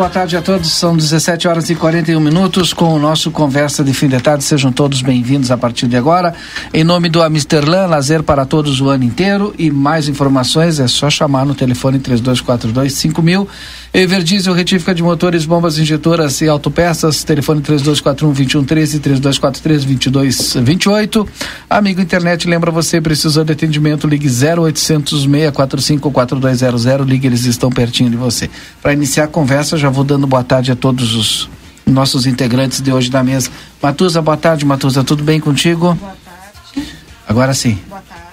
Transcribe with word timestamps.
Boa 0.00 0.08
tarde 0.08 0.34
a 0.34 0.40
todos. 0.40 0.72
São 0.72 0.96
17 0.96 1.46
horas 1.46 1.68
e 1.68 1.74
41 1.74 2.18
minutos 2.20 2.72
com 2.72 2.94
o 2.94 2.98
nosso 2.98 3.30
Conversa 3.30 3.84
de 3.84 3.92
Fim 3.92 4.08
de 4.08 4.18
Tarde. 4.18 4.42
Sejam 4.42 4.72
todos 4.72 5.02
bem-vindos 5.02 5.50
a 5.50 5.58
partir 5.58 5.86
de 5.88 5.94
agora. 5.94 6.32
Em 6.72 6.82
nome 6.82 7.10
do 7.10 7.20
Amsterlan, 7.20 7.84
lazer 7.84 8.22
para 8.22 8.46
todos 8.46 8.80
o 8.80 8.88
ano 8.88 9.04
inteiro. 9.04 9.54
E 9.58 9.70
mais 9.70 10.08
informações 10.08 10.80
é 10.80 10.88
só 10.88 11.10
chamar 11.10 11.44
no 11.44 11.54
telefone 11.54 11.98
3242 11.98 12.94
5000. 12.94 13.46
Everdiesel, 13.92 14.54
retífica 14.54 14.94
de 14.94 15.02
motores, 15.02 15.44
bombas 15.44 15.78
injetoras 15.78 16.40
e 16.40 16.48
autopeças. 16.48 17.22
Telefone 17.24 17.60
3241 17.60 18.32
2113 18.32 19.00
3243 19.00 19.84
2228. 19.84 21.28
Amigo 21.68 22.00
internet, 22.00 22.48
lembra 22.48 22.70
você, 22.70 23.00
precisou 23.00 23.44
de 23.44 23.52
atendimento, 23.52 24.06
ligue 24.06 24.28
0800 24.28 25.22
645 25.22 26.10
4200. 26.10 26.84
Ligue, 27.06 27.26
eles 27.26 27.44
estão 27.44 27.70
pertinho 27.70 28.10
de 28.10 28.16
você. 28.16 28.48
Para 28.80 28.92
iniciar 28.92 29.10
iniciar 29.10 29.24
a 29.24 29.28
conversa, 29.28 29.76
já 29.76 29.90
vou 29.90 30.04
dando 30.04 30.26
boa 30.26 30.44
tarde 30.44 30.70
a 30.70 30.76
todos 30.76 31.14
os 31.14 31.48
nossos 31.84 32.26
integrantes 32.26 32.80
de 32.80 32.92
hoje 32.92 33.10
da 33.10 33.22
mesa. 33.24 33.50
Matusa, 33.82 34.22
boa 34.22 34.36
tarde, 34.36 34.64
Matusa, 34.64 35.02
tudo 35.02 35.24
bem 35.24 35.40
contigo? 35.40 35.94
Boa 35.94 36.16
tarde. 36.24 36.92
Agora 37.28 37.52
sim. 37.52 37.78
Boa 37.88 38.00
tarde. 38.00 38.29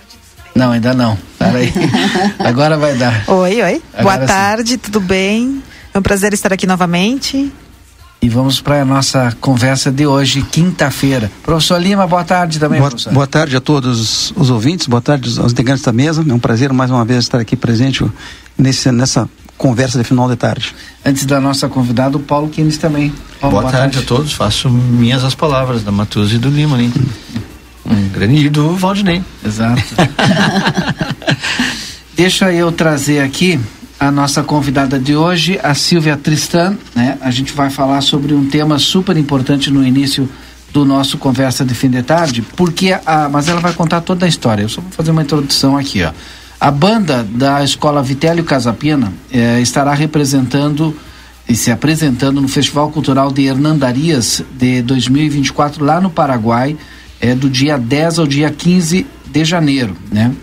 Não, 0.58 0.72
ainda 0.72 0.91
não. 0.91 1.16
Peraí. 1.38 1.72
Agora 2.39 2.77
vai 2.77 2.95
dar. 2.95 3.23
Oi, 3.27 3.61
oi. 3.61 3.81
Agora 3.94 4.17
boa 4.17 4.27
tarde, 4.27 4.72
sim. 4.72 4.77
tudo 4.77 5.00
bem? 5.00 5.61
É 5.94 6.00
um 6.00 6.02
prazer 6.02 6.33
estar 6.33 6.51
aqui 6.51 6.66
novamente. 6.66 7.51
E 8.19 8.28
vamos 8.28 8.59
para 8.59 8.81
a 8.81 8.85
nossa 8.85 9.38
conversa 9.40 9.91
de 9.91 10.07
hoje, 10.07 10.41
quinta-feira. 10.41 11.31
Professor 11.44 11.79
Lima, 11.79 12.07
boa 12.07 12.23
tarde 12.23 12.57
também, 12.57 12.79
boa, 12.79 12.90
professor. 12.90 13.13
Boa 13.13 13.28
tarde 13.28 13.56
a 13.56 13.62
todos 13.62 14.34
os 14.35 14.50
ouvintes, 14.50 14.88
boa 14.88 15.00
tarde 15.00 15.40
aos 15.40 15.51
integrantes 15.51 15.84
da 15.84 15.94
mesa. 15.94 16.25
É 16.28 16.34
um 16.34 16.40
prazer 16.40 16.73
mais 16.73 16.90
uma 16.90 17.06
vez 17.06 17.19
estar 17.19 17.40
aqui 17.40 17.56
presente 17.56 18.03
nesse, 18.57 18.91
nessa 18.91 19.29
conversa 19.57 20.00
de 20.00 20.03
final 20.03 20.28
de 20.28 20.35
tarde. 20.35 20.73
Antes 21.06 21.25
da 21.28 21.40
nossa 21.40 21.69
convidada, 21.69 22.17
o 22.17 22.19
Paulo 22.19 22.50
Quines 22.50 22.79
também. 22.79 23.13
Paulo, 23.40 23.57
boa, 23.57 23.62
boa 23.62 23.72
tarde, 23.72 23.97
tarde, 23.97 24.00
a 24.00 24.07
todos. 24.07 24.34
Faço 24.34 24.72
minhas 24.72 25.23
as 25.23 25.35
palavras 25.35 25.84
da 25.84 25.91
Matuza 25.91 26.34
e 26.34 26.40
do 26.40 26.50
Lima, 26.50 26.78
né? 26.78 26.91
Um 27.90 28.09
grande 28.09 28.46
e 28.46 28.50
do 28.50 28.75
Valdinei. 28.75 29.24
Exato. 29.46 29.81
Deixa 32.16 32.52
eu 32.52 32.72
trazer 32.72 33.22
aqui 33.22 33.59
a 34.00 34.12
nossa 34.12 34.44
convidada 34.44 35.00
de 35.00 35.16
hoje, 35.16 35.59
a 35.64 35.74
Silvia 35.74 36.18
Tristan, 36.18 36.78
né? 36.96 37.18
A 37.22 37.31
gente 37.31 37.53
vai 37.53 37.70
falar 37.70 38.02
sobre 38.02 38.34
um 38.34 38.47
tema 38.47 38.78
super 38.78 39.18
importante 39.18 39.72
no 39.72 39.86
início 39.86 40.30
do 40.72 40.86
nosso 40.86 41.18
conversa 41.18 41.64
de 41.64 41.74
fim 41.74 41.90
de 41.90 42.03
tarde, 42.03 42.44
porque 42.56 42.97
a, 43.06 43.30
mas 43.30 43.47
ela 43.47 43.59
vai 43.59 43.74
contar 43.74 44.02
toda 44.02 44.26
a 44.26 44.30
história. 44.30 44.64
Eu 44.64 44.70
só 44.70 44.81
vou 44.81 44.92
fazer 44.92 45.12
uma 45.12 45.22
introdução 45.22 45.78
aqui, 45.78 46.03
ó. 46.03 46.12
A 46.59 46.72
banda 46.72 47.24
da 47.24 47.64
Escola 47.64 48.02
Vitélio 48.02 48.44
Casapina 48.44 49.14
eh, 49.31 49.62
estará 49.62 49.94
representando 49.94 50.96
e 51.47 51.56
se 51.56 51.72
apresentando 51.72 52.42
no 52.42 52.47
Festival 52.47 52.90
Cultural 52.90 53.31
de 53.31 53.46
Hernandarias 53.46 54.44
de 54.58 54.81
2024 54.81 55.86
lá 55.86 56.02
no 56.02 56.09
Paraguai, 56.09 56.76
é 57.19 57.35
do 57.35 57.50
dia 57.50 57.78
10 57.78 58.19
ao 58.19 58.28
dia 58.28 58.50
15 58.50 59.05
de 59.25 59.45
janeiro, 59.45 59.95
né? 60.11 60.33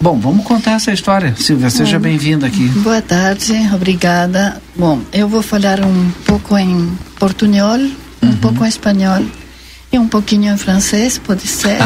Bom, 0.00 0.18
vamos 0.18 0.44
contar 0.44 0.72
essa 0.72 0.92
história. 0.92 1.34
Silvia, 1.36 1.70
seja 1.70 1.98
bem-vinda 1.98 2.46
aqui. 2.46 2.66
Boa 2.68 3.00
tarde, 3.00 3.52
obrigada. 3.72 4.60
Bom, 4.74 5.00
eu 5.12 5.28
vou 5.28 5.42
falar 5.42 5.80
um 5.80 6.10
pouco 6.26 6.58
em 6.58 6.90
portunhol, 7.18 7.78
um 7.78 8.26
uhum. 8.26 8.36
pouco 8.38 8.64
em 8.64 8.68
espanhol 8.68 9.24
e 9.92 9.98
um 9.98 10.08
pouquinho 10.08 10.52
em 10.52 10.56
francês, 10.56 11.18
pode 11.18 11.46
ser. 11.46 11.78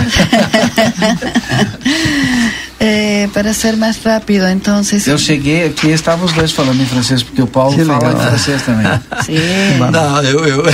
É, 2.86 3.28
para 3.32 3.52
ser 3.52 3.76
mais 3.76 4.02
rápido, 4.02 4.46
então. 4.46 4.80
Eu 5.06 5.18
cheguei 5.18 5.66
aqui 5.66 5.88
estavam 5.88 6.24
os 6.24 6.32
dois 6.32 6.52
falando 6.52 6.80
em 6.80 6.86
francês, 6.86 7.22
porque 7.22 7.42
o 7.42 7.46
Paulo 7.46 7.76
fala 7.84 8.12
em 8.12 8.16
francês 8.16 8.62
também. 8.62 8.86
Sim. 9.24 9.78
Não, 9.90 10.22
eu, 10.22 10.46
eu, 10.46 10.64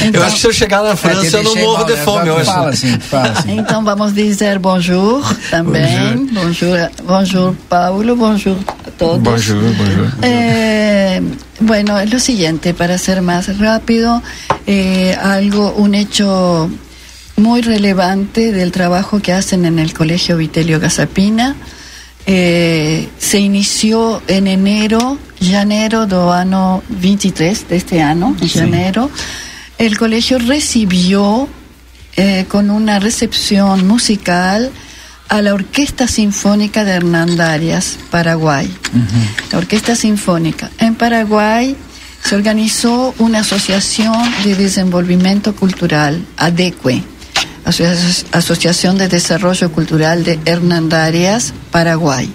então, 0.00 0.20
eu 0.20 0.26
acho 0.26 0.36
que 0.36 0.40
se 0.40 0.46
eu 0.46 0.52
chegar 0.52 0.82
na 0.82 0.96
França 0.96 1.36
eu 1.36 1.42
não 1.42 1.54
morro 1.56 1.78
mal, 1.78 1.84
de 1.84 1.96
fome. 1.98 2.28
Eu 2.28 2.44
fala 2.44 2.70
assim, 2.70 2.98
fala 2.98 3.28
assim. 3.28 3.58
Então 3.58 3.84
vamos 3.84 4.14
dizer 4.14 4.58
bonjour 4.58 5.22
também. 5.50 6.26
Bonjour, 6.32 6.76
bonjour, 7.04 7.30
bonjour 7.30 7.54
Paulo, 7.68 8.16
bonjour 8.16 8.56
a 8.86 8.90
todos. 8.92 9.22
Bonjour, 9.22 9.62
bonjour. 9.74 10.08
Eh, 10.22 11.20
bueno, 11.60 11.98
es 11.98 12.10
lo 12.10 12.18
siguiente, 12.18 12.74
para 12.74 12.96
ser 12.98 13.20
más 13.20 13.58
rápido, 13.58 14.22
eh, 14.66 15.16
algo, 15.20 15.74
un 15.76 15.94
hecho 15.94 16.70
muy 17.40 17.62
relevante 17.62 18.52
del 18.52 18.70
trabajo 18.70 19.20
que 19.20 19.32
hacen 19.32 19.64
en 19.64 19.78
el 19.78 19.92
Colegio 19.92 20.36
Vitelio 20.36 20.78
Gazapina. 20.78 21.56
Eh, 22.26 23.08
se 23.18 23.40
inició 23.40 24.22
en 24.28 24.46
enero, 24.46 25.18
enero 25.40 26.06
del 26.06 26.28
año 26.28 26.82
23 26.88 27.68
de 27.68 27.76
este 27.76 28.02
año, 28.02 28.36
en 28.40 28.62
enero. 28.62 29.10
El 29.78 29.98
colegio 29.98 30.38
recibió 30.38 31.48
eh, 32.16 32.44
con 32.48 32.70
una 32.70 33.00
recepción 33.00 33.86
musical 33.86 34.70
a 35.28 35.40
la 35.40 35.54
Orquesta 35.54 36.06
Sinfónica 36.06 36.84
de 36.84 36.92
Hernandarias, 36.92 37.98
Paraguay. 38.10 38.70
La 39.50 39.58
Orquesta 39.58 39.96
Sinfónica. 39.96 40.70
En 40.78 40.94
Paraguay 40.94 41.74
se 42.22 42.36
organizó 42.36 43.14
una 43.18 43.40
asociación 43.40 44.22
de 44.44 44.54
desenvolvimiento 44.56 45.54
cultural, 45.56 46.22
ADECUE 46.36 47.02
Asociación 47.64 48.98
de 48.98 49.08
Desarrollo 49.08 49.70
Cultural 49.72 50.24
de 50.24 50.38
Hernandarias, 50.44 51.52
Paraguay. 51.70 52.32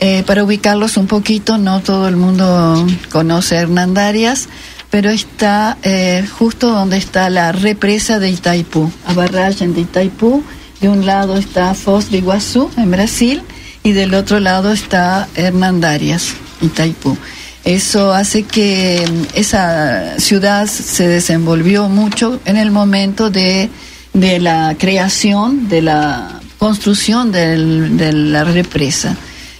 Eh, 0.00 0.22
para 0.26 0.44
ubicarlos 0.44 0.96
un 0.96 1.06
poquito, 1.06 1.58
no 1.58 1.80
todo 1.80 2.08
el 2.08 2.16
mundo 2.16 2.86
conoce 3.12 3.56
Hernandarias, 3.56 4.48
pero 4.90 5.10
está 5.10 5.76
eh, 5.82 6.26
justo 6.38 6.70
donde 6.70 6.96
está 6.96 7.28
la 7.30 7.52
represa 7.52 8.18
de 8.18 8.30
Itaipú, 8.30 8.90
a 9.06 9.12
barrage 9.12 9.68
de 9.68 9.80
Itaipú. 9.82 10.42
De 10.80 10.88
un 10.88 11.04
lado 11.04 11.36
está 11.36 11.74
Foz 11.74 12.10
de 12.10 12.18
Iguazú, 12.18 12.70
en 12.78 12.90
Brasil, 12.90 13.42
y 13.82 13.92
del 13.92 14.14
otro 14.14 14.40
lado 14.40 14.72
está 14.72 15.28
Hernandarias, 15.34 16.28
Itaipú. 16.62 17.18
Eso 17.64 18.14
hace 18.14 18.44
que 18.44 19.06
mm, 19.06 19.38
esa 19.38 20.18
ciudad 20.18 20.66
se 20.66 21.06
desenvolvió 21.06 21.88
mucho 21.88 22.40
en 22.46 22.56
el 22.56 22.70
momento 22.70 23.30
de 23.30 23.68
de 24.12 24.40
la 24.40 24.74
creación, 24.78 25.68
de 25.68 25.82
la 25.82 26.40
construcción 26.58 27.32
de 27.32 28.12
la 28.12 28.44
represa, 28.44 29.16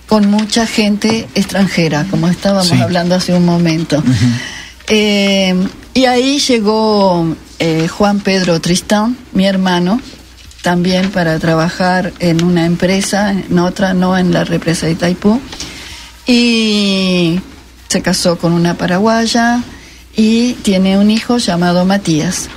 con 0.06 0.30
mucha 0.30 0.66
gente 0.66 1.28
extranjera, 1.34 2.06
como 2.10 2.28
estábamos 2.28 2.72
hablando 2.72 3.14
hace 3.14 3.32
un 3.34 3.44
momento. 3.44 4.02
Eh, 4.92 5.54
y 5.94 6.04
ahí 6.06 6.40
llegó 6.40 7.36
eh, 7.60 7.86
Juan 7.86 8.18
Pedro 8.18 8.60
Tristán, 8.60 9.16
mi 9.32 9.46
hermano, 9.46 10.00
también 10.62 11.10
para 11.10 11.38
trabajar 11.38 12.12
en 12.18 12.42
una 12.42 12.66
empresa, 12.66 13.30
en 13.30 13.58
otra, 13.58 13.94
no 13.94 14.18
en 14.18 14.32
la 14.32 14.42
represa 14.42 14.86
de 14.86 14.92
Itaipú, 14.92 15.40
y 16.26 17.40
se 17.88 18.02
casó 18.02 18.36
con 18.36 18.52
una 18.52 18.74
paraguaya 18.74 19.62
y 20.16 20.54
tiene 20.54 20.98
un 20.98 21.10
hijo 21.10 21.38
llamado 21.38 21.84
Matías. 21.84 22.48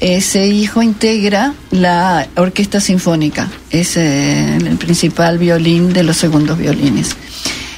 Ese 0.00 0.46
hijo 0.46 0.82
integra 0.82 1.52
la 1.70 2.26
orquesta 2.36 2.80
sinfónica, 2.80 3.50
es 3.70 3.98
el 3.98 4.76
principal 4.78 5.38
violín 5.38 5.92
de 5.92 6.02
los 6.02 6.16
segundos 6.16 6.58
violines. 6.58 7.16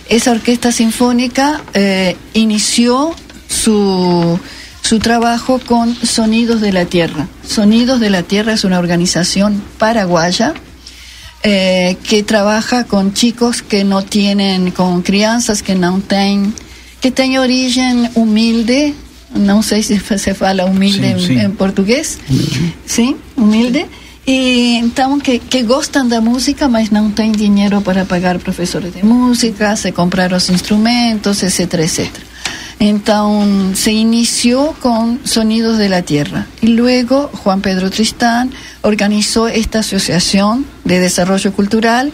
Esa 0.09 0.31
orquesta 0.31 0.71
sinfónica 0.71 1.63
eh, 1.75 2.17
inició 2.35 3.15
su, 3.49 4.39
su 4.83 4.99
trabajo 5.01 5.59
con 5.59 5.97
Sonidos 5.97 6.61
de 6.61 6.73
la 6.73 6.85
Tierra. 6.85 7.27
Sonidos 7.45 7.99
de 7.99 8.11
la 8.11 8.23
Tierra 8.23 8.53
es 8.53 8.65
una 8.65 8.79
organización 8.79 9.63
paraguaya 9.79 10.55
eh, 11.45 11.97
que 12.09 12.23
trabaja 12.23 12.85
con 12.85 13.15
chicos 13.15 13.63
que 13.63 13.83
no 13.83 14.05
tienen, 14.05 14.71
con 14.71 15.03
crianças 15.03 15.65
que 15.65 15.75
no 15.75 16.01
tienen, 16.01 16.55
que 17.01 17.11
tienen 17.11 17.39
origen 17.39 18.11
humilde, 18.15 18.95
no 19.35 19.63
sé 19.63 19.83
si 19.83 19.99
se 20.19 20.35
fala 20.35 20.65
humilde 20.65 21.09
Sim, 21.09 21.13
en, 21.13 21.21
sim. 21.21 21.39
en 21.39 21.53
portugués, 21.57 22.19
¿sí? 22.87 23.17
Humilde. 23.37 23.87
E 24.25 24.77
então 24.77 25.19
que, 25.19 25.41
que 25.41 25.65
gostam 25.65 26.07
da 26.07 26.21
música, 26.21 26.69
mas 26.69 26.91
não 26.91 27.11
têm 27.11 27.33
dinheiro 27.33 27.81
para 27.83 28.05
pagar 28.05 28.39
professores 28.39 28.95
de 28.95 29.05
música, 29.05 29.75
se 29.75 29.91
comprar 29.91 30.33
os 30.33 30.49
instrumentos, 30.49 31.43
etc, 31.43 31.75
etc. 31.81 32.09
Então 32.79 33.75
se 33.75 33.93
inició 33.93 34.75
con 34.81 35.21
Sonidos 35.25 35.77
de 35.79 35.89
la 35.89 36.03
Tierra 36.03 36.47
y 36.61 36.69
luego 36.69 37.31
Juan 37.33 37.61
Pedro 37.63 37.91
Tristán 37.91 38.53
organizó 38.83 39.49
esta 39.49 39.81
asociación 39.81 40.67
de 40.85 41.01
desarrollo 41.01 41.53
cultural, 41.53 42.13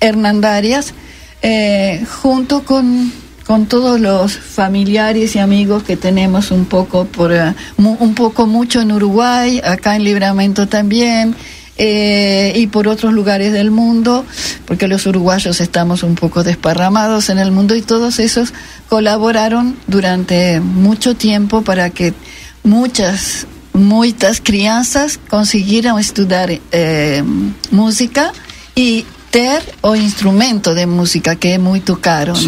Hernandarias, 0.00 0.94
eh, 1.42 2.04
junto 2.22 2.64
con, 2.64 3.12
con 3.52 3.66
todos 3.66 4.00
los 4.00 4.32
familiares 4.32 5.36
y 5.36 5.38
amigos 5.38 5.82
que 5.82 5.98
tenemos 5.98 6.50
un 6.50 6.64
poco 6.64 7.04
por 7.04 7.30
mu- 7.76 7.98
un 8.00 8.14
poco 8.14 8.46
mucho 8.46 8.80
en 8.80 8.92
Uruguay, 8.92 9.60
acá 9.62 9.94
en 9.94 10.04
Libramento 10.04 10.68
también. 10.68 11.36
eh, 11.76 12.52
y 12.56 12.66
por 12.68 12.86
otros 12.88 13.12
lugares 13.12 13.52
del 13.52 13.70
mundo, 13.70 14.24
porque 14.66 14.88
los 14.88 15.04
uruguayos 15.06 15.60
estamos 15.60 16.02
un 16.02 16.14
poco 16.14 16.42
desparramados 16.44 17.28
en 17.28 17.38
el 17.38 17.50
mundo 17.50 17.74
y 17.74 17.82
todos 17.82 18.18
esos 18.20 18.54
colaboraron 18.88 19.76
durante 19.86 20.60
mucho 20.60 21.14
tiempo 21.14 21.60
para 21.62 21.90
que 21.90 22.14
muchas, 22.62 23.46
muchas 23.74 24.40
crianças 24.42 25.18
consiguieran 25.28 25.98
estudiar 25.98 26.50
eh, 26.72 27.22
música 27.70 28.32
y 28.74 29.04
ter 29.30 29.62
o 29.82 29.94
instrumento 29.96 30.74
de 30.74 30.86
música, 30.86 31.36
que 31.36 31.54
es 31.54 31.60
muy 31.60 31.80
caro, 31.80 32.34
¿no? 32.34 32.40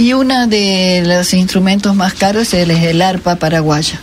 Y 0.00 0.14
uno 0.14 0.46
de 0.46 1.02
los 1.04 1.34
instrumentos 1.34 1.94
más 1.94 2.14
caros 2.14 2.54
es 2.54 2.70
el 2.70 3.02
arpa 3.02 3.36
paraguaya. 3.36 4.00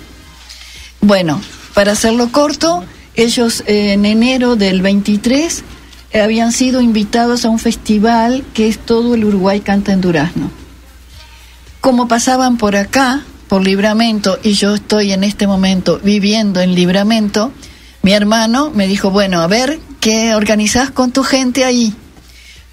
Bueno, 1.01 1.41
para 1.73 1.93
hacerlo 1.93 2.31
corto, 2.31 2.83
ellos 3.15 3.63
en 3.65 4.05
enero 4.05 4.55
del 4.55 4.83
23 4.83 5.63
eh, 6.11 6.21
habían 6.21 6.51
sido 6.51 6.81
invitados 6.81 7.45
a 7.45 7.49
un 7.49 7.57
festival 7.57 8.45
que 8.53 8.67
es 8.67 8.77
todo 8.77 9.15
el 9.15 9.25
Uruguay 9.25 9.61
canta 9.61 9.91
en 9.91 10.01
Durazno. 10.01 10.51
Como 11.81 12.07
pasaban 12.07 12.57
por 12.57 12.75
acá, 12.75 13.23
por 13.47 13.63
Libramento, 13.63 14.37
y 14.43 14.53
yo 14.53 14.75
estoy 14.75 15.13
en 15.13 15.23
este 15.23 15.47
momento 15.47 15.99
viviendo 16.03 16.61
en 16.61 16.75
Libramento, 16.75 17.51
mi 18.03 18.13
hermano 18.13 18.69
me 18.69 18.85
dijo, 18.85 19.09
bueno, 19.09 19.41
a 19.41 19.47
ver, 19.47 19.79
¿qué 19.99 20.35
organizás 20.35 20.91
con 20.91 21.09
tu 21.09 21.23
gente 21.23 21.65
ahí? 21.65 21.95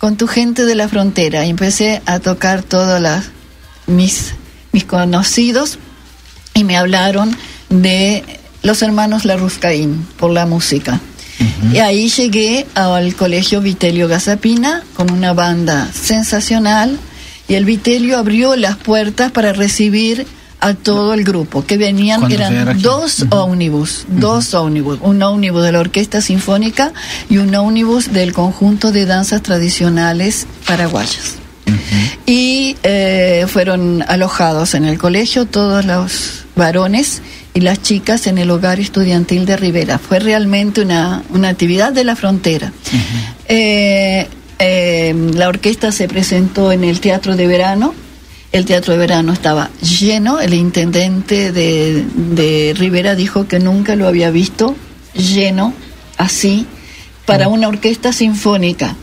Con 0.04 0.18
tu 0.18 0.26
gente 0.26 0.66
de 0.66 0.74
la 0.74 0.86
frontera. 0.86 1.46
Y 1.46 1.48
empecé 1.48 2.02
a 2.04 2.18
tocar 2.20 2.62
todos 2.62 3.02
mis, 3.86 4.34
mis 4.70 4.84
conocidos 4.84 5.78
y 6.52 6.64
me 6.64 6.76
hablaron 6.76 7.34
de 7.70 8.22
los 8.62 8.82
hermanos 8.82 9.24
Larruscaín 9.24 10.06
por 10.18 10.30
la 10.30 10.44
música. 10.44 11.00
Y 11.72 11.78
ahí 11.78 12.10
llegué 12.10 12.66
al 12.74 13.14
colegio 13.16 13.62
Vitelio 13.62 14.06
Gazapina 14.06 14.82
con 14.94 15.10
una 15.10 15.32
banda 15.32 15.90
sensacional 15.90 16.98
y 17.48 17.54
el 17.54 17.64
Vitelio 17.64 18.18
abrió 18.18 18.56
las 18.56 18.76
puertas 18.76 19.32
para 19.32 19.54
recibir 19.54 20.26
a 20.64 20.74
todo 20.74 21.12
el 21.12 21.24
grupo 21.24 21.64
que 21.64 21.76
venían 21.76 22.30
eran 22.32 22.80
dos 22.80 23.26
ómnibus 23.30 24.06
dos 24.08 24.54
ómnibus 24.54 24.98
un 25.02 25.22
ómnibus 25.22 25.62
de 25.62 25.72
la 25.72 25.80
orquesta 25.80 26.20
sinfónica 26.20 26.92
y 27.28 27.36
un 27.36 27.54
ómnibus 27.54 28.12
del 28.12 28.32
conjunto 28.32 28.90
de 28.90 29.04
danzas 29.04 29.42
tradicionales 29.42 30.46
paraguayas 30.66 31.36
y 32.26 32.76
eh, 32.82 33.46
fueron 33.48 34.02
alojados 34.08 34.74
en 34.74 34.84
el 34.84 34.98
colegio 34.98 35.46
todos 35.46 35.84
los 35.84 36.44
varones 36.56 37.20
y 37.52 37.60
las 37.60 37.82
chicas 37.82 38.26
en 38.26 38.38
el 38.38 38.50
hogar 38.50 38.80
estudiantil 38.80 39.46
de 39.46 39.56
Rivera. 39.56 39.98
Fue 39.98 40.18
realmente 40.18 40.80
una, 40.80 41.22
una 41.30 41.48
actividad 41.48 41.92
de 41.92 42.04
la 42.04 42.16
frontera. 42.16 42.72
Eh, 43.48 44.26
eh, 44.58 45.14
la 45.34 45.48
orquesta 45.48 45.92
se 45.92 46.08
presentó 46.08 46.72
en 46.72 46.84
el 46.84 47.00
Teatro 47.00 47.36
de 47.36 47.46
Verano. 47.46 47.94
El 48.54 48.66
Teatro 48.66 48.92
de 48.92 49.00
Verano 49.00 49.32
estaba 49.32 49.68
lleno. 49.80 50.38
El 50.38 50.54
intendente 50.54 51.50
de, 51.50 52.04
de 52.14 52.72
Rivera 52.78 53.16
dijo 53.16 53.48
que 53.48 53.58
nunca 53.58 53.96
lo 53.96 54.06
había 54.06 54.30
visto 54.30 54.76
lleno 55.12 55.74
así 56.18 56.64
para 57.26 57.48
una 57.48 57.66
orquesta 57.66 58.12
sinfónica. 58.12 58.94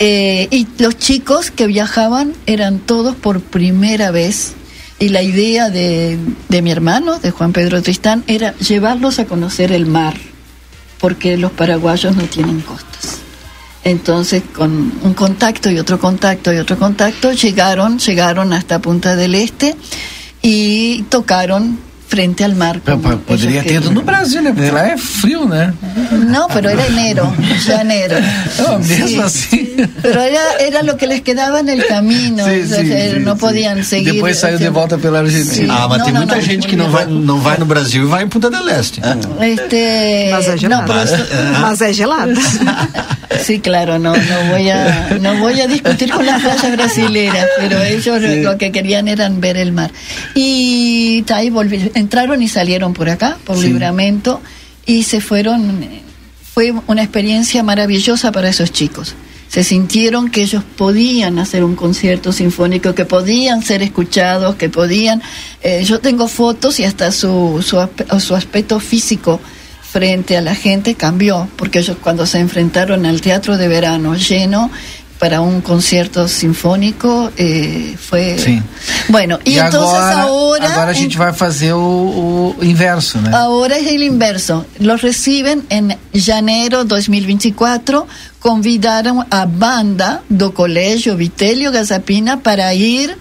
Eh, 0.00 0.48
y 0.50 0.66
los 0.78 0.98
chicos 0.98 1.52
que 1.52 1.68
viajaban 1.68 2.32
eran 2.46 2.80
todos 2.80 3.14
por 3.14 3.42
primera 3.42 4.10
vez. 4.10 4.54
Y 4.98 5.10
la 5.10 5.22
idea 5.22 5.70
de, 5.70 6.18
de 6.48 6.60
mi 6.60 6.72
hermano, 6.72 7.20
de 7.20 7.30
Juan 7.30 7.52
Pedro 7.52 7.80
Tristán, 7.80 8.24
era 8.26 8.56
llevarlos 8.56 9.20
a 9.20 9.26
conocer 9.26 9.70
el 9.70 9.86
mar, 9.86 10.14
porque 10.98 11.36
los 11.36 11.52
paraguayos 11.52 12.16
no 12.16 12.24
tienen 12.24 12.60
costas. 12.60 13.23
Entonces, 13.84 14.42
con 14.56 14.92
un 15.02 15.14
contacto 15.14 15.70
y 15.70 15.78
otro 15.78 15.98
contacto 15.98 16.52
y 16.52 16.56
otro 16.58 16.78
contacto, 16.78 17.32
llegaron, 17.32 17.98
llegaron 17.98 18.52
hasta 18.52 18.78
Punta 18.80 19.14
del 19.14 19.34
Este 19.34 19.76
y 20.42 21.02
tocaron 21.10 21.78
frente 22.06 22.44
al 22.44 22.54
mar. 22.54 22.80
P- 22.80 22.92
como 22.92 23.10
p- 23.10 23.16
Poderia 23.16 23.62
ter 23.62 23.82
ido 23.82 23.90
no 23.90 24.02
Brasil, 24.02 24.40
né? 24.42 24.52
Porque 24.54 24.70
lá 24.70 24.86
é 24.88 24.96
frio, 24.96 25.46
né? 25.48 25.72
No, 26.12 26.46
pero 26.48 26.68
era 26.70 26.86
enero, 26.86 27.34
janeiro. 27.66 28.16
Não, 28.58 28.78
mesmo 28.78 29.08
Sí. 29.08 29.20
assim. 29.20 29.76
Pero 30.00 30.20
era, 30.20 30.40
era 30.60 30.82
lo 30.82 30.96
que 30.96 31.06
les 31.06 31.22
quedaba 31.22 31.58
en 31.60 31.68
el 31.70 31.84
camino. 31.86 32.44
Sim, 32.44 32.62
o 32.62 32.66
sea, 32.68 32.78
sim, 32.78 33.14
sim, 33.14 33.18
no 33.20 33.32
sim. 33.32 33.38
podían 33.40 33.82
seguir. 33.84 34.12
Depois 34.14 34.36
saiu 34.38 34.58
de 34.58 34.68
volta 34.68 34.96
pela 34.96 35.20
Argentina. 35.20 35.74
Ah, 35.76 35.88
mas 35.88 35.98
Não, 35.98 36.04
tem 36.04 36.14
não, 36.14 36.20
muita 36.20 36.36
não, 36.36 36.42
gente 36.42 36.66
que 36.68 36.76
não 36.76 36.88
vai, 36.90 37.06
não 37.06 37.38
vai 37.40 37.56
no 37.58 37.64
Brasil 37.66 38.04
e 38.04 38.06
vai 38.06 38.22
em 38.22 38.28
Punta 38.28 38.48
del 38.50 38.68
Este. 38.68 39.00
Este, 39.00 40.30
Mas 40.30 40.46
é 40.48 40.56
pero 40.86 41.00
esto- 41.00 41.26
Mas 41.60 41.80
é 41.80 41.92
gelado. 41.92 42.32
Sí, 43.42 43.60
claro, 43.60 43.98
no, 43.98 44.14
no 44.14 44.50
voy 44.50 44.70
a, 44.70 45.18
no 45.20 45.38
voy 45.38 45.60
a 45.60 45.66
discutir 45.66 46.10
con 46.10 46.26
las 46.26 46.42
playas 46.42 46.72
brasileras, 46.72 47.46
pero 47.58 47.82
ellos 47.82 48.20
lo 48.42 48.58
que 48.58 48.72
querían 48.72 49.08
era 49.08 49.28
ver 49.28 49.56
el 49.56 49.72
mar. 49.72 49.90
Y 50.34 51.24
ahí 51.32 51.52
entraron 51.94 52.42
y 52.42 52.48
salieron 52.48 52.94
por 52.94 53.08
acá, 53.08 53.38
por 53.44 53.58
Libramento, 53.58 54.40
y 54.86 55.04
se 55.04 55.20
fueron. 55.20 55.86
Fue 56.54 56.72
una 56.86 57.02
experiencia 57.02 57.62
maravillosa 57.62 58.30
para 58.30 58.48
esos 58.48 58.70
chicos. 58.70 59.14
Se 59.48 59.62
sintieron 59.64 60.30
que 60.30 60.42
ellos 60.42 60.64
podían 60.76 61.38
hacer 61.38 61.64
un 61.64 61.76
concierto 61.76 62.32
sinfónico, 62.32 62.94
que 62.94 63.04
podían 63.04 63.62
ser 63.62 63.82
escuchados, 63.82 64.56
que 64.56 64.68
podían. 64.68 65.22
eh, 65.62 65.84
yo 65.84 66.00
tengo 66.00 66.28
fotos 66.28 66.80
y 66.80 66.84
hasta 66.84 67.12
su, 67.12 67.64
su, 67.64 67.88
su 68.20 68.34
aspecto 68.34 68.80
físico 68.80 69.40
frente 69.94 70.36
a 70.36 70.40
la 70.40 70.56
gente 70.56 70.96
cambió, 70.96 71.46
porque 71.54 71.78
ellos 71.78 71.96
cuando 72.02 72.26
se 72.26 72.40
enfrentaron 72.40 73.06
al 73.06 73.20
teatro 73.20 73.56
de 73.56 73.68
verano 73.68 74.16
lleno 74.16 74.68
para 75.20 75.40
un 75.40 75.60
concierto 75.60 76.26
sinfónico 76.26 77.30
eh, 77.36 77.96
fue 77.96 78.36
Sim. 78.36 78.60
bueno 79.08 79.38
y, 79.44 79.52
E 79.52 79.58
entonces 79.60 79.94
agora, 79.94 80.22
ahora 80.22 80.72
agora 80.72 80.90
a 80.90 80.94
gente 80.94 81.16
vai 81.16 81.32
fazer 81.32 81.74
o, 81.74 82.56
o 82.58 82.64
inverso, 82.64 83.20
né? 83.20 83.30
Ahora 83.32 83.76
es 83.78 83.86
el 83.86 84.02
inverso. 84.02 84.66
Los 84.80 85.00
reciben 85.00 85.64
en 85.70 85.96
enero 86.12 86.84
2024. 86.84 88.08
Convidaron 88.40 89.24
a 89.30 89.46
banda 89.46 90.22
do 90.28 90.52
Colegio 90.52 91.16
Vitelio 91.16 91.70
Gazapina 91.70 92.40
para 92.40 92.74
ir 92.74 93.16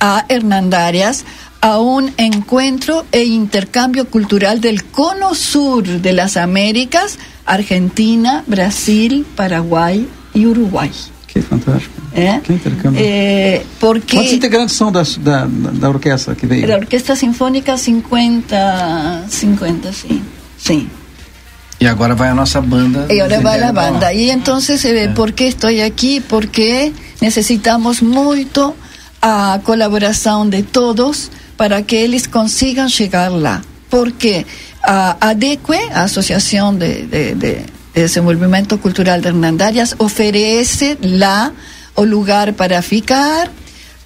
a 0.00 0.24
Hernandarias 0.28 1.24
a 1.66 1.80
un 1.80 2.12
encuentro 2.16 3.04
e 3.10 3.24
intercambio 3.24 4.04
cultural 4.06 4.60
del 4.60 4.84
cono 4.84 5.34
sur 5.34 5.82
de 5.82 6.12
las 6.12 6.36
Américas, 6.36 7.18
Argentina, 7.44 8.44
Brasil, 8.46 9.26
Paraguay 9.34 10.06
y 10.32 10.46
Uruguay. 10.46 10.92
Que 11.26 11.42
fantástico. 11.42 11.90
¿eh? 12.14 12.40
Que 12.44 12.52
intercâmbio. 12.52 13.02
Eh, 13.04 13.66
porque 13.80 14.16
Quantos 14.16 14.32
integrantes 14.32 14.76
são 14.76 14.92
da, 14.92 15.02
da, 15.18 15.48
da 15.72 15.88
orquestra 15.88 16.36
que 16.36 16.46
veio? 16.46 16.68
la 16.68 16.76
Orquesta 16.76 17.16
Sinfónica 17.16 17.76
50, 17.76 19.24
50, 19.28 19.92
sí. 19.92 20.22
Sí. 20.56 20.88
E 21.80 21.88
agora 21.88 22.14
vai 22.14 22.28
a 22.28 22.34
nossa 22.34 22.60
banda. 22.60 23.08
Y 23.10 23.18
ahora 23.18 23.40
va 23.40 23.56
la 23.56 23.66
Zendaya 23.66 23.72
banda. 23.72 24.12
Y 24.12 24.30
entonces, 24.30 24.84
eh, 24.84 25.10
¿por 25.16 25.32
qué 25.34 25.48
estoy 25.48 25.80
aquí? 25.80 26.20
Porque 26.20 26.92
necesitamos 27.20 28.02
mucho 28.02 28.76
a 29.20 29.58
colaboración 29.64 30.50
de 30.50 30.62
todos 30.62 31.30
para 31.56 31.82
que 31.82 31.96
eles 31.96 32.26
consigam 32.26 32.88
chegar 32.88 33.30
lá. 33.30 33.62
Porque 33.88 34.46
a 34.82 35.16
ADEQUE, 35.30 35.78
a 35.92 36.02
Associação 36.02 36.74
de, 36.74 37.02
de, 37.02 37.34
de 37.34 37.58
Desenvolvimento 37.94 38.76
Cultural 38.78 39.20
de 39.20 39.28
Hernandarias, 39.28 39.94
oferece 39.98 40.98
lá 41.02 41.52
o 41.94 42.04
lugar 42.04 42.52
para 42.52 42.82
ficar, 42.82 43.50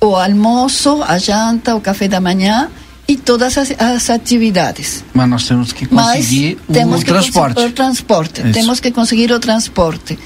o 0.00 0.14
almoço, 0.14 1.02
a 1.02 1.19
janta, 1.19 1.75
o 1.75 1.80
café 1.80 2.09
da 2.09 2.21
manhã 2.21 2.71
e 3.09 3.16
todas 3.16 3.59
as, 3.59 3.73
as 3.78 4.09
atividades. 4.09 5.04
Mas 5.12 5.28
nós 5.28 5.49
temos 5.49 5.73
que 5.73 5.87
conseguir 5.87 6.57
Mas 6.69 6.76
temos 6.76 7.00
o 7.00 7.04
que 7.04 7.11
transporte. 7.11 7.54
conseguir 7.54 7.73
o 7.73 7.75
transporte. 7.75 8.40
Isso. 8.42 8.52
Temos 8.52 8.80
que 8.80 8.90
conseguir 8.92 9.33
o 9.33 9.40
transporte. 9.40 10.19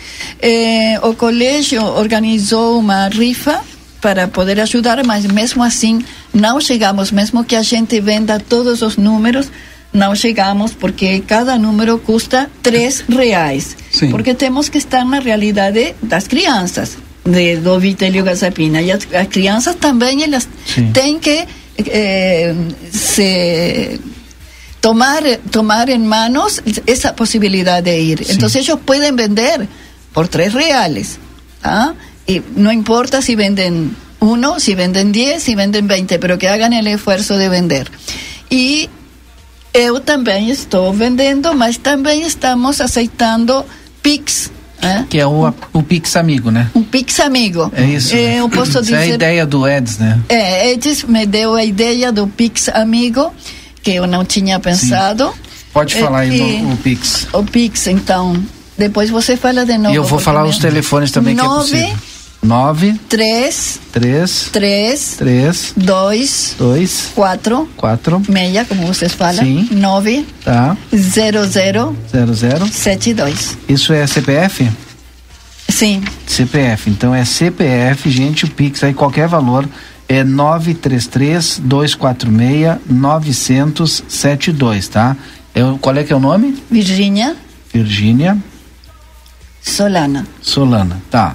Eh, 0.43 1.01
o 1.03 1.15
colégio 1.15 1.83
organizou 1.83 2.79
uma 2.79 3.09
rifa 3.09 3.63
para 4.03 4.29
poder 4.29 4.61
ajudar, 4.61 5.03
mas 5.03 5.25
mesmo 5.25 5.63
assim 5.63 6.05
não 6.35 6.61
chegamos, 6.61 7.13
mesmo 7.13 7.45
que 7.45 7.57
a 7.57 7.63
gente 7.63 8.01
venda 8.01 8.39
todos 8.41 8.83
os 8.83 8.97
números, 8.97 9.51
não 9.93 10.15
chegamos 10.15 10.73
porque 10.73 11.21
cada 11.21 11.57
número 11.57 11.99
custa 11.99 12.51
três 12.61 13.05
reais. 13.09 13.77
Sim. 13.93 14.11
Porque 14.11 14.35
temos 14.35 14.69
que 14.69 14.79
estar 14.79 15.05
na 15.05 15.21
realidade 15.21 15.95
das 16.03 16.27
crianças, 16.27 16.99
de, 17.25 17.57
do 17.59 17.79
Vitélio 17.79 18.25
Gazapina. 18.25 18.83
E 18.83 18.91
as, 18.91 19.07
as 19.15 19.29
crianças 19.29 19.77
também 19.77 20.25
elas 20.25 20.49
Sim. 20.67 20.91
têm 20.93 21.21
que 21.21 21.47
eh, 21.79 22.55
se 22.91 24.01
tomar 24.81 25.23
tomar 25.51 25.89
en 25.89 26.07
manos 26.07 26.61
esa 26.87 27.15
posibilidad 27.15 27.83
de 27.83 28.01
ir. 28.01 28.27
Entonces 28.29 28.63
ellos 28.63 28.81
pueden 28.85 29.15
vender 29.15 29.67
por 30.13 30.27
tres 30.29 30.53
reales. 30.53 31.19
¿ah? 31.63 31.95
Y 32.27 32.43
no 32.57 32.73
importa 32.73 33.23
si 33.23 33.35
venden 33.37 33.97
uno, 34.25 34.59
si 34.59 34.75
venden 34.75 35.13
diez, 35.13 35.43
si 35.43 35.55
venden 35.55 35.87
veinte, 35.87 36.19
pero 36.19 36.39
que 36.39 36.49
hagan 36.49 36.73
el 36.73 36.87
esfuerzo 36.87 37.37
de 37.37 37.49
vender. 37.49 37.91
Y 38.51 38.89
eu 39.73 40.01
também 40.01 40.51
estou 40.51 40.93
vendendo, 40.93 41.55
mas 41.55 41.79
também 41.79 42.23
estamos 42.23 42.81
aceitando 42.81 43.65
Pix. 44.03 44.51
¿eh? 44.83 45.05
Que 45.09 45.19
é 45.21 45.27
o, 45.27 45.53
o 45.73 45.83
Pix 45.83 46.17
Amigo, 46.17 46.51
né? 46.51 46.71
Um 46.75 46.83
Pix 46.83 47.19
amigo. 47.21 47.71
É 47.75 47.85
isso. 47.85 48.15
Eh, 48.15 48.37
eu 48.41 48.49
posso 48.49 48.79
Isso 48.81 48.95
é 48.95 48.97
a 48.99 49.01
dizer 49.03 49.15
ideia 49.15 49.47
do 49.47 49.67
Eds, 49.67 49.99
né? 49.99 50.21
é, 50.29 50.71
Edis 50.73 51.05
me 51.05 51.27
deu 51.27 51.55
a 51.55 51.65
ideia 51.65 52.13
do 52.13 52.27
Pix 52.27 52.69
Amigo, 52.69 53.33
que 53.83 53.93
eu 53.93 54.07
não 54.07 54.25
tinha 54.25 54.59
pensado. 54.61 55.33
Pode 55.73 55.97
É, 55.97 56.01
falar 56.01 56.21
aí 56.21 56.39
e- 56.39 56.63
no, 56.63 56.75
o 56.75 56.77
Pix. 56.77 57.27
O 57.33 57.43
Pix, 57.43 57.87
então. 57.89 58.41
Depois 58.77 59.09
você 59.11 59.37
fala 59.37 59.65
de 59.65 59.77
novo. 59.79 59.93
E 59.95 59.97
eu 59.97 60.05
vou 60.05 60.19
falar 60.19 60.45
os 60.45 60.59
telefones 60.59 61.11
também 61.13 61.35
que 61.35 61.41
é 61.41 61.45
Nove, 61.45 61.71
possível. 61.71 61.97
9, 62.45 63.01
três, 63.09 63.81
3, 63.91 64.51
três, 64.53 65.17
3, 65.17 65.73
dois, 65.77 66.55
2, 66.59 67.13
quatro, 67.15 67.67
4, 67.75 68.23
meia, 68.29 68.67
como 68.67 68.87
vocês 68.87 69.15
falam. 69.15 69.43
Sim. 69.43 69.67
Nove, 69.71 70.27
tá? 70.45 70.77
zero, 70.95 71.43
zero, 71.47 71.97
00. 72.13 72.69
sete, 72.71 73.15
dois. 73.15 73.57
Isso 73.67 73.95
é 73.95 74.07
CPF? 74.07 74.71
Sim. 75.71 76.05
CPF. 76.27 76.91
Então 76.91 77.15
é 77.15 77.25
CPF, 77.25 78.11
gente, 78.11 78.45
o 78.45 78.51
Pix 78.51 78.85
aí, 78.85 78.93
qualquer 78.93 79.27
valor, 79.27 79.67
é 80.07 80.23
933 80.23 81.63
246 81.65 82.77
972, 82.87 84.89
tá? 84.89 85.17
É, 85.55 85.61
qual 85.81 85.97
é 85.97 86.05
que 86.05 86.13
é 86.13 86.17
o 86.17 86.21
nome? 86.21 86.63
Virgínia 86.71 87.35
Virgínia 87.73 88.37
Solana. 89.63 90.27
Solana, 90.43 91.01
tá. 91.11 91.35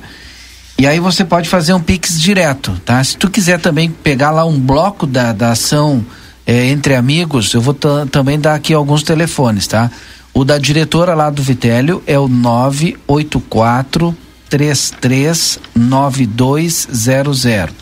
E 0.80 0.88
aí 0.88 1.00
você 1.00 1.26
pode 1.26 1.50
fazer 1.50 1.74
um 1.74 1.80
Pix 1.82 2.18
direto, 2.20 2.80
tá? 2.86 3.04
Se 3.04 3.18
tu 3.18 3.30
quiser 3.30 3.60
também 3.60 3.90
pegar 3.92 4.32
lá 4.32 4.46
um 4.46 4.58
bloco 4.58 5.06
da, 5.06 5.34
da 5.34 5.52
ação 5.52 6.06
é, 6.48 6.68
entre 6.68 6.96
amigos, 6.96 7.54
eu 7.54 7.60
vou 7.60 7.74
ta- 7.74 8.06
também 8.10 8.40
dar 8.40 8.56
aqui 8.56 8.74
alguns 8.74 9.04
telefones, 9.04 9.68
tá? 9.68 9.92
O 10.34 10.46
da 10.46 10.58
diretora 10.58 11.14
lá 11.14 11.30
do 11.30 11.44
Vitélio 11.44 12.02
é 12.08 12.18
o 12.18 12.30
984 12.30 14.16
33 14.50 15.60
9200. 15.76 17.74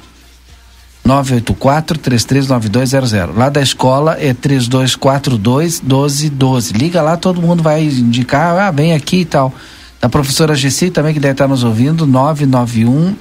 984 1.05 1.99
339200. 1.99 3.35
Lá 3.35 3.49
da 3.49 3.61
escola 3.61 4.17
é 4.19 4.33
3242 4.33 5.81
1212. 5.81 6.73
Liga 6.73 7.03
lá, 7.03 7.15
todo 7.15 7.43
mundo 7.43 7.61
vai 7.61 7.83
indicar, 7.83 8.57
ah, 8.57 8.71
vem 8.71 8.93
aqui 8.93 9.17
e 9.17 9.25
tal. 9.25 9.53
Da 9.99 10.09
professora 10.09 10.55
Gessi 10.55 10.89
também 10.89 11.13
que 11.13 11.19
deve 11.19 11.33
estar 11.33 11.47
nos 11.47 11.63
ouvindo, 11.63 12.05
991 12.05 13.15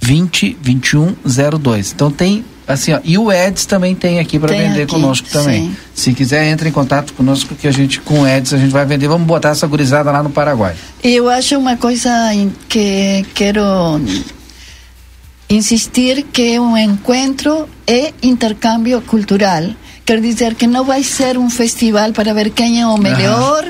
20 0.00 0.58
21 0.60 1.16
02. 1.58 1.92
Então 1.92 2.10
tem 2.10 2.44
assim, 2.66 2.92
ó, 2.92 3.00
e 3.04 3.18
o 3.18 3.30
Eds 3.30 3.66
também 3.66 3.94
tem 3.94 4.18
aqui 4.18 4.38
para 4.38 4.54
vender 4.54 4.82
aqui, 4.82 4.92
conosco 4.92 5.28
também. 5.28 5.66
sim. 5.66 5.76
Se 5.94 6.12
quiser, 6.12 6.46
entre 6.48 6.68
em 6.68 6.72
contato 6.72 7.12
conosco 7.12 7.54
que 7.54 7.66
a 7.68 7.70
gente 7.70 8.00
com 8.00 8.20
o 8.20 8.26
Eds 8.26 8.52
a 8.54 8.58
gente 8.58 8.70
vai 8.70 8.86
vender. 8.86 9.08
Vamos 9.08 9.26
botar 9.26 9.50
essa 9.50 9.66
gurizada 9.66 10.10
lá 10.10 10.22
no 10.22 10.30
Paraguai. 10.30 10.74
Eu 11.02 11.28
acho 11.28 11.58
uma 11.58 11.76
coisa 11.76 12.10
que 12.68 13.24
quero 13.34 14.00
insistir 15.48 16.24
que 16.32 16.58
um 16.58 16.76
encontro 16.76 17.68
é 17.86 18.12
intercâmbio 18.22 19.00
cultural. 19.02 19.64
Quer 20.04 20.20
dizer 20.20 20.54
que 20.54 20.66
não 20.66 20.84
vai 20.84 21.02
ser 21.04 21.38
um 21.38 21.48
festival 21.48 22.12
para 22.12 22.34
ver 22.34 22.50
quem 22.50 22.80
é 22.80 22.86
o 22.86 22.98
melhor, 22.98 23.64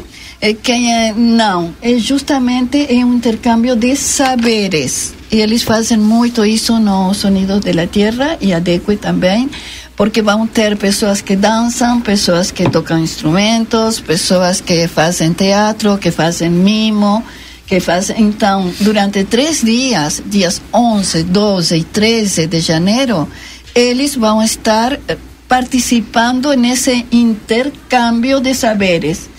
quem 0.53 0.93
é 0.93 1.13
não. 1.13 1.73
É 1.81 1.97
justamente 1.99 2.87
é 2.91 3.05
um 3.05 3.15
intercâmbio 3.15 3.77
de 3.77 3.95
saberes. 3.95 5.15
E 5.31 5.37
eles 5.37 5.63
fazem 5.63 5.97
muito 5.97 6.45
isso 6.45 6.81
no 6.81 7.15
Sonidos 7.15 7.61
de 7.61 7.73
la 7.73 7.87
Tierra 7.87 8.37
e 8.41 8.53
a 8.53 8.59
Deque 8.59 8.97
também, 8.97 9.49
porque 9.97 10.21
vão 10.21 10.47
ter 10.47 10.77
pessoas 10.77 11.21
que 11.21 11.37
dançam, 11.37 12.01
pessoas 12.01 12.51
que 12.51 12.69
tocam 12.69 12.99
instrumentos, 12.99 14.01
pessoas 14.01 14.61
que 14.61 14.89
fazem 14.89 15.33
teatro, 15.33 15.97
que 15.97 16.11
fazem 16.11 16.51
mimo, 16.51 17.23
que 17.67 17.79
fazem. 17.79 18.21
Então, 18.21 18.71
durante 18.81 19.23
três 19.25 19.63
dias, 19.63 20.21
dias 20.27 20.61
11, 20.75 21.23
12 21.23 21.77
e 21.77 21.85
13 21.85 22.47
de 22.49 22.61
janeiro, 22.61 23.29
eles 23.75 24.17
vão 24.17 24.43
estar 24.43 24.93
eh, 24.93 25.17
participando 25.49 26.53
nesse 26.55 27.07
intercâmbio 27.13 28.41
de 28.41 28.55
saberes. 28.55 29.32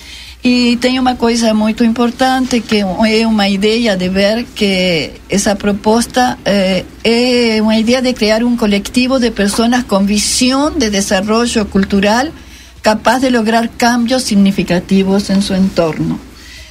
E 0.43 0.75
tem 0.77 0.99
uma 0.99 1.15
coisa 1.15 1.53
muito 1.53 1.85
importante 1.85 2.59
que 2.59 2.79
é 2.79 3.25
uma 3.25 3.47
ideia 3.47 3.95
de 3.95 4.09
ver 4.09 4.45
que 4.53 5.11
essa 5.29 5.55
proposta 5.55 6.37
eh, 6.43 6.83
é 7.01 7.61
uma 7.61 7.77
ideia 7.77 8.01
de 8.01 8.11
criar 8.11 8.43
um 8.43 8.57
coletivo 8.57 9.19
de 9.19 9.31
pessoas 9.31 9.83
com 9.83 10.05
visão 10.05 10.69
de 10.77 10.89
desenvolvimento 10.89 11.65
cultural 11.71 12.27
capaz 12.81 13.21
de 13.21 13.29
lograr 13.29 13.69
cambios 13.77 14.23
significativos 14.23 15.29
en 15.29 15.41
su 15.41 15.53
entorno. 15.53 16.19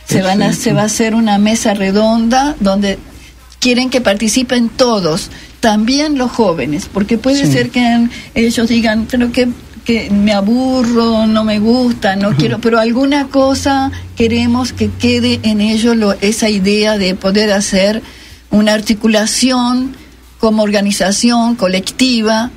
Se, 0.06 0.20
van 0.20 0.42
a, 0.42 0.52
se 0.52 0.74
va 0.74 0.82
a 0.82 0.84
hacer 0.84 1.14
una 1.14 1.38
mesa 1.38 1.72
redonda 1.72 2.54
donde 2.60 2.98
quieren 3.58 3.88
que 3.88 4.02
participen 4.02 4.68
todos, 4.68 5.30
también 5.60 6.18
los 6.18 6.30
jóvenes, 6.30 6.90
porque 6.92 7.16
puede 7.16 7.46
ser 7.46 7.70
que 7.70 8.08
ellos 8.34 8.68
digan, 8.68 9.06
pero 9.10 9.32
que, 9.32 9.48
que 9.84 10.10
me 10.10 10.32
aburro, 10.32 11.26
no 11.26 11.44
me 11.44 11.58
gusta, 11.58 12.16
no 12.16 12.30
quiero, 12.36 12.58
pero 12.60 12.78
alguna 12.78 13.28
cosa 13.28 13.90
queremos 14.16 14.72
que 14.72 14.90
quede 14.90 15.40
en 15.42 15.60
ellos 15.60 15.96
lo- 15.96 16.12
esa 16.20 16.48
idea 16.48 16.98
de 16.98 17.14
poder 17.14 17.52
hacer 17.52 18.02
una 18.50 18.74
articulación 18.74 19.94
como 20.38 20.62
organización 20.62 21.54
colectiva 21.56 22.50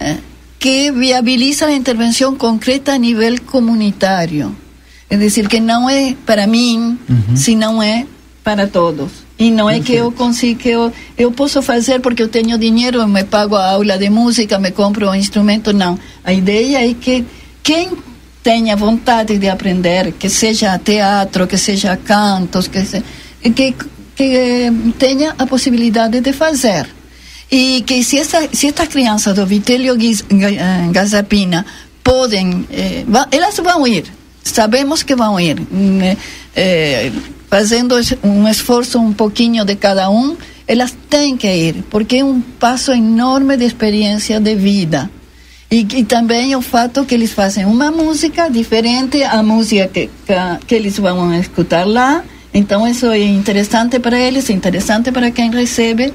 eh, 0.00 0.18
que 0.58 0.90
viabiliza 0.90 1.66
la 1.66 1.74
intervención 1.74 2.36
concreta 2.36 2.94
a 2.94 2.98
nivel 2.98 3.42
comunitario. 3.42 4.52
Es 5.08 5.20
decir, 5.20 5.48
que 5.48 5.60
não 5.60 5.88
é 5.88 6.16
para 6.26 6.46
mim, 6.46 6.98
se 7.34 7.54
não 7.54 7.80
é 7.82 8.06
para 8.42 8.66
todos. 8.66 9.10
E 9.38 9.50
não 9.52 9.70
é 9.70 9.78
que 9.78 9.94
eu 9.94 10.10
consigo, 10.10 10.58
que 10.58 10.68
eu, 10.70 10.92
eu 11.16 11.30
posso 11.30 11.62
fazer 11.62 12.00
porque 12.00 12.22
eu 12.22 12.28
tenho 12.28 12.58
dinheiro, 12.58 12.98
eu 12.98 13.06
me 13.06 13.22
pago 13.22 13.54
a 13.54 13.70
aula 13.70 13.96
de 13.96 14.10
música, 14.10 14.58
me 14.58 14.72
compro 14.72 15.08
um 15.08 15.14
instrumento, 15.14 15.72
não. 15.72 15.96
A 16.24 16.32
ideia 16.32 16.90
é 16.90 16.92
que 16.94 17.24
quem 17.62 17.90
tenha 18.42 18.74
vontade 18.74 19.38
de 19.38 19.48
aprender, 19.48 20.12
que 20.12 20.28
seja 20.28 20.78
teatro, 20.78 21.46
que 21.46 21.56
seja 21.56 21.96
cantos, 21.96 22.66
que, 22.66 22.84
se, 22.84 23.02
que, 23.54 23.74
que 24.16 24.72
tenha 24.98 25.34
a 25.38 25.46
possibilidade 25.46 26.20
de 26.20 26.32
fazer. 26.32 26.88
E 27.50 27.82
que 27.82 28.02
se, 28.02 28.18
essa, 28.18 28.48
se 28.52 28.66
estas 28.66 28.88
crianças 28.88 29.34
do 29.34 29.46
Vitélio 29.46 29.96
eh, 29.96 30.90
Gazapina 30.90 31.64
podem, 32.02 32.66
eh, 32.70 33.04
elas 33.30 33.56
vão 33.56 33.86
ir, 33.86 34.04
sabemos 34.42 35.02
que 35.02 35.14
vão 35.14 35.38
ir, 35.38 35.60
hum, 35.60 36.00
eh, 36.02 36.16
eh, 36.56 37.12
fazendo 37.48 37.96
um 38.22 38.48
esforço 38.48 38.98
um 38.98 39.12
pouquinho 39.12 39.64
de 39.64 39.76
cada 39.76 40.10
um, 40.10 40.36
elas 40.66 40.94
têm 41.08 41.36
que 41.36 41.48
ir, 41.48 41.84
porque 41.88 42.16
é 42.16 42.24
um 42.24 42.40
passo 42.40 42.92
enorme 42.92 43.56
de 43.56 43.64
experiência 43.64 44.38
de 44.38 44.54
vida. 44.54 45.10
E, 45.70 45.80
e 45.80 46.04
também 46.04 46.56
o 46.56 46.62
fato 46.62 47.04
que 47.04 47.14
eles 47.14 47.32
fazem 47.32 47.64
uma 47.64 47.90
música 47.90 48.48
diferente 48.48 49.22
à 49.22 49.42
música 49.42 49.86
que, 49.88 50.10
que, 50.26 50.34
que 50.66 50.74
eles 50.74 50.98
vão 50.98 51.34
escutar 51.34 51.86
lá. 51.86 52.24
Então, 52.54 52.88
isso 52.88 53.06
é 53.06 53.18
interessante 53.18 53.98
para 53.98 54.18
eles, 54.18 54.48
interessante 54.48 55.12
para 55.12 55.30
quem 55.30 55.50
recebe. 55.50 56.12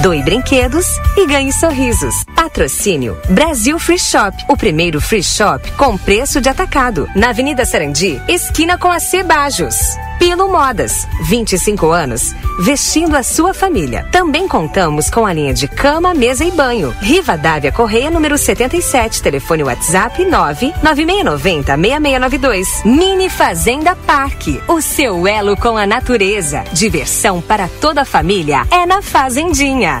Doe 0.00 0.22
brinquedos 0.22 0.86
e 1.16 1.26
ganhe 1.26 1.52
sorrisos. 1.52 2.24
Patrocínio 2.34 3.16
Brasil 3.28 3.78
Free 3.78 3.98
Shop, 3.98 4.36
o 4.48 4.56
primeiro 4.56 5.00
free 5.00 5.22
shop 5.22 5.70
com 5.72 5.98
preço 5.98 6.40
de 6.40 6.48
atacado. 6.48 7.08
Na 7.14 7.28
Avenida 7.28 7.64
Sarandi, 7.64 8.20
esquina 8.26 8.78
com 8.78 8.88
a 8.88 8.98
Cebajos. 8.98 9.76
Pilo 10.22 10.48
Modas, 10.48 11.08
25 11.24 11.90
anos, 11.90 12.32
vestindo 12.60 13.16
a 13.16 13.24
sua 13.24 13.52
família. 13.52 14.06
Também 14.12 14.46
contamos 14.46 15.10
com 15.10 15.26
a 15.26 15.32
linha 15.32 15.52
de 15.52 15.66
cama, 15.66 16.14
mesa 16.14 16.44
e 16.44 16.50
banho. 16.52 16.94
Riva 17.00 17.36
Dávia 17.36 17.72
Correia, 17.72 18.08
número 18.08 18.38
77, 18.38 19.20
telefone 19.20 19.64
WhatsApp 19.64 20.24
99690 20.24 21.76
6692. 21.76 22.82
Mini 22.84 23.28
Fazenda 23.28 23.96
Parque, 23.96 24.62
o 24.68 24.80
seu 24.80 25.26
elo 25.26 25.56
com 25.56 25.76
a 25.76 25.86
natureza. 25.88 26.62
Diversão 26.72 27.40
para 27.40 27.66
toda 27.80 28.02
a 28.02 28.04
família 28.04 28.64
é 28.70 28.86
na 28.86 29.02
Fazendinha. 29.02 30.00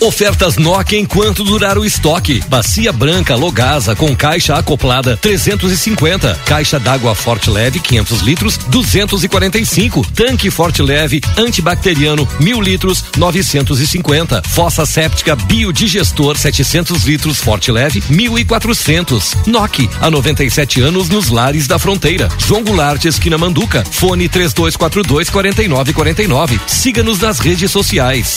Ofertas 0.00 0.56
Nokia 0.56 0.98
enquanto 0.98 1.44
durar 1.44 1.78
o 1.78 1.84
estoque. 1.84 2.42
Bacia 2.48 2.92
branca 2.92 3.34
Logasa 3.34 3.94
com 3.94 4.14
caixa 4.14 4.54
acoplada 4.54 5.16
350. 5.16 6.34
Caixa 6.44 6.78
d'água 6.78 7.14
Forte 7.14 7.50
Leve 7.50 7.80
500 7.80 8.20
litros 8.22 8.56
245. 8.68 10.06
Tanque 10.14 10.50
Forte 10.50 10.82
Leve 10.82 11.20
antibacteriano 11.36 12.28
1000 12.40 12.60
litros 12.60 13.04
950. 13.16 14.42
Fossa 14.42 14.84
séptica 14.86 15.34
biodigestor 15.36 16.36
700 16.36 17.04
litros 17.04 17.38
Forte 17.38 17.70
Leve 17.72 18.02
1400. 18.08 19.34
Nokia 19.46 19.88
há 20.00 20.10
97 20.10 20.80
anos 20.80 21.08
nos 21.08 21.28
lares 21.28 21.66
da 21.66 21.78
fronteira. 21.78 22.28
João 22.38 22.62
Goulart 22.62 23.04
esquina 23.04 23.38
Manduca. 23.38 23.84
Fone 23.90 24.28
3242 24.28 25.30
4949. 25.30 26.60
Siga-nos 26.66 27.20
nas 27.20 27.38
redes 27.38 27.70
sociais. 27.70 28.36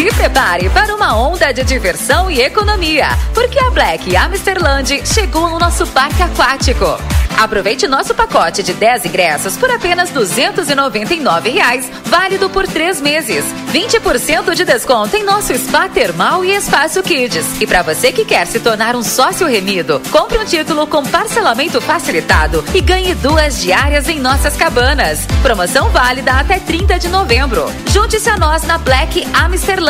Se 0.00 0.06
prepare 0.14 0.70
para 0.70 0.94
uma 0.94 1.14
onda 1.14 1.52
de 1.52 1.62
diversão 1.62 2.30
e 2.30 2.40
economia, 2.40 3.08
porque 3.34 3.58
a 3.58 3.68
Black 3.68 4.16
Amsterland 4.16 5.06
chegou 5.06 5.50
no 5.50 5.58
nosso 5.58 5.86
parque 5.88 6.22
aquático. 6.22 6.86
Aproveite 7.36 7.86
nosso 7.86 8.14
pacote 8.14 8.62
de 8.62 8.74
10 8.74 9.06
ingressos 9.06 9.56
por 9.56 9.70
apenas 9.70 10.10
299 10.10 11.50
reais, 11.50 11.90
válido 12.04 12.48
por 12.50 12.66
três 12.66 13.00
meses. 13.00 13.44
20% 13.72 14.54
de 14.54 14.64
desconto 14.64 15.16
em 15.16 15.22
nosso 15.22 15.56
spa 15.56 15.88
termal 15.88 16.44
e 16.44 16.54
espaço 16.54 17.02
Kids. 17.02 17.60
E 17.60 17.66
para 17.66 17.82
você 17.82 18.12
que 18.12 18.26
quer 18.26 18.46
se 18.46 18.60
tornar 18.60 18.94
um 18.94 19.02
sócio 19.02 19.46
remido, 19.46 20.00
compre 20.10 20.38
um 20.38 20.44
título 20.44 20.86
com 20.86 21.02
parcelamento 21.02 21.80
facilitado 21.80 22.62
e 22.74 22.80
ganhe 22.80 23.14
duas 23.14 23.58
diárias 23.60 24.08
em 24.08 24.18
nossas 24.18 24.54
cabanas. 24.56 25.26
Promoção 25.42 25.88
válida 25.90 26.32
até 26.32 26.58
30 26.58 26.98
de 26.98 27.08
novembro. 27.08 27.72
Junte-se 27.90 28.28
a 28.28 28.36
nós 28.36 28.64
na 28.64 28.76
Black 28.76 29.26
Amsterland. 29.32 29.89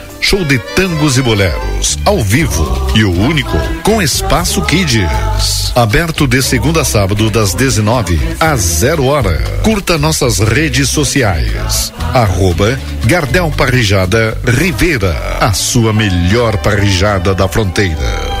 show 0.21 0.45
de 0.45 0.59
tangos 0.59 1.17
e 1.17 1.21
boleros, 1.21 1.97
ao 2.05 2.23
vivo 2.23 2.91
e 2.95 3.03
o 3.03 3.11
único 3.11 3.57
com 3.83 4.01
Espaço 4.01 4.61
Kids. 4.61 5.73
Aberto 5.75 6.27
de 6.27 6.41
segunda 6.41 6.81
a 6.81 6.85
sábado 6.85 7.29
das 7.29 7.53
19 7.53 8.19
às 8.39 8.61
0 8.61 9.05
hora. 9.05 9.37
Curta 9.63 9.97
nossas 9.97 10.39
redes 10.39 10.89
sociais. 10.89 11.91
Arroba 12.13 12.79
Gardel 13.05 13.51
Parrijada 13.51 14.37
Rivera, 14.45 15.37
a 15.39 15.51
sua 15.53 15.91
melhor 15.91 16.57
parrijada 16.57 17.33
da 17.33 17.47
fronteira. 17.47 18.40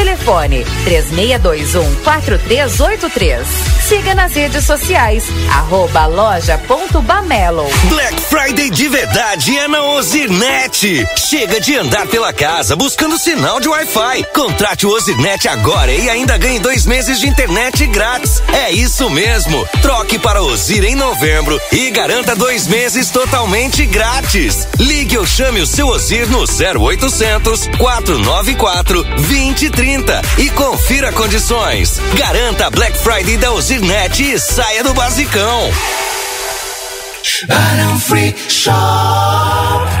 Telefone 0.01 0.65
3621 0.83 1.95
4383. 2.03 3.47
Siga 3.87 4.15
nas 4.15 4.33
redes 4.33 4.65
sociais, 4.65 5.25
arroba 5.51 6.07
loja.bamelo. 6.07 7.67
Black 7.89 8.19
Friday 8.21 8.71
de 8.71 8.87
verdade 8.87 9.57
é 9.57 9.67
na 9.67 9.83
Ozirnet. 9.83 11.05
Chega 11.17 11.61
de 11.61 11.75
andar 11.75 12.07
pela 12.07 12.33
casa 12.33 12.75
buscando 12.75 13.17
sinal 13.19 13.59
de 13.59 13.67
Wi-Fi. 13.67 14.25
Contrate 14.33 14.87
o 14.87 14.89
Ozirnet 14.89 15.47
agora 15.47 15.91
e 15.91 16.09
ainda 16.09 16.35
ganhe 16.35 16.59
dois 16.59 16.85
meses 16.87 17.19
de 17.19 17.27
internet 17.27 17.85
grátis. 17.85 18.41
É 18.53 18.71
isso 18.71 19.07
mesmo. 19.09 19.67
Troque 19.83 20.17
para 20.17 20.41
Ozir 20.41 20.83
em 20.83 20.95
novembro 20.95 21.59
e 21.71 21.91
garanta 21.91 22.35
dois 22.35 22.65
meses 22.65 23.11
totalmente 23.11 23.85
grátis. 23.85 24.67
Ligue 24.79 25.17
ou 25.17 25.27
chame 25.27 25.61
o 25.61 25.67
seu 25.67 25.87
Ozir 25.87 26.27
no 26.27 26.39
0800 26.39 27.67
494 27.77 29.05
2030 29.81 30.21
e 30.37 30.49
confira 30.51 31.11
condições. 31.11 31.99
Garanta 32.13 32.69
Black 32.69 32.95
Friday 32.99 33.35
da 33.37 33.51
Ozirnet 33.51 34.21
e 34.21 34.39
saia 34.39 34.83
do 34.83 34.93
basicão. 34.93 35.71
Free 37.99 38.35
Shop. 38.47 40.00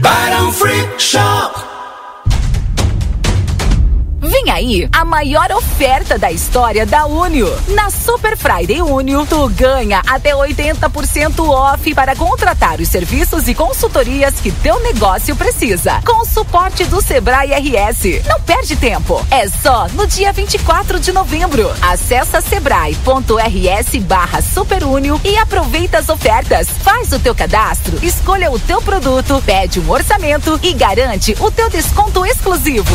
Barão 0.00 0.52
Free 0.52 0.88
Shop. 0.98 1.73
Vem 4.34 4.50
aí 4.50 4.88
a 4.92 5.04
maior 5.04 5.48
oferta 5.52 6.18
da 6.18 6.32
história 6.32 6.84
da 6.84 7.06
Unio. 7.06 7.46
Na 7.68 7.88
Super 7.88 8.36
Friday 8.36 8.82
Unio, 8.82 9.24
tu 9.24 9.48
ganha 9.50 10.02
até 10.08 10.32
80% 10.32 11.38
off 11.48 11.94
para 11.94 12.16
contratar 12.16 12.80
os 12.80 12.88
serviços 12.88 13.46
e 13.46 13.54
consultorias 13.54 14.40
que 14.40 14.50
teu 14.50 14.80
negócio 14.80 15.36
precisa. 15.36 16.02
Com 16.04 16.22
o 16.22 16.24
suporte 16.24 16.84
do 16.86 17.00
Sebrae 17.00 17.52
RS. 17.52 18.26
Não 18.26 18.40
perde 18.40 18.74
tempo. 18.74 19.24
É 19.30 19.48
só 19.48 19.86
no 19.92 20.04
dia 20.04 20.32
24 20.32 20.98
de 20.98 21.12
novembro. 21.12 21.72
Acesse 21.80 22.42
sebrae.rs 22.42 24.02
barra 24.02 24.42
superunio 24.42 25.20
e 25.22 25.36
aproveita 25.36 25.98
as 25.98 26.08
ofertas. 26.08 26.66
Faz 26.82 27.12
o 27.12 27.20
teu 27.20 27.36
cadastro, 27.36 28.04
escolha 28.04 28.50
o 28.50 28.58
teu 28.58 28.82
produto, 28.82 29.40
pede 29.46 29.78
um 29.78 29.88
orçamento 29.88 30.58
e 30.60 30.72
garante 30.72 31.36
o 31.38 31.52
teu 31.52 31.70
desconto 31.70 32.26
exclusivo. 32.26 32.94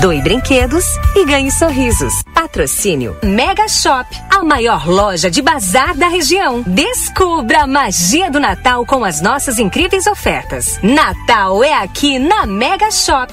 Doe 0.00 0.20
brinquedos 0.20 0.84
e 1.14 1.24
ganhe 1.24 1.50
sorrisos. 1.50 2.22
Patrocínio 2.34 3.16
Mega 3.22 3.66
Shop, 3.66 4.06
a 4.30 4.42
maior 4.42 4.86
loja 4.86 5.30
de 5.30 5.40
bazar 5.40 5.96
da 5.96 6.08
região. 6.08 6.62
Descubra 6.66 7.62
a 7.62 7.66
magia 7.66 8.30
do 8.30 8.38
Natal 8.38 8.84
com 8.84 9.04
as 9.04 9.22
nossas 9.22 9.58
incríveis 9.58 10.06
ofertas. 10.06 10.78
Natal 10.82 11.64
é 11.64 11.72
aqui 11.72 12.18
na 12.18 12.44
Mega 12.44 12.90
Shop. 12.90 13.32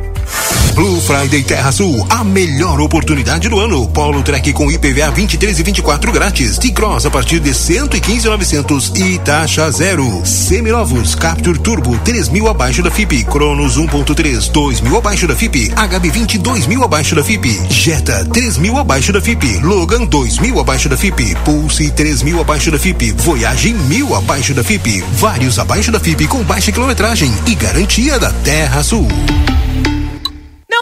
Blue 0.73 1.01
Friday 1.01 1.43
Terra 1.43 1.71
Sul, 1.71 2.05
a 2.09 2.23
melhor 2.23 2.79
oportunidade 2.79 3.49
do 3.49 3.59
ano. 3.59 3.87
Polo 3.89 4.23
Trek 4.23 4.53
com 4.53 4.71
IPVA 4.71 5.11
23 5.11 5.59
e 5.59 5.63
24 5.63 6.11
grátis. 6.11 6.57
T-Cross 6.57 7.05
a 7.05 7.11
partir 7.11 7.39
de 7.39 7.53
115,900 7.53 8.91
e 8.95 9.19
taxa 9.19 9.69
zero. 9.69 10.25
Seminovos 10.25 11.13
Capture 11.13 11.59
Turbo 11.59 11.97
3 11.99 12.29
mil 12.29 12.47
abaixo 12.47 12.81
da 12.81 12.89
FIP. 12.89 13.23
Cronos 13.25 13.77
1.3 13.77 14.49
2 14.49 14.81
mil 14.81 14.97
abaixo 14.97 15.27
da 15.27 15.35
FIP. 15.35 15.69
HB20 15.69 16.37
2 16.39 16.67
mil 16.67 16.83
abaixo 16.83 17.15
da 17.15 17.23
FIP. 17.23 17.61
Jetta 17.69 18.25
3 18.25 18.57
mil 18.57 18.77
abaixo 18.77 19.11
da 19.11 19.21
FIP. 19.21 19.59
Logan 19.59 20.05
2 20.05 20.39
mil 20.39 20.59
abaixo 20.59 20.87
da 20.87 20.97
FIP. 20.97 21.35
Pulse 21.43 21.91
3 21.91 22.23
mil 22.23 22.39
abaixo 22.39 22.71
da 22.71 22.79
FIP. 22.79 23.11
Voyage 23.11 23.73
mil 23.73 24.15
abaixo 24.15 24.53
da 24.53 24.63
FIP. 24.63 25.03
Vários 25.13 25.59
abaixo 25.59 25.91
da 25.91 25.99
FIP 25.99 26.27
com 26.27 26.43
baixa 26.43 26.71
quilometragem 26.71 27.31
e 27.45 27.55
garantia 27.55 28.17
da 28.17 28.31
Terra 28.43 28.81
Sul. 28.81 29.07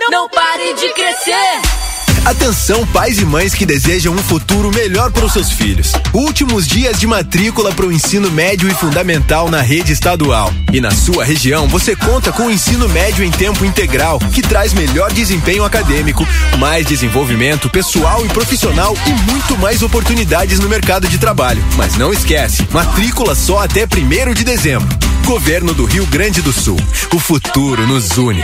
Não, 0.09 0.27
pare 0.29 0.73
de 0.73 0.93
crescer! 0.93 1.79
Atenção, 2.25 2.85
pais 2.87 3.17
e 3.17 3.25
mães 3.25 3.53
que 3.53 3.65
desejam 3.65 4.13
um 4.13 4.17
futuro 4.17 4.71
melhor 4.71 5.11
para 5.11 5.25
os 5.25 5.33
seus 5.33 5.51
filhos. 5.51 5.93
Últimos 6.13 6.67
dias 6.67 6.99
de 6.99 7.07
matrícula 7.07 7.73
para 7.73 7.85
o 7.85 7.91
ensino 7.91 8.29
médio 8.29 8.69
e 8.69 8.73
fundamental 8.73 9.49
na 9.49 9.61
rede 9.61 9.93
estadual. 9.93 10.53
E 10.71 10.79
na 10.79 10.91
sua 10.91 11.23
região, 11.23 11.67
você 11.67 11.95
conta 11.95 12.31
com 12.31 12.43
o 12.43 12.51
ensino 12.51 12.87
médio 12.89 13.23
em 13.23 13.31
tempo 13.31 13.65
integral, 13.65 14.19
que 14.33 14.41
traz 14.41 14.73
melhor 14.73 15.11
desempenho 15.11 15.63
acadêmico, 15.63 16.27
mais 16.57 16.85
desenvolvimento 16.85 17.69
pessoal 17.69 18.25
e 18.25 18.29
profissional 18.29 18.95
e 19.07 19.31
muito 19.31 19.57
mais 19.57 19.81
oportunidades 19.81 20.59
no 20.59 20.69
mercado 20.69 21.07
de 21.07 21.17
trabalho. 21.17 21.63
Mas 21.77 21.95
não 21.95 22.13
esquece, 22.13 22.67
matrícula 22.71 23.33
só 23.33 23.59
até 23.59 23.87
primeiro 23.87 24.35
de 24.35 24.43
dezembro. 24.43 24.87
Governo 25.25 25.73
do 25.73 25.85
Rio 25.85 26.05
Grande 26.07 26.41
do 26.41 26.51
Sul. 26.53 26.77
O 27.13 27.19
futuro 27.19 27.87
nos 27.87 28.17
une. 28.17 28.43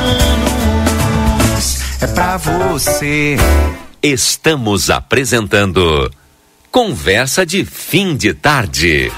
é 2.01 2.07
pra 2.07 2.37
você. 2.37 3.37
Estamos 4.01 4.89
apresentando 4.89 6.11
Conversa 6.71 7.45
de 7.45 7.63
Fim 7.63 8.15
de 8.15 8.33
Tarde. 8.33 9.11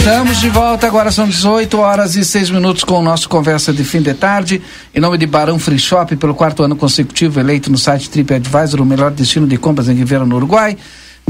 Estamos 0.00 0.40
de 0.40 0.48
volta, 0.48 0.86
agora 0.86 1.12
são 1.12 1.28
18 1.28 1.78
horas 1.78 2.16
e 2.16 2.24
6 2.24 2.48
minutos 2.48 2.84
com 2.84 2.94
o 2.94 3.02
nosso 3.02 3.28
Conversa 3.28 3.70
de 3.70 3.84
Fim 3.84 4.00
de 4.00 4.14
Tarde. 4.14 4.62
Em 4.94 4.98
nome 4.98 5.18
de 5.18 5.26
Barão 5.26 5.58
Free 5.58 5.78
Shop, 5.78 6.16
pelo 6.16 6.34
quarto 6.34 6.62
ano 6.62 6.74
consecutivo, 6.74 7.38
eleito 7.38 7.70
no 7.70 7.76
site 7.76 8.08
TripAdvisor 8.08 8.80
o 8.80 8.86
melhor 8.86 9.10
destino 9.10 9.46
de 9.46 9.58
compras 9.58 9.90
em 9.90 9.94
Ribeira, 9.94 10.24
no 10.24 10.36
Uruguai. 10.36 10.74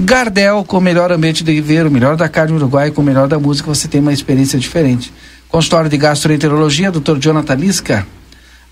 Gardel, 0.01 0.63
com 0.65 0.79
o 0.79 0.81
melhor 0.81 1.11
ambiente 1.11 1.43
de 1.43 1.53
viver, 1.53 1.85
o 1.85 1.91
melhor 1.91 2.15
da 2.15 2.29
carne 2.29 2.53
no 2.53 2.59
Uruguai, 2.59 2.93
com 2.93 3.03
o 3.03 3.05
melhor 3.05 3.27
da 3.27 3.41
música, 3.41 3.69
você 3.69 3.89
tem 3.89 4.01
uma 4.01 4.13
experiência 4.13 4.57
diferente. 4.57 5.13
Consultório 5.49 5.91
de 5.91 5.97
Gastroenterologia, 5.97 6.93
Dr. 6.93 7.19
Jonathan 7.19 7.57
Lisca. 7.57 8.07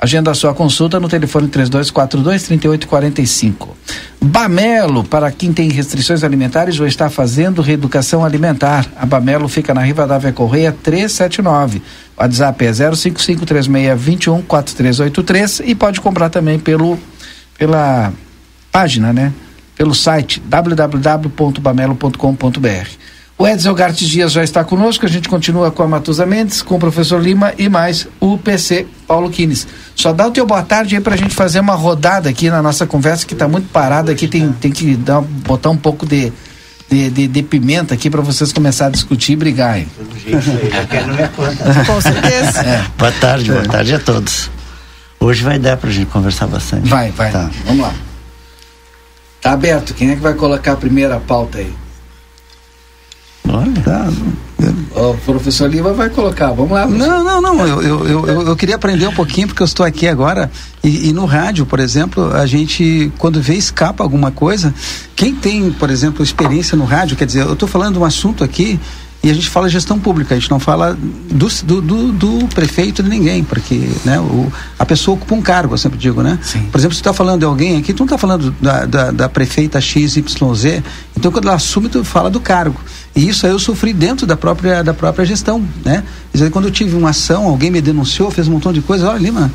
Agenda 0.01 0.33
sua 0.33 0.55
consulta 0.55 1.01
no 1.01 1.09
telefone 1.09 1.49
3242-3845. 1.49 3.71
Bamelo, 4.21 5.03
para 5.03 5.29
quem 5.33 5.53
tem 5.53 5.69
restrições 5.71 6.23
alimentares 6.23 6.79
ou 6.79 6.87
está 6.87 7.11
fazendo 7.11 7.61
reeducação 7.61 8.25
alimentar. 8.25 8.87
A 8.97 9.05
Bamelo 9.05 9.49
fica 9.49 9.75
na 9.75 9.81
Rivadavia 9.81 10.33
Correia 10.33 10.71
379. 10.71 11.83
O 12.17 12.23
WhatsApp 12.23 12.65
é 12.65 12.71
05536214383 12.71 15.65
e 15.67 15.75
pode 15.75 16.01
comprar 16.01 16.31
também 16.31 16.61
pelo, 16.61 16.97
pela 17.59 18.13
página, 18.71 19.13
né? 19.13 19.33
Pelo 19.75 19.97
site 19.97 20.41
www.bamelo.com.br. 20.47 23.18
O 23.39 23.47
Edson 23.47 23.73
Gartes 23.73 24.09
Dias 24.09 24.33
já 24.33 24.43
está 24.43 24.65
conosco, 24.65 25.07
a 25.07 25.09
gente 25.09 25.29
continua 25.29 25.71
com 25.71 25.81
a 25.85 25.87
Matusa 25.87 26.27
Mendes, 26.27 26.61
com 26.61 26.75
o 26.75 26.79
professor 26.81 27.23
Lima 27.23 27.55
e 27.57 27.69
mais 27.69 28.09
o 28.19 28.37
PC 28.37 28.85
Paulo 29.07 29.31
Quines. 29.31 29.65
Só 29.95 30.13
dá 30.13 30.27
o 30.27 30.33
teu 30.33 30.45
boa 30.45 30.65
tarde 30.65 30.97
aí 30.97 31.01
para 31.01 31.15
a 31.15 31.17
gente 31.17 31.37
fazer 31.37 31.61
uma 31.61 31.77
rodada 31.77 32.29
aqui 32.29 32.51
na 32.51 32.61
nossa 32.61 32.85
conversa, 32.85 33.25
que 33.25 33.35
está 33.35 33.47
muito 33.47 33.69
parada 33.69 34.11
aqui, 34.11 34.27
tem, 34.27 34.51
tem 34.51 34.73
que 34.73 34.97
dar, 34.97 35.21
botar 35.21 35.71
um 35.71 35.77
pouco 35.77 36.05
de, 36.05 36.33
de, 36.91 37.11
de, 37.11 37.29
de 37.29 37.43
pimenta 37.45 37.95
aqui 37.95 38.11
para 38.11 38.21
vocês 38.21 38.53
começarem 38.53 38.89
a 38.89 38.93
discutir 38.93 39.35
e 39.35 39.37
brigar. 39.37 39.79
Hein? 39.79 39.87
Com 41.87 42.01
certeza. 42.01 42.61
É. 42.61 42.85
Boa 42.99 43.13
tarde, 43.13 43.53
boa 43.53 43.65
tarde 43.65 43.95
a 43.95 44.01
todos. 44.01 44.51
Hoje 45.21 45.45
vai 45.45 45.61
dar 45.61 45.77
pra 45.77 45.91
gente 45.91 46.07
conversar 46.07 46.49
bastante. 46.49 46.89
Vai, 46.89 47.13
vai. 47.13 47.31
Tá. 47.31 47.49
Vamos 47.67 47.83
lá. 47.83 47.95
Tá 49.41 49.53
aberto. 49.53 49.95
Quem 49.95 50.11
é 50.11 50.17
que 50.17 50.23
vai 50.23 50.35
colocar 50.35 50.73
a 50.73 50.77
primeira 50.77 51.21
pauta 51.21 51.59
aí? 51.59 51.73
Olha. 53.49 53.83
Tá. 53.83 54.09
O 54.95 55.15
professor 55.25 55.71
Lima 55.71 55.93
vai 55.93 56.11
colocar. 56.11 56.53
Vamos 56.53 56.73
lá. 56.73 56.87
professor. 56.87 57.09
Não, 57.09 57.25
não, 57.25 57.41
não. 57.55 57.67
Eu, 57.67 57.83
eu, 57.83 58.07
eu, 58.07 58.43
eu- 58.49 58.57
queria 58.57 58.75
aprender 58.75 59.07
um 59.07 59.15
pouquinho, 59.15 59.47
porque 59.47 59.63
eu 59.63 59.67
estou 59.67 59.87
aqui 59.87 60.07
agora. 60.09 60.51
E, 60.83 61.09
e 61.09 61.13
no 61.13 61.25
rádio, 61.25 61.65
por 61.65 61.79
exemplo, 61.81 62.35
a 62.35 62.45
gente, 62.47 63.13
quando 63.19 63.41
vê 63.41 63.55
escapa 63.55 64.03
alguma 64.03 64.31
coisa, 64.31 64.75
quem 65.15 65.35
tem, 65.35 65.71
por 65.71 65.91
exemplo, 65.91 66.23
experiência 66.23 66.77
no 66.77 66.85
rádio, 66.85 67.17
quer 67.17 67.27
dizer, 67.27 67.43
eu 67.43 67.53
estou 67.53 67.69
falando 67.69 67.95
de 67.95 67.99
um 68.01 68.05
assunto 68.05 68.43
aqui. 68.45 68.79
E 69.21 69.29
a 69.31 69.35
gente 69.35 69.49
fala 69.49 69.69
gestão 69.69 69.99
pública, 69.99 70.33
a 70.33 70.39
gente 70.39 70.49
não 70.49 70.61
fala 70.61 70.97
do, 70.97 71.49
do, 71.65 71.81
do, 71.81 72.13
do 72.13 72.49
prefeito 72.55 73.03
de 73.03 73.09
ninguém, 73.11 73.43
porque 73.43 73.89
né, 74.05 74.21
o, 74.21 74.51
a 74.79 74.87
pessoa 74.87 75.17
ocupa 75.17 75.35
um 75.35 75.43
cargo, 75.43 75.75
eu 75.75 75.79
sempre 75.79 75.99
digo, 75.99 76.23
né? 76.23 76.39
Por 76.71 76.79
exemplo, 76.79 76.95
se 76.95 77.03
tu 77.03 77.09
está 77.09 77.13
falando 77.13 77.41
de 77.41 77.45
alguém 77.45 77.77
aqui, 77.79 77.93
tu 77.93 77.99
não 77.99 78.07
está 78.07 78.17
falando 78.17 78.55
da, 78.63 78.85
da, 78.87 79.11
da 79.11 79.29
prefeita 79.29 79.81
XYZ, 79.81 80.83
então 81.17 81.33
quando 81.33 81.47
ela 81.49 81.57
assume, 81.57 81.89
tu 81.89 82.05
fala 82.05 82.31
do 82.31 82.39
cargo. 82.39 82.81
E 83.15 83.29
isso 83.29 83.47
aí 83.47 83.53
eu 83.53 83.59
sofri 83.59 83.93
dentro 83.93 84.27
da 84.27 84.37
própria, 84.37 84.83
da 84.83 84.95
própria 84.95 85.25
gestão, 85.25 85.65
né? 85.85 86.05
Dizer, 86.33 86.51
quando 86.51 86.67
eu 86.67 86.71
tive 86.71 86.97
uma 86.97 87.11
ação, 87.11 87.47
alguém 87.47 87.71
me 87.71 87.81
denunciou, 87.81 88.31
fez 88.31 88.47
um 88.49 88.53
montão 88.53 88.73
de 88.73 88.81
coisa, 88.81 89.09
olha, 89.11 89.19
Lima, 89.19 89.51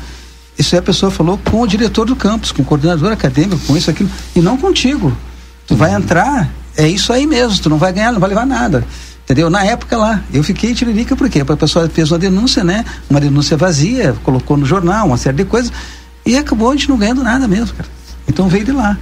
isso 0.58 0.74
aí 0.74 0.78
a 0.78 0.82
pessoa 0.82 1.10
falou 1.10 1.38
com 1.38 1.62
o 1.62 1.66
diretor 1.66 2.04
do 2.04 2.14
campus, 2.14 2.52
com 2.52 2.62
o 2.62 2.64
coordenador 2.64 3.12
acadêmico, 3.12 3.58
com 3.66 3.76
isso, 3.76 3.90
aquilo, 3.90 4.10
e 4.36 4.40
não 4.40 4.56
contigo. 4.56 5.16
Tu 5.66 5.74
vai 5.74 5.94
entrar, 5.94 6.50
é 6.76 6.86
isso 6.86 7.12
aí 7.12 7.26
mesmo, 7.26 7.58
tu 7.62 7.70
não 7.70 7.78
vai 7.78 7.92
ganhar, 7.92 8.12
não 8.12 8.20
vai 8.20 8.28
levar 8.28 8.46
nada. 8.46 8.84
Entendeu? 9.24 9.48
Na 9.48 9.64
época 9.64 9.96
lá, 9.96 10.22
eu 10.32 10.44
fiquei 10.44 10.74
tiririca 10.74 11.16
porque 11.16 11.40
a 11.40 11.56
pessoa 11.56 11.88
fez 11.88 12.12
uma 12.12 12.18
denúncia, 12.18 12.62
né? 12.62 12.84
Uma 13.08 13.18
denúncia 13.18 13.56
vazia, 13.56 14.14
colocou 14.22 14.56
no 14.56 14.66
jornal, 14.66 15.06
uma 15.06 15.16
série 15.16 15.38
de 15.38 15.44
coisas, 15.46 15.72
e 16.26 16.36
acabou 16.36 16.70
a 16.70 16.72
gente 16.72 16.90
não 16.90 16.98
ganhando 16.98 17.22
nada 17.22 17.48
mesmo, 17.48 17.74
cara. 17.74 17.88
Então 18.28 18.48
veio 18.48 18.64
de 18.64 18.72
lá. 18.72 18.98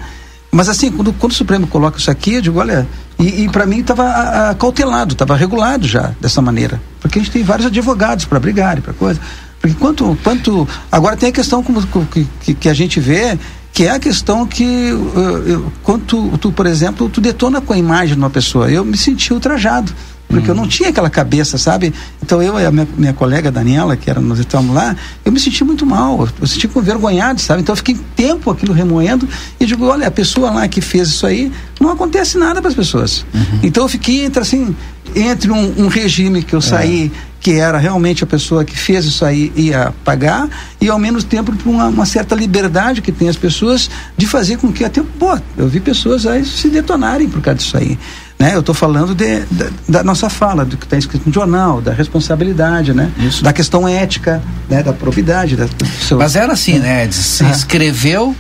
Mas 0.55 0.69
assim, 0.69 0.93
quando, 0.93 1.15
quando 1.15 1.33
o 1.33 1.35
Supremo 1.35 1.67
coloca 1.67 1.99
isso 1.99 2.11
aqui, 2.11 2.35
eu 2.35 2.43
digo, 2.43 2.59
olha, 2.59 2.87
e, 3.19 3.45
e 3.45 3.49
para 3.49 3.65
mim 3.65 3.81
estava 3.81 4.55
cautelado, 4.59 5.15
estava 5.15 5.35
regulado 5.35 5.89
já 5.89 6.13
dessa 6.21 6.43
maneira. 6.43 6.81
Porque 7.01 7.19
a 7.19 7.23
gente 7.23 7.33
tem 7.33 7.43
vários 7.43 7.67
advogados 7.67 8.27
para 8.27 8.39
brigarem, 8.39 8.83
para 8.83 8.93
coisa. 8.93 9.19
Porque 9.59 9.75
quanto, 9.77 10.19
quanto. 10.23 10.69
Agora 10.91 11.17
tem 11.17 11.31
a 11.31 11.33
questão 11.33 11.63
como, 11.63 11.81
que, 12.07 12.55
que 12.55 12.69
a 12.69 12.75
gente 12.75 13.01
vê, 13.01 13.39
que 13.73 13.85
é 13.85 13.93
a 13.93 13.99
questão 13.99 14.47
que 14.47 14.93
uh, 14.93 15.19
eu, 15.47 15.73
quando 15.83 16.05
tu, 16.05 16.39
tu, 16.39 16.53
por 16.53 16.67
exemplo, 16.67 17.09
tu 17.09 17.21
detona 17.21 17.61
com 17.61 17.73
a 17.73 17.79
imagem 17.79 18.15
de 18.15 18.21
uma 18.21 18.29
pessoa. 18.29 18.71
Eu 18.71 18.85
me 18.85 18.99
senti 18.99 19.33
ultrajado. 19.33 19.95
Porque 20.33 20.51
eu 20.51 20.55
não 20.55 20.67
tinha 20.67 20.89
aquela 20.89 21.11
cabeça, 21.11 21.59
sabe? 21.59 21.93
Então 22.23 22.43
eu 22.43 22.59
e 22.59 22.65
a 22.65 22.71
minha, 22.71 22.89
minha 22.97 23.13
colega 23.13 23.51
Daniela, 23.51 23.97
que 23.97 24.09
era, 24.09 24.21
nós 24.21 24.39
estávamos 24.39 24.75
lá, 24.75 24.97
eu 25.25 25.31
me 25.31 25.39
senti 25.39 25.63
muito 25.63 25.85
mal, 25.85 26.21
eu 26.21 26.29
me 26.41 26.49
senti 26.49 26.69
envergonhado, 26.75 27.41
sabe? 27.41 27.61
Então 27.61 27.73
eu 27.73 27.77
fiquei 27.77 27.99
tempo 28.17 28.51
aquilo 28.51 28.73
remoendo 28.73 29.29
e 29.61 29.67
digo, 29.67 29.85
olha, 29.85 30.07
a 30.07 30.11
pessoa 30.11 30.51
lá 30.51 30.67
que 30.67 30.81
fez 30.81 31.09
isso 31.09 31.27
aí, 31.27 31.53
não 31.79 31.91
acontece 31.91 32.39
nada 32.39 32.61
para 32.61 32.71
as 32.71 32.75
pessoas. 32.75 33.25
Então 33.63 33.85
eu 33.85 33.89
fiquei 33.89 34.25
entre 34.25 34.41
assim, 34.41 34.75
entre 35.15 35.51
um, 35.51 35.85
um 35.85 35.89
regime 35.89 36.43
que 36.43 36.55
eu 36.55 36.61
saí, 36.61 37.13
que 37.43 37.53
era 37.53 37.77
realmente 37.77 38.23
a 38.23 38.27
pessoa 38.27 38.65
que 38.65 38.79
fez 38.79 39.05
isso 39.05 39.25
aí 39.25 39.53
ia 39.57 39.93
pagar, 40.05 40.49
e 40.81 40.89
ao 40.89 40.99
mesmo 40.99 41.23
tempo 41.23 41.53
uma, 41.67 41.87
uma 41.89 42.07
certa 42.07 42.37
liberdade 42.37 43.03
que 43.03 43.11
tem 43.11 43.29
as 43.29 43.37
pessoas 43.37 43.91
de 44.17 44.27
fazer 44.27 44.59
com 44.59 44.73
que 44.73 44.85
até, 44.85 45.03
pô, 45.19 45.37
eu 45.57 45.69
vi 45.69 45.81
pessoas 45.81 46.25
aí 46.25 46.45
se 46.45 46.69
detonarem 46.69 47.29
por 47.29 47.43
causa 47.43 47.59
disso 47.59 47.77
aí. 47.77 47.99
Né? 48.43 48.57
Eu 48.57 48.59
estou 48.61 48.75
falando 48.75 49.15
de, 49.15 49.39
da, 49.53 49.71
da 49.89 50.03
nossa 50.03 50.29
fala, 50.29 50.65
do 50.65 50.77
que 50.77 50.85
está 50.85 50.99
escrito 50.99 51.23
no 51.29 51.33
jornal, 51.33 51.81
da 51.81 51.93
responsabilidade, 51.93 52.93
né? 52.93 53.09
Da 53.41 53.53
questão 53.53 53.87
ética, 53.89 54.43
né? 54.69 54.83
Da 54.83 54.93
probidade. 54.93 55.55
Da, 55.55 55.69
seu- 56.01 56.19
Mas 56.19 56.35
era 56.35 56.53
assim, 56.53 56.81
né, 56.81 57.05
Edson? 57.05 57.23
Você 57.23 57.45
escreveu, 57.45 58.35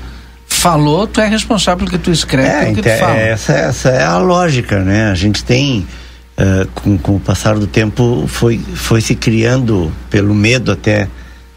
falou, 0.49 1.07
tu 1.07 1.21
é 1.21 1.29
responsável 1.29 1.79
pelo 1.87 1.91
que 1.93 1.99
tu 1.99 2.11
escreve, 2.11 2.49
É, 2.49 2.61
pelo 2.65 2.75
que 2.75 2.81
então, 2.81 2.97
tu 2.97 2.99
fala. 2.99 3.17
essa, 3.17 3.53
essa 3.53 3.89
é 3.91 4.03
a 4.03 4.19
lógica, 4.19 4.81
né? 4.81 5.09
A 5.09 5.15
gente 5.15 5.45
tem, 5.45 5.87
eh, 6.37 6.67
com, 6.75 6.99
com 6.99 7.15
o 7.15 7.21
passar 7.21 7.57
do 7.57 7.69
tempo, 7.69 8.25
foi, 8.27 8.61
foi 8.75 9.01
se 9.01 9.15
criando, 9.15 9.93
pelo 10.11 10.35
medo 10.35 10.73
até, 10.73 11.07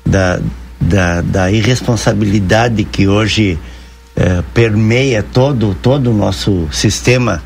da, 0.06 0.40
da, 0.80 1.22
da 1.22 1.52
irresponsabilidade 1.52 2.84
que 2.84 3.08
hoje 3.08 3.58
eh, 4.16 4.44
permeia 4.54 5.24
todo, 5.24 5.76
todo 5.82 6.12
o 6.12 6.14
nosso 6.14 6.68
sistema 6.72 7.42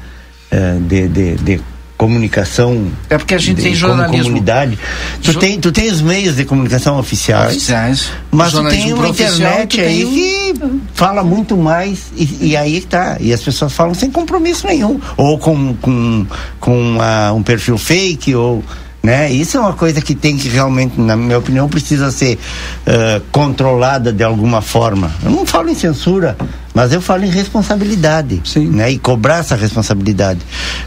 de, 0.88 1.08
de, 1.08 1.36
de 1.36 1.62
comunicação 2.00 2.90
é 3.10 3.18
porque 3.18 3.36
a 3.36 3.38
gente 3.38 3.58
de, 3.58 3.64
tem 3.64 3.76
jornalismo 3.76 4.24
comunidade 4.24 4.80
tu 5.22 5.34
jo... 5.34 5.40
tem 5.40 5.60
tu 5.60 5.70
tem 5.70 5.92
os 5.92 6.02
meios 6.02 6.38
de 6.38 6.46
comunicação 6.46 6.98
oficiais, 6.98 7.58
oficiais 7.58 8.10
mas 8.32 8.54
tu 8.54 8.64
tem 8.70 8.94
uma 8.94 9.10
internet 9.10 9.82
aí 9.82 10.06
tem... 10.06 10.14
que 10.14 10.56
fala 10.94 11.24
muito 11.24 11.58
mais 11.58 12.06
e, 12.16 12.52
e 12.52 12.58
aí 12.58 12.80
tá 12.80 13.18
e 13.20 13.34
as 13.34 13.42
pessoas 13.42 13.74
falam 13.74 13.94
sem 13.94 14.10
compromisso 14.10 14.66
nenhum 14.66 14.98
ou 15.18 15.38
com 15.38 15.76
com, 15.76 16.26
com 16.58 16.98
uh, 16.98 17.36
um 17.36 17.44
perfil 17.44 17.78
fake 17.78 18.34
ou 18.34 18.64
né? 19.02 19.32
Isso 19.32 19.58
é 19.58 19.60
uma 19.60 19.74
coisa 19.74 20.02
que 20.02 20.14
tem 20.14 20.38
que 20.38 20.50
realmente, 20.50 21.00
na 21.00 21.16
minha 21.16 21.38
opinião, 21.38 21.70
precisa 21.70 22.12
ser 22.12 22.38
uh, 22.86 23.22
controlada 23.32 24.12
de 24.12 24.24
alguma 24.24 24.62
forma. 24.62 25.12
Eu 25.24 25.32
não 25.32 25.46
falo 25.46 25.70
em 25.70 25.76
censura, 25.76 26.36
mas 26.74 26.94
eu 26.94 27.02
falo 27.02 27.26
em 27.26 27.30
responsabilidade, 27.30 28.42
Sim. 28.46 28.68
né? 28.70 28.92
E 28.92 29.00
cobrar 29.00 29.38
essa 29.38 29.56
responsabilidade. 29.56 30.40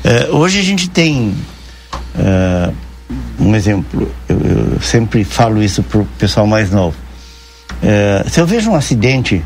Uh, 0.04 0.36
hoje 0.36 0.60
a 0.60 0.62
gente 0.62 0.88
tem 0.88 1.34
uh, 2.14 2.74
um 3.38 3.54
exemplo. 3.54 4.10
Eu, 4.28 4.40
eu, 4.40 4.80
sempre 4.80 5.24
falo 5.24 5.62
isso 5.62 5.82
pro 5.82 6.04
pessoal 6.18 6.46
mais 6.46 6.70
novo. 6.70 6.96
se 8.30 8.40
eu 8.40 8.46
vejo 8.46 8.70
um 8.70 8.74
acidente, 8.74 9.42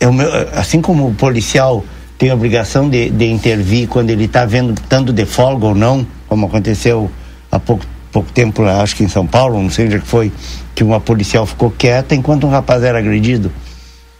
eu, 0.00 0.10
assim 0.54 0.80
como 0.80 1.08
o 1.08 1.14
policial 1.14 1.84
tem 2.16 2.30
a 2.30 2.34
obrigação 2.34 2.88
de, 2.90 3.10
de 3.10 3.26
intervir 3.26 3.88
quando 3.88 4.10
ele 4.10 4.24
está 4.24 4.44
vendo 4.44 4.74
tanto 4.88 5.12
de 5.12 5.24
folga 5.24 5.66
ou 5.66 5.74
não, 5.74 6.06
como 6.28 6.46
aconteceu 6.46 7.10
há 7.50 7.60
pouco, 7.60 7.84
pouco 8.10 8.30
tempo, 8.32 8.64
acho 8.64 8.96
que 8.96 9.04
em 9.04 9.08
São 9.08 9.26
Paulo, 9.26 9.62
não 9.62 9.70
sei 9.70 9.86
onde 9.86 9.96
é 9.96 9.98
que 10.00 10.06
foi, 10.06 10.32
que 10.74 10.82
uma 10.82 11.00
policial 11.00 11.46
ficou 11.46 11.70
quieta 11.70 12.14
enquanto 12.14 12.46
um 12.46 12.50
rapaz 12.50 12.82
era 12.82 12.98
agredido. 12.98 13.52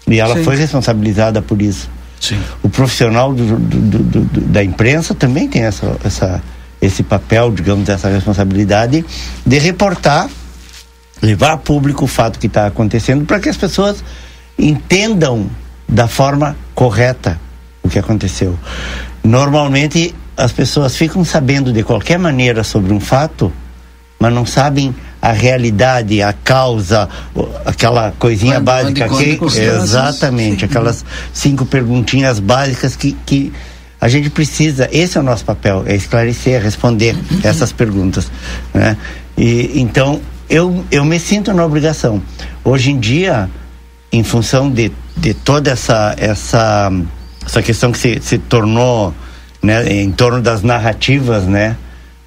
E 0.08 0.18
ela 0.18 0.34
Sim. 0.36 0.44
foi 0.44 0.56
responsabilizada 0.56 1.42
por 1.42 1.60
isso. 1.60 1.88
Sim. 2.20 2.40
O 2.62 2.68
profissional 2.68 3.32
do, 3.32 3.58
do, 3.58 3.98
do, 4.02 4.40
da 4.40 4.64
imprensa 4.64 5.14
também 5.14 5.48
tem 5.48 5.62
essa, 5.62 5.96
essa, 6.04 6.42
esse 6.80 7.02
papel, 7.02 7.52
digamos, 7.52 7.88
essa 7.88 8.08
responsabilidade 8.08 9.04
de 9.46 9.58
reportar, 9.58 10.28
levar 11.22 11.52
a 11.52 11.56
público 11.56 12.04
o 12.04 12.08
fato 12.08 12.38
que 12.38 12.46
está 12.46 12.66
acontecendo 12.66 13.24
para 13.24 13.38
que 13.38 13.48
as 13.48 13.56
pessoas 13.56 14.02
entendam 14.58 15.48
da 15.88 16.08
forma 16.08 16.56
correta 16.74 17.40
o 17.82 17.88
que 17.88 17.98
aconteceu. 17.98 18.58
Normalmente 19.22 20.14
as 20.36 20.52
pessoas 20.52 20.96
ficam 20.96 21.24
sabendo 21.24 21.72
de 21.72 21.82
qualquer 21.82 22.18
maneira 22.18 22.62
sobre 22.62 22.92
um 22.92 23.00
fato, 23.00 23.52
mas 24.18 24.32
não 24.32 24.46
sabem 24.46 24.94
a 25.20 25.32
realidade, 25.32 26.22
a 26.22 26.32
causa, 26.32 27.08
aquela 27.64 28.12
coisinha 28.18 28.54
quando, 28.54 28.64
básica 28.64 29.08
quando, 29.08 29.50
que 29.50 29.60
exatamente, 29.60 30.60
Sim. 30.60 30.66
aquelas 30.66 31.04
cinco 31.32 31.66
perguntinhas 31.66 32.38
básicas 32.38 32.94
que, 32.94 33.16
que 33.26 33.52
a 34.00 34.08
gente 34.08 34.30
precisa, 34.30 34.88
esse 34.92 35.18
é 35.18 35.20
o 35.20 35.24
nosso 35.24 35.44
papel, 35.44 35.84
é 35.86 35.94
esclarecer, 35.96 36.62
responder 36.62 37.16
essas 37.42 37.72
perguntas, 37.72 38.30
né? 38.72 38.96
E 39.36 39.80
então 39.80 40.20
eu 40.48 40.84
eu 40.90 41.04
me 41.04 41.18
sinto 41.18 41.52
na 41.52 41.64
obrigação. 41.64 42.22
Hoje 42.64 42.92
em 42.92 42.98
dia, 42.98 43.50
em 44.12 44.22
função 44.22 44.70
de, 44.70 44.92
de 45.16 45.34
toda 45.34 45.72
essa 45.72 46.14
essa 46.16 46.92
essa 47.44 47.62
questão 47.62 47.90
que 47.90 47.98
se, 47.98 48.20
se 48.22 48.38
tornou 48.38 49.12
né, 49.62 49.84
em 49.92 50.12
torno 50.12 50.40
das 50.40 50.62
narrativas, 50.62 51.44
né? 51.44 51.76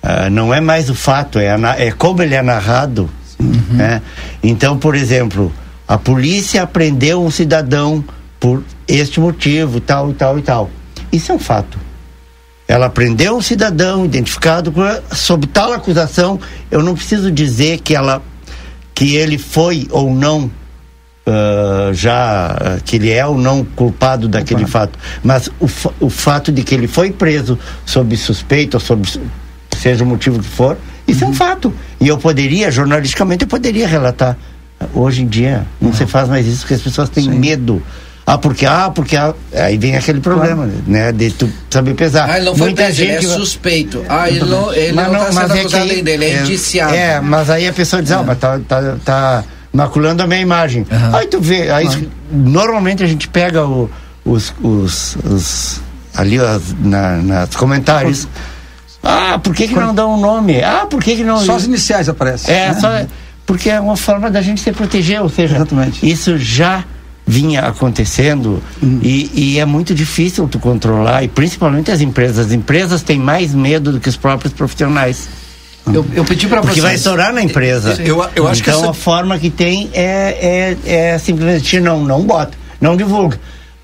Uh, 0.04 0.30
não 0.32 0.54
é 0.54 0.60
mais 0.60 0.90
o 0.90 0.96
fato, 0.96 1.38
é, 1.38 1.52
a, 1.52 1.76
é 1.78 1.92
como 1.92 2.24
ele 2.24 2.34
é 2.34 2.42
narrado. 2.42 3.10
Uhum. 3.40 3.54
Né? 3.72 4.02
Então, 4.42 4.78
por 4.78 4.96
exemplo, 4.96 5.52
a 5.88 5.98
polícia 5.98 6.66
prendeu 6.66 7.24
um 7.24 7.30
cidadão 7.30 8.04
por 8.40 8.64
este 8.88 9.20
motivo, 9.20 9.80
tal 9.80 10.10
e 10.10 10.14
tal 10.14 10.40
e 10.40 10.42
tal. 10.42 10.70
Isso 11.12 11.32
é 11.32 11.36
um 11.36 11.40
fato. 11.40 11.78
Ela 12.68 12.90
prendeu 12.90 13.36
um 13.36 13.42
cidadão 13.42 14.06
identificado 14.06 14.74
sob 15.12 15.46
tal 15.48 15.74
acusação. 15.74 16.40
Eu 16.72 16.82
não 16.82 16.96
preciso 16.96 17.30
dizer 17.30 17.80
que 17.80 17.94
ela, 17.94 18.22
que 18.96 19.16
ele 19.16 19.38
foi 19.38 19.88
ou 19.92 20.16
não 20.16 20.50
uh, 21.28 21.94
já 21.94 22.56
uh, 22.56 22.84
que 22.84 22.96
ele 22.96 23.10
é 23.12 23.26
ou 23.26 23.38
não 23.38 23.64
culpado 23.64 24.28
daquele 24.28 24.64
Opa. 24.64 24.72
fato, 24.72 25.00
mas 25.24 25.50
o, 25.60 25.70
o 26.00 26.10
fato 26.10 26.52
de 26.52 26.64
que 26.64 26.74
ele 26.74 26.88
foi 26.88 27.12
preso 27.12 27.60
sob 27.86 28.16
suspeita, 28.16 28.78
ou 28.78 28.82
sob 28.82 29.08
seja 29.82 30.04
o 30.04 30.08
motivo 30.08 30.40
que 30.40 30.48
for, 30.48 30.78
isso 31.08 31.20
uhum. 31.20 31.26
é 31.26 31.28
um 31.28 31.30
uhum. 31.30 31.36
fato. 31.36 31.74
E 32.00 32.08
eu 32.08 32.18
poderia, 32.18 32.70
jornalisticamente, 32.70 33.44
eu 33.44 33.48
poderia 33.48 33.88
relatar. 33.88 34.38
Hoje 34.94 35.22
em 35.22 35.28
dia 35.28 35.66
não 35.80 35.90
uhum. 35.90 35.96
se 35.96 36.06
faz 36.06 36.28
mais 36.28 36.48
isso 36.48 36.62
porque 36.62 36.74
as 36.74 36.82
pessoas 36.82 37.10
têm 37.10 37.26
Sim. 37.26 37.38
medo. 37.38 37.82
Ah, 38.26 38.38
porque, 38.38 38.66
ah, 38.66 38.92
porque 38.94 39.18
ah, 39.18 39.34
aí 39.54 39.78
vem 39.78 39.96
aquele 39.96 40.22
problema, 40.22 40.64
claro. 40.66 40.84
né? 40.88 41.12
De 41.12 41.32
tu 41.32 41.50
saber 41.70 41.96
pesar. 41.96 42.30
Ah, 42.30 42.38
ele 42.38 42.46
não 42.46 42.56
foi 42.56 42.68
Muita 42.68 42.84
preso, 42.84 42.98
gente 42.98 43.26
ele 43.26 43.26
é 43.26 43.36
suspeito. 43.36 44.06
Ah, 44.08 44.30
ele 44.30 44.40
não, 44.46 44.74
ele 44.74 44.94
mas 44.94 45.08
não, 45.08 45.14
não 45.14 45.26
tá 45.26 45.32
mas 45.34 45.52
é 45.52 45.66
que, 45.66 46.02
dele, 46.02 46.26
é, 46.26 46.30
é 46.30 46.42
indiciado. 46.42 46.94
É, 46.94 47.20
mas 47.20 47.50
aí 47.50 47.68
a 47.68 47.74
pessoa 47.74 48.02
diz, 48.02 48.12
ah, 48.12 48.24
mas 48.24 48.38
tá, 48.38 48.60
tá, 48.68 48.96
tá 49.04 49.44
maculando 49.74 50.24
a 50.24 50.28
minha 50.28 50.40
imagem. 50.40 50.86
Uhum. 50.90 51.16
Aí 51.16 51.28
tu 51.28 51.42
vê, 51.42 51.72
aí 51.72 51.86
uhum. 51.88 52.10
normalmente 52.32 53.04
a 53.04 53.08
gente 53.08 53.28
pega 53.28 53.66
o, 53.66 53.90
os, 54.24 54.54
os, 54.62 55.18
os, 55.26 55.82
ali 56.16 56.40
as, 56.40 56.62
na, 56.80 57.18
nas 57.18 57.56
comentários. 57.56 58.28
Ah, 59.04 59.40
por 59.40 59.56
que, 59.56 59.68
que 59.68 59.76
não 59.76 59.94
dá 59.94 60.06
um 60.06 60.20
nome? 60.20 60.64
Ah, 60.64 60.86
por 60.90 61.02
que, 61.04 61.16
que 61.16 61.24
não. 61.24 61.40
Só 61.40 61.56
as 61.56 61.66
iniciais 61.66 62.08
aparecem. 62.08 62.54
É, 62.54 62.70
né? 62.70 62.80
só, 62.80 63.06
porque 63.46 63.70
é 63.70 63.80
uma 63.80 63.98
forma 63.98 64.30
da 64.30 64.42
gente 64.42 64.62
se 64.62 64.72
proteger, 64.72 65.22
ou 65.22 65.30
seja, 65.30 65.56
Exatamente. 65.56 66.08
isso 66.10 66.38
já 66.38 66.84
vinha 67.26 67.62
acontecendo 67.62 68.62
uhum. 68.82 69.00
e, 69.02 69.32
e, 69.34 69.60
é 69.60 69.66
muito 69.66 69.94
difícil 69.94 70.48
tu 70.48 70.60
controlar, 70.60 71.24
e 71.24 71.28
principalmente 71.28 71.92
as 71.92 72.02
empresas. 72.02 72.48
As 72.48 72.52
empresas 72.52 73.02
têm 73.02 73.20
mais 73.20 73.54
medo 73.54 73.92
do 73.92 74.00
que 74.00 74.10
os 74.10 74.18
próprios 74.18 74.54
profissionais. 74.54 75.30
Eu, 75.88 76.06
eu 76.14 76.24
pedi 76.24 76.48
para 76.48 76.62
você. 76.62 76.68
Porque 76.68 76.82
vai 76.82 76.96
estourar 76.96 77.34
na 77.34 77.42
empresa. 77.42 77.96
Eu, 78.04 78.24
eu 78.36 78.48
acho 78.48 78.62
então 78.62 78.74
que 78.74 78.80
essa... 78.82 78.92
a 78.92 78.94
forma 78.94 79.40
que 79.40 79.50
tem 79.50 79.90
é, 79.94 80.78
é, 80.86 81.14
é 81.14 81.18
simplesmente 81.18 81.80
não, 81.80 82.04
não 82.04 82.24
bota, 82.24 82.58
não 82.80 82.96
divulga. 82.96 83.40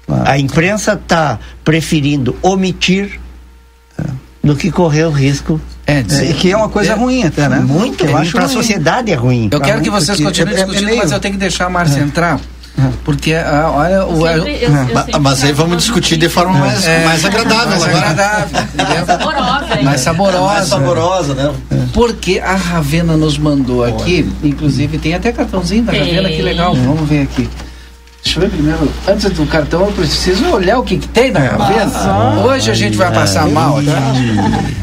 Ah. 0.07 0.31
A 0.31 0.39
imprensa 0.39 0.93
está 0.93 1.39
preferindo 1.63 2.35
omitir 2.41 3.19
do 4.47 4.55
que 4.55 4.71
correr 4.71 5.05
o 5.05 5.11
risco. 5.11 5.59
É, 5.85 5.99
é, 5.99 6.33
que 6.33 6.51
é 6.51 6.57
uma 6.57 6.67
coisa 6.67 6.93
é, 6.93 6.95
ruim 6.95 7.23
até, 7.23 7.47
né? 7.47 7.59
Muito, 7.59 8.05
eu 8.05 8.17
acho 8.17 8.31
para 8.31 8.45
a 8.45 8.49
sociedade 8.49 9.11
é 9.11 9.15
ruim. 9.15 9.49
Eu 9.51 9.61
quero 9.61 9.81
que 9.81 9.89
vocês 9.89 10.19
continuem 10.19 10.55
é, 10.55 10.61
é 10.61 10.65
discutindo, 10.65 10.97
mas 10.97 11.11
eu 11.11 11.19
tenho 11.19 11.33
que 11.35 11.39
deixar 11.39 11.67
a 11.67 11.69
Márcia 11.69 12.01
entrar. 12.01 12.39
Porque, 13.03 13.33
ah, 13.33 13.71
olha, 13.73 14.05
o. 14.05 14.27
Sempre, 14.27 14.59
eu, 14.61 14.69
eu 15.13 15.19
mas 15.19 15.43
aí 15.43 15.51
vamos 15.51 15.77
discutir 15.77 16.15
de 16.15 16.29
forma 16.29 16.59
mais, 16.59 16.85
é, 16.85 17.05
mais 17.05 17.25
agradável 17.25 17.69
mais 17.69 17.83
agora. 17.83 18.09
agradável, 18.09 18.59
mais 18.75 19.05
saborosa, 19.07 19.81
mais 19.81 20.01
saborosa. 20.01 20.43
Mais 20.43 20.67
saborosa, 20.67 21.33
né? 21.33 21.53
Porque 21.93 22.39
a 22.39 22.55
Ravena 22.55 23.17
nos 23.17 23.37
mandou 23.39 23.83
aqui, 23.83 24.31
inclusive 24.43 24.99
tem 24.99 25.15
até 25.15 25.31
cartãozinho 25.31 25.85
da 25.85 25.93
Ravena, 25.93 26.29
que 26.29 26.41
legal. 26.41 26.75
Vamos 26.75 27.09
ver 27.09 27.23
aqui. 27.23 27.49
Deixa 28.27 28.39
eu 28.39 28.41
ver 28.41 28.49
primeiro. 28.49 28.91
Antes 29.07 29.29
do 29.29 29.45
cartão, 29.45 29.85
eu 29.85 29.91
preciso 29.93 30.45
olhar 30.49 30.79
o 30.79 30.83
que, 30.83 30.97
que 30.97 31.07
tem 31.07 31.31
na 31.31 31.39
Ravena. 31.39 31.91
Ah, 31.95 32.43
hoje 32.45 32.69
a 32.69 32.73
gente 32.73 32.97
vai 32.97 33.09
passar 33.09 33.47
mal 33.47 33.77
aqui. 33.77 33.87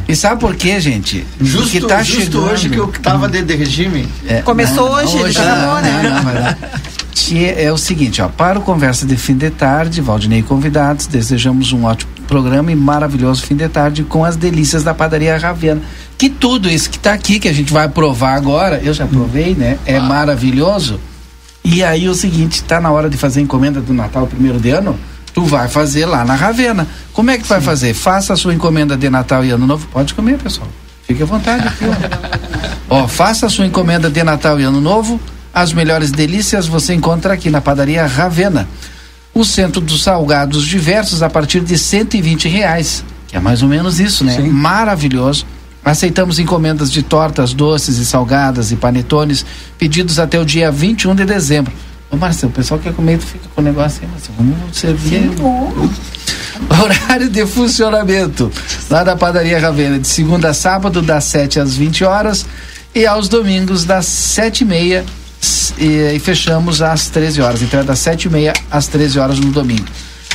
E 0.09 0.17
sabe 0.17 0.41
por 0.41 0.57
quê, 0.57 0.81
gente? 0.81 1.27
Justo, 1.39 1.73
Porque 1.73 1.81
tá 1.87 2.03
justo 2.03 2.23
chegando. 2.23 2.51
hoje 2.51 2.69
que 2.71 2.79
eu 2.79 2.87
tava 3.03 3.29
de, 3.29 3.43
de 3.43 3.55
regime. 3.55 4.09
É, 4.27 4.41
Começou 4.41 4.89
não, 4.89 4.97
hoje, 4.97 5.17
hoje, 5.17 5.25
ele 5.25 5.33
chamou, 5.35 5.81
né? 5.83 6.03
Não, 6.03 6.23
não, 6.23 6.33
não, 6.33 6.55
é 7.57 7.73
o 7.73 7.77
seguinte, 7.77 8.23
ó, 8.23 8.29
para 8.29 8.59
o 8.59 8.63
Conversa 8.63 9.07
de 9.07 9.17
Fim 9.17 9.37
de 9.37 9.51
Tarde, 9.51 10.01
Valdinei 10.01 10.41
e 10.41 10.43
convidados, 10.43 11.07
desejamos 11.07 11.73
um 11.73 11.85
ótimo 11.85 12.13
programa 12.27 12.73
e 12.73 12.75
maravilhoso 12.75 13.45
fim 13.45 13.55
de 13.55 13.69
tarde 13.69 14.03
com 14.03 14.25
as 14.25 14.37
delícias 14.37 14.83
da 14.83 14.95
padaria 14.95 15.37
Ravena. 15.37 15.83
Que 16.17 16.29
tudo 16.31 16.69
isso 16.69 16.89
que 16.89 16.97
está 16.97 17.13
aqui, 17.13 17.39
que 17.39 17.49
a 17.49 17.53
gente 17.53 17.73
vai 17.73 17.89
provar 17.89 18.35
agora, 18.35 18.81
eu 18.83 18.95
já 18.95 19.07
provei, 19.07 19.55
né? 19.55 19.79
É 19.85 19.97
ah. 19.97 20.03
maravilhoso. 20.03 20.99
E 21.65 21.83
aí 21.83 22.09
o 22.09 22.15
seguinte, 22.15 22.57
está 22.57 22.81
na 22.81 22.91
hora 22.91 23.09
de 23.09 23.17
fazer 23.17 23.41
a 23.41 23.43
encomenda 23.43 23.81
do 23.81 23.95
Natal 23.95 24.27
primeiro 24.27 24.61
de 24.61 24.71
ano? 24.71 24.99
Tu 25.33 25.45
vai 25.45 25.67
fazer 25.69 26.07
lá 26.07 26.25
na 26.25 26.35
Ravena. 26.35 26.87
Como 27.13 27.31
é 27.31 27.39
que 27.39 27.47
vai 27.47 27.61
fazer? 27.61 27.95
Faça 27.95 28.35
a 28.35 28.37
sua 28.37 28.55
encomenda 28.55 28.97
de 28.97 29.11
Natal 29.11 29.45
e 29.45 29.51
Ano 29.51 29.67
Novo. 29.67 29.89
Pode 29.89 30.15
comer, 30.15 30.39
pessoal. 30.39 30.69
Fique 31.07 31.23
à 31.23 31.27
vontade 31.27 31.67
aqui, 31.67 31.85
ó. 32.91 33.03
ó, 33.03 33.09
faça 33.09 33.47
a 33.47 33.49
sua 33.49 33.67
encomenda 33.67 34.09
de 34.09 34.23
Natal 34.23 34.61
e 34.61 34.63
Ano 34.63 34.81
Novo 34.81 35.19
as 35.55 35.73
melhores 35.73 36.11
delícias 36.11 36.67
você 36.67 36.93
encontra 36.95 37.33
aqui 37.33 37.49
na 37.49 37.61
padaria 37.61 38.05
Ravena. 38.05 38.69
O 39.33 39.45
centro 39.45 39.81
dos 39.81 40.03
salgados 40.03 40.65
diversos 40.65 41.23
a 41.23 41.31
partir 41.31 41.61
de 41.61 41.79
120 41.79 42.49
reais, 42.49 43.05
que 43.29 43.37
é 43.37 43.41
mais 43.41 43.63
ou 43.63 43.69
menos 43.69 44.01
isso, 44.01 44.25
né? 44.25 44.35
Sim. 44.35 44.49
Maravilhoso. 44.49 45.47
Aceitamos 45.85 46.39
encomendas 46.39 46.91
de 46.91 47.03
tortas, 47.03 47.53
doces 47.53 47.99
e 47.99 48.07
salgadas 48.07 48.73
e 48.73 48.77
panetones, 48.77 49.45
pedidos 49.79 50.19
até 50.19 50.41
o 50.41 50.45
dia 50.45 50.71
21 50.71 51.15
de 51.15 51.25
dezembro. 51.25 51.73
Ô 52.11 52.17
Marcelo, 52.17 52.53
o 52.53 52.55
pessoal 52.55 52.81
quer 52.81 52.95
comer, 52.95 53.19
tu 53.19 53.27
fica 53.27 53.49
com 53.55 53.61
o 53.61 53.65
negócio 53.65 54.03
aí, 54.03 54.09
Marcelo. 54.09 54.35
Vamos 54.39 54.77
servir. 54.77 55.31
Horário 56.83 57.29
de 57.29 57.45
funcionamento 57.47 58.51
lá 58.89 59.05
da 59.05 59.17
padaria 59.17 59.59
Ravena, 59.59 59.99
de 59.99 60.07
segunda 60.07 60.51
a 60.51 60.55
sábado, 60.55 61.03
das 61.03 61.25
7 61.25 61.61
às 61.61 61.77
20 61.77 62.05
horas 62.05 62.47
e 62.95 63.05
aos 63.07 63.29
domingos, 63.29 63.85
das 63.85 64.07
7 64.07 64.61
e 64.61 64.65
meia 64.65 65.05
e, 65.77 66.15
e 66.15 66.19
fechamos 66.19 66.81
às 66.81 67.09
13 67.09 67.43
horas. 67.43 67.63
Então 67.63 67.81
é 67.81 67.85
das 67.85 67.99
7 67.99 68.25
e 68.25 68.31
meia 68.31 68.53
às 68.71 68.87
13 68.87 69.19
horas 69.19 69.39
no 69.39 69.51
domingo. 69.51 69.85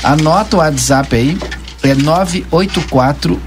Anota 0.03 0.57
o 0.57 0.59
WhatsApp 0.59 1.15
aí, 1.15 1.37
é 1.81 1.95
984 1.95 3.41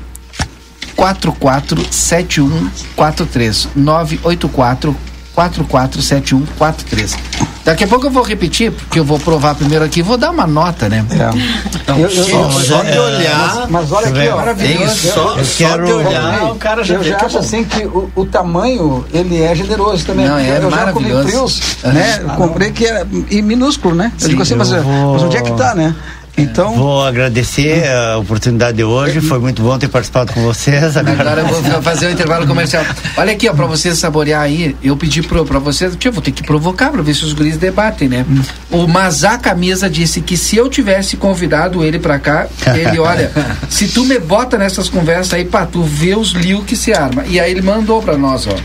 447143. 1.03 3.69
984 3.75 4.95
447143. 5.35 7.17
Daqui 7.65 7.85
a 7.85 7.89
pouco 7.89 8.07
eu 8.07 8.11
vou 8.11 8.23
repetir, 8.25 8.73
porque 8.73 8.99
eu 8.99 9.05
vou 9.05 9.19
provar 9.21 9.55
primeiro 9.55 9.85
aqui, 9.85 10.03
vou 10.03 10.17
dar 10.19 10.31
uma 10.31 10.47
nota, 10.49 10.89
né? 10.89 11.05
É. 11.11 11.31
Então, 11.77 11.97
Eu- 11.97 12.09
eu- 12.09 12.25
só, 12.25 12.51
só 12.51 12.83
é, 12.83 12.91
de 12.91 12.99
olhar, 12.99 13.55
mas- 13.57 13.71
mas 13.71 13.93
olha 13.93 14.09
aqui, 14.09 14.29
ó, 14.29 14.37
maravilhoso. 14.37 14.97
só, 14.97 15.37
Eu 15.39 15.45
só 15.45 15.57
quero- 15.59 15.87
de 15.87 15.93
olhar, 15.93 16.43
o 16.53 16.57
cara 16.57 16.83
já 16.85 16.95
eu 16.97 17.05
já 17.05 17.15
é 17.17 17.25
acho 17.25 17.35
bom. 17.35 17.39
assim 17.41 17.65
que 17.65 17.85
o, 17.87 18.11
o 18.17 18.27
tamanho, 18.27 19.05
ele 19.15 19.41
é 19.41 19.55
generoso 19.55 20.05
também. 20.05 20.27
Não, 20.29 20.37
é 20.37 20.59
eu 20.59 20.71
já 20.71 20.93
comi 20.93 21.13
maravilhoso. 21.13 21.63
frios, 21.63 21.77
Ah, 21.85 21.89
né? 21.93 22.21
não. 22.27 22.35
comprei 22.37 22.73
que 22.73 22.85
era 22.85 23.07
e 23.31 23.41
minúsculo, 23.41 23.95
né? 23.95 24.11
eu 24.15 24.21
Sim, 24.21 24.29
digo 24.31 24.43
assim, 24.43 24.57
mas, 24.57 24.71
eu 24.73 24.83
vou- 24.83 25.13
mas 25.15 25.23
onde 25.23 25.37
é 25.37 25.41
que 25.41 25.53
tá, 25.53 25.73
né? 25.75 25.95
Então. 26.37 26.75
Vou 26.75 27.05
agradecer 27.05 27.87
a 27.89 28.17
oportunidade 28.17 28.79
de 28.79 28.85
hoje, 28.85 29.21
foi 29.21 29.39
muito 29.39 29.63
bom 29.63 29.79
ter 29.79 29.89
participado 29.89 30.33
com 30.33 30.43
vocês. 30.43 30.97
Agora 30.97 31.41
eu 31.41 31.47
vou 31.47 31.83
fazer 31.83 32.07
o 32.07 32.11
intervalo 32.11 32.47
comercial. 32.47 32.85
Olha 33.17 33.33
aqui, 33.33 33.49
ó, 33.49 33.53
pra 33.53 33.67
vocês 33.67 33.99
saborear 33.99 34.41
aí, 34.41 34.75
eu 34.83 34.97
pedi 34.97 35.23
pro, 35.23 35.45
pra 35.45 35.59
vocês, 35.59 35.95
tio, 35.97 36.11
vou 36.11 36.23
ter 36.23 36.33
que 36.33 36.43
provocar 36.43 36.91
pra 36.91 37.03
ver 37.03 37.15
se 37.15 37.25
os 37.25 37.33
guris 37.33 37.57
debatem, 37.57 38.09
né? 38.09 38.25
O 38.71 38.87
Mazá 38.87 39.37
Camisa 39.37 39.91
disse 39.91 40.21
que 40.23 40.37
se 40.37 40.57
eu 40.57 40.69
tivesse 40.69 41.17
convidado 41.17 41.85
ele 41.85 41.99
pra 41.99 42.19
cá, 42.19 42.47
ele, 42.75 42.99
olha, 42.99 43.31
se 43.69 43.89
tu 43.89 44.05
me 44.05 44.19
bota 44.19 44.57
nessas 44.57 44.89
conversas 44.89 45.35
aí, 45.35 45.45
pá, 45.45 45.67
tu 45.67 45.83
vê 45.83 46.15
os 46.15 46.31
liu 46.31 46.63
que 46.63 46.77
se 46.77 46.93
arma. 46.95 47.25
E 47.27 47.39
aí 47.39 47.51
ele 47.51 47.63
mandou 47.63 48.03
pra 48.03 48.17
nós, 48.17 48.47
ó. 48.47 48.57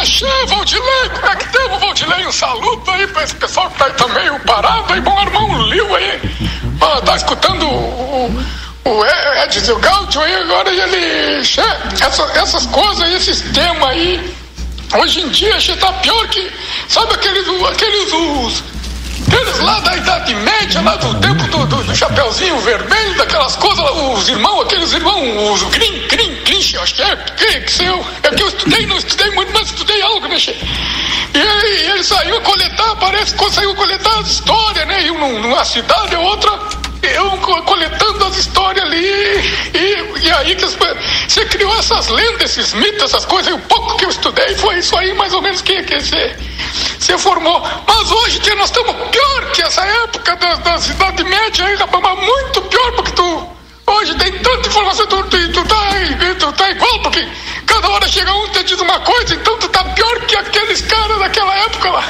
Axé, 0.00 0.46
Valdilei, 0.46 1.10
como 1.12 1.26
é 1.26 1.36
que 1.36 1.48
temos, 1.52 1.78
Valdilei? 1.78 2.26
Um 2.26 2.32
saludo 2.32 2.90
aí 2.90 3.06
pra 3.08 3.22
esse 3.22 3.34
pessoal 3.34 3.68
que 3.68 3.78
tá 3.78 3.84
aí 3.84 3.92
também, 3.92 4.30
o 4.30 4.40
Parado 4.40 4.90
aí, 4.94 5.00
bom 5.02 5.20
irmão 5.20 5.62
Liu 5.64 5.94
aí. 5.94 6.18
Ah, 6.80 7.02
tá 7.02 7.16
escutando 7.16 7.66
o, 7.66 8.24
o, 8.86 8.90
o 8.90 9.06
Ed 9.44 9.58
e 9.58 9.72
o 9.72 9.78
Gaudio 9.78 10.22
aí 10.22 10.34
agora 10.36 10.70
e 10.72 10.80
ele. 10.80 11.44
Xé, 11.44 11.62
essa, 12.00 12.22
essas 12.34 12.64
coisas 12.64 13.02
aí, 13.02 13.14
esses 13.14 13.42
temas 13.52 13.90
aí, 13.90 14.34
hoje 14.98 15.20
em 15.20 15.28
dia, 15.28 15.60
xé, 15.60 15.76
tá 15.76 15.92
pior 15.92 16.26
que. 16.28 16.50
Sabe 16.88 17.12
aqueles. 17.12 17.46
aqueles 17.68 18.10
os, 18.10 18.64
Aqueles 19.28 19.60
lá 19.60 19.78
da 19.80 19.96
Idade 19.96 20.34
Média, 20.34 20.80
lá 20.80 20.96
do 20.96 21.14
tempo 21.20 21.46
do, 21.48 21.66
do, 21.66 21.84
do 21.84 21.94
Chapeuzinho 21.94 22.58
Vermelho, 22.60 23.16
daquelas 23.16 23.54
coisas, 23.54 23.84
os 24.14 24.28
irmãos, 24.28 24.62
aqueles 24.62 24.92
irmãos, 24.92 25.62
os 25.62 25.62
Grin, 25.70 26.08
Grin, 26.50 26.58
Grinch, 26.58 26.76
acho 26.78 26.94
que 26.96 27.02
é, 27.02 27.16
que, 27.16 27.60
que 27.60 27.84
eu, 27.84 28.06
é 28.24 28.34
que 28.34 28.42
eu 28.42 28.48
estudei, 28.48 28.86
não 28.86 28.96
estudei 28.96 29.30
muito, 29.30 29.52
mas 29.52 29.68
estudei 29.68 30.02
algo, 30.02 30.26
né, 30.26 30.38
che? 30.38 30.50
E 31.32 31.38
ele, 31.38 31.92
ele 31.92 32.02
saiu 32.02 32.40
coletar, 32.40 32.96
parece 32.96 33.34
que 33.34 33.44
a 33.44 33.74
coletar 33.74 34.18
as 34.18 34.28
histórias, 34.28 34.86
né? 34.86 35.02
E 35.04 35.10
um 35.12 35.40
numa 35.40 35.64
cidade, 35.64 36.16
outra, 36.16 36.50
eu 37.02 37.30
co- 37.38 37.62
coletando 37.62 38.24
as 38.24 38.36
histórias 38.36 38.84
ali, 38.84 38.98
e, 39.74 40.26
e 40.26 40.30
aí 40.32 40.56
que 40.56 40.66
você 40.66 41.44
criou 41.46 41.74
essas 41.78 42.08
lendas, 42.08 42.50
esses 42.58 42.74
mitos, 42.74 43.04
essas 43.04 43.24
coisas, 43.24 43.52
e 43.52 43.54
o 43.54 43.58
pouco 43.60 43.96
que 43.96 44.06
eu 44.06 44.10
estudei 44.10 44.54
foi 44.56 44.78
isso 44.78 44.96
aí, 44.98 45.14
mais 45.14 45.32
ou 45.32 45.40
menos, 45.40 45.62
que, 45.62 45.82
que 45.84 46.00
você, 46.00 46.36
formou. 47.18 47.62
Mas 47.86 48.10
hoje 48.10 48.40
que 48.40 48.54
nós 48.56 48.70
estamos 48.70 48.94
pior 49.10 49.50
que 49.52 49.62
essa 49.62 49.84
época 49.84 50.34
da, 50.36 50.54
da 50.56 50.78
Cidade 50.78 51.22
Média 51.22 51.64
aí, 51.64 51.76
rapaz, 51.76 52.02
mas 52.02 52.18
muito 52.18 52.62
pior, 52.62 52.92
porque 52.92 53.12
tu 53.12 53.59
hoje 53.90 54.14
tem 54.14 54.32
tanta 54.38 54.68
informação, 54.68 55.06
tu, 55.06 55.22
tu, 55.24 55.52
tu, 55.52 55.64
tá, 55.64 55.76
tu 56.38 56.52
tá 56.52 56.70
igual, 56.70 57.00
porque 57.02 57.26
cada 57.66 57.88
hora 57.88 58.08
chega 58.08 58.32
um 58.32 58.48
te 58.48 58.62
diz 58.64 58.80
uma 58.80 59.00
coisa, 59.00 59.34
então 59.34 59.56
tu 59.58 59.68
tá 59.68 59.84
pior 59.84 60.20
que 60.20 60.36
aqueles 60.36 60.80
caras 60.82 61.18
daquela 61.18 61.54
época 61.56 61.90
lá. 61.90 62.04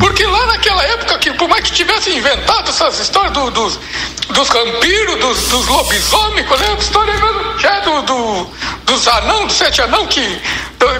Porque 0.00 0.26
lá 0.26 0.46
naquela 0.46 0.82
época, 0.84 1.18
que 1.18 1.32
por 1.34 1.48
mais 1.48 1.62
que 1.64 1.72
tivessem 1.72 2.16
inventado 2.16 2.68
essas 2.68 2.98
histórias 2.98 3.32
do- 3.32 3.50
dos, 3.50 3.78
dos 4.30 4.48
vampiros, 4.48 5.20
dos, 5.20 5.38
dos 5.48 5.66
lobisomens, 5.68 6.46
qual 6.48 6.60
é 6.60 6.68
a 6.72 6.74
história 6.74 7.14
mesmo? 7.14 7.54
Que 7.58 7.66
é 7.66 7.80
do, 7.82 8.02
do, 8.02 8.50
dos 8.86 9.06
anão, 9.06 9.46
dos 9.46 9.56
sete 9.56 9.82
anão, 9.82 10.06
que, 10.08 10.42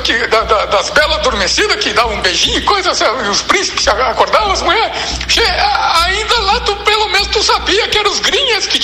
que, 0.05 0.27
da- 0.29 0.43
da- 0.43 0.67
das 0.67 0.91
belas 0.91 1.17
adormecidas, 1.19 1.83
que 1.83 1.93
davam 1.93 2.15
um 2.15 2.21
beijinho 2.21 2.59
e 2.59 2.63
coisas, 2.63 3.01
e 3.01 3.29
os 3.29 3.43
príncipes 3.43 3.89
acordavam 3.89 4.53
as 4.53 4.63
mulheres. 4.63 4.93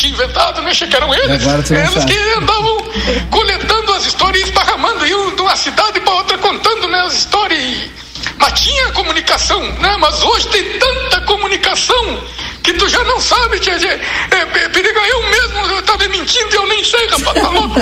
Que 0.00 0.06
tinham 0.06 0.14
inventado, 0.14 0.62
né? 0.62 0.72
Que 0.72 0.96
eram 0.96 1.14
eles. 1.14 1.42
Tu 1.42 1.48
não 1.74 1.80
Eles 1.80 2.04
que 2.04 2.18
andavam 2.38 2.84
coletando 3.30 3.92
as 3.92 4.06
histórias 4.06 4.42
e 4.42 4.44
esparramando, 4.46 5.06
iam 5.06 5.34
de 5.34 5.42
uma 5.42 5.56
cidade 5.56 6.00
para 6.00 6.14
outra 6.14 6.38
contando 6.38 6.88
né, 6.88 7.00
as 7.06 7.14
histórias. 7.14 7.90
Mas 8.38 8.60
tinha 8.60 8.90
comunicação, 8.92 9.60
né? 9.80 9.96
Mas 10.00 10.22
hoje 10.22 10.48
tem 10.48 10.64
tanta 10.78 11.20
comunicação 11.22 12.18
que 12.62 12.72
tu 12.74 12.88
já 12.88 13.02
não 13.04 13.20
sabe, 13.20 13.58
tia, 13.60 13.78
tia, 13.78 13.88
é, 14.30 14.36
é, 14.36 14.68
perigo 14.68 14.98
eu 14.98 15.22
mesmo, 15.30 15.74
eu 15.76 15.82
tava 15.82 16.08
mentindo 16.08 16.48
e 16.52 16.54
eu 16.56 16.66
nem 16.66 16.84
sei, 16.84 17.06
rapaz, 17.08 17.40
tá 17.42 17.48
louco? 17.50 17.74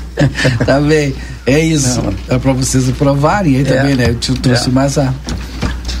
tá 0.64 0.80
bem. 0.80 1.14
É 1.46 1.58
isso. 1.58 2.00
É 2.28 2.38
pra 2.38 2.52
vocês 2.52 2.90
provarem 2.96 3.56
aí 3.56 3.62
É. 3.62 3.64
também, 3.64 3.94
né? 3.96 4.10
Eu 4.10 4.14
te 4.16 4.32
trouxe 4.34 4.68
É. 4.68 4.72
mais 4.72 4.96
a. 4.98 5.02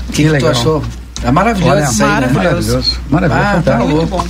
O 0.08 0.12
que, 0.12 0.22
que 0.22 0.28
tu 0.28 0.32
legal. 0.32 0.50
achou? 0.50 0.84
É 1.22 1.30
maravilhoso 1.30 1.72
Olha, 1.72 1.84
isso 1.84 2.02
aí, 2.02 2.08
né? 2.08 2.28
maravilhoso. 2.32 3.00
Maravilhoso, 3.10 3.46
Ah, 3.46 3.62
tá 3.62 3.72
fantástico. 3.78 3.94
louco. 3.96 4.28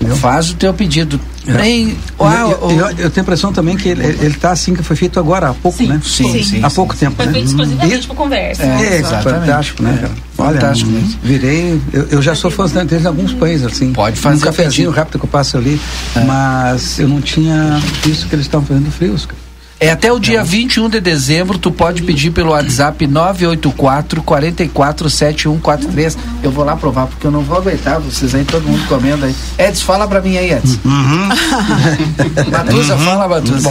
Fantástico. 0.00 0.16
Faz 0.20 0.50
o 0.50 0.54
teu 0.54 0.72
pedido. 0.74 1.20
É. 1.46 1.52
Bem, 1.52 1.96
Eu- 2.18 2.24
uau, 2.26 2.50
eu, 2.50 2.70
eu- 2.70 2.86
eu 2.90 3.10
tenho 3.10 3.12
a 3.16 3.20
impressão 3.20 3.52
também 3.52 3.76
que 3.76 3.88
ele, 3.88 4.04
ele 4.04 4.34
tá 4.34 4.50
assim 4.52 4.74
que 4.74 4.82
foi 4.82 4.94
feito 4.96 5.18
agora, 5.18 5.50
há 5.50 5.54
pouco, 5.54 5.82
né? 5.82 6.00
sim, 6.04 6.42
sim, 6.42 6.60
Há 6.62 6.70
pouco 6.70 6.94
tempo, 6.96 7.16
Foi 7.16 7.26
né? 7.26 7.32
feito 7.32 7.46
exclusivamente 7.48 8.06
por 8.06 8.16
conversa. 8.16 8.62
É, 8.62 8.96
exatamente. 8.98 9.40
fantástico, 9.46 9.82
né, 9.82 9.98
cara? 10.00 10.12
Olha, 10.38 10.60
Fantástico 10.60 10.90
mesmo. 10.90 11.18
virei. 11.22 11.80
Eu, 11.92 12.06
eu 12.10 12.22
já 12.22 12.34
sou 12.34 12.50
fã 12.50 12.66
em 12.66 13.06
alguns 13.06 13.32
países, 13.34 13.66
assim. 13.66 13.92
Pode 13.92 14.18
fazer 14.18 14.36
Um 14.36 14.40
cafezinho 14.40 14.70
pedido. 14.72 14.90
rápido 14.90 15.18
que 15.18 15.24
eu 15.24 15.30
passo 15.30 15.56
ali, 15.58 15.80
mas 16.26 16.98
eu 16.98 17.08
não 17.08 17.20
tinha 17.20 17.80
visto 18.04 18.26
que 18.26 18.34
eles 18.34 18.46
estavam 18.46 18.66
fazendo 18.66 18.90
frios, 18.90 19.26
cara. 19.26 19.39
É 19.80 19.90
até 19.90 20.12
o 20.12 20.18
dia 20.18 20.44
21 20.44 20.90
de 20.90 21.00
dezembro, 21.00 21.56
tu 21.56 21.70
pode 21.70 22.02
pedir 22.02 22.30
pelo 22.30 22.50
WhatsApp 22.50 23.06
984 23.06 24.22
447143. 24.22 26.18
Eu 26.42 26.50
vou 26.50 26.62
lá 26.66 26.76
provar, 26.76 27.06
porque 27.06 27.26
eu 27.26 27.30
não 27.30 27.40
vou 27.40 27.56
aguentar 27.56 27.98
vocês 27.98 28.34
aí, 28.34 28.44
todo 28.44 28.62
mundo 28.62 28.86
comendo 28.86 29.24
aí. 29.24 29.34
Edson, 29.58 29.86
fala 29.86 30.06
pra 30.06 30.20
mim 30.20 30.36
aí, 30.36 30.52
Edson. 30.52 30.78
Matusa, 32.52 32.98
fala, 32.98 33.26
Matusa. 33.26 33.70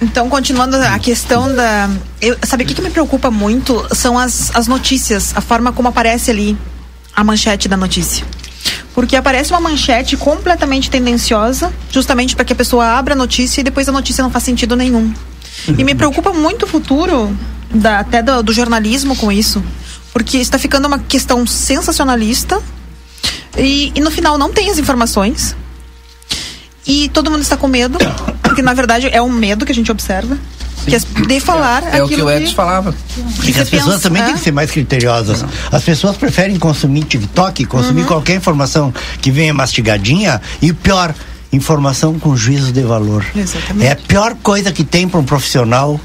Então, 0.00 0.28
continuando 0.28 0.76
a 0.76 0.98
questão 1.00 1.52
da. 1.52 1.90
Eu, 2.20 2.36
sabe 2.44 2.62
o 2.62 2.66
que, 2.66 2.74
que 2.74 2.82
me 2.82 2.90
preocupa 2.90 3.28
muito? 3.28 3.84
São 3.92 4.16
as, 4.16 4.54
as 4.54 4.68
notícias, 4.68 5.32
a 5.34 5.40
forma 5.40 5.72
como 5.72 5.88
aparece 5.88 6.30
ali 6.30 6.56
a 7.14 7.24
manchete 7.24 7.68
da 7.68 7.76
notícia. 7.76 8.24
Porque 8.94 9.16
aparece 9.16 9.50
uma 9.50 9.60
manchete 9.60 10.16
completamente 10.16 10.90
tendenciosa, 10.90 11.72
justamente 11.90 12.36
para 12.36 12.44
que 12.44 12.52
a 12.52 12.56
pessoa 12.56 12.86
abra 12.86 13.14
a 13.14 13.16
notícia 13.16 13.60
e 13.60 13.64
depois 13.64 13.88
a 13.88 13.92
notícia 13.92 14.22
não 14.22 14.30
faz 14.30 14.44
sentido 14.44 14.76
nenhum. 14.76 15.12
E 15.66 15.84
me 15.84 15.94
preocupa 15.94 16.32
muito 16.32 16.64
o 16.64 16.68
futuro 16.68 17.36
da, 17.72 18.00
até 18.00 18.22
do, 18.22 18.42
do 18.42 18.52
jornalismo 18.52 19.16
com 19.16 19.30
isso. 19.30 19.62
Porque 20.12 20.38
está 20.38 20.58
ficando 20.58 20.86
uma 20.86 20.98
questão 20.98 21.46
sensacionalista 21.46 22.60
e, 23.56 23.92
e 23.94 24.00
no 24.00 24.10
final 24.10 24.36
não 24.36 24.52
tem 24.52 24.70
as 24.70 24.78
informações. 24.78 25.56
E 26.86 27.08
todo 27.10 27.30
mundo 27.30 27.42
está 27.42 27.56
com 27.56 27.68
medo, 27.68 27.98
porque 28.42 28.60
na 28.60 28.74
verdade 28.74 29.08
é 29.10 29.22
um 29.22 29.30
medo 29.30 29.64
que 29.64 29.72
a 29.72 29.74
gente 29.74 29.90
observa. 29.90 30.36
Que 30.86 30.96
é 30.96 30.98
de 31.26 31.40
falar 31.40 31.82
É 31.94 32.02
o 32.02 32.08
que 32.08 32.20
o 32.20 32.30
Edson 32.30 32.54
falava. 32.54 32.94
Porque 33.36 33.60
as 33.60 33.68
pessoas 33.70 33.96
pensa, 33.96 34.00
também 34.08 34.22
é? 34.22 34.26
têm 34.26 34.34
que 34.34 34.40
ser 34.40 34.52
mais 34.52 34.70
criteriosas. 34.70 35.44
As 35.70 35.82
pessoas 35.82 36.16
preferem 36.16 36.58
consumir 36.58 37.04
TikTok, 37.04 37.64
consumir 37.66 38.02
Uhum. 38.02 38.06
qualquer 38.08 38.36
informação 38.36 38.92
que 39.20 39.30
venha 39.30 39.54
mastigadinha 39.54 40.40
e 40.60 40.72
pior, 40.72 41.14
informação 41.52 42.18
com 42.18 42.34
juízo 42.36 42.72
de 42.72 42.82
valor. 42.82 43.24
Exatamente. 43.36 43.86
É 43.86 43.92
a 43.92 43.96
pior 43.96 44.34
coisa 44.42 44.72
que 44.72 44.84
tem 44.84 45.08
para 45.08 45.20
um 45.20 45.24
profissional 45.24 46.00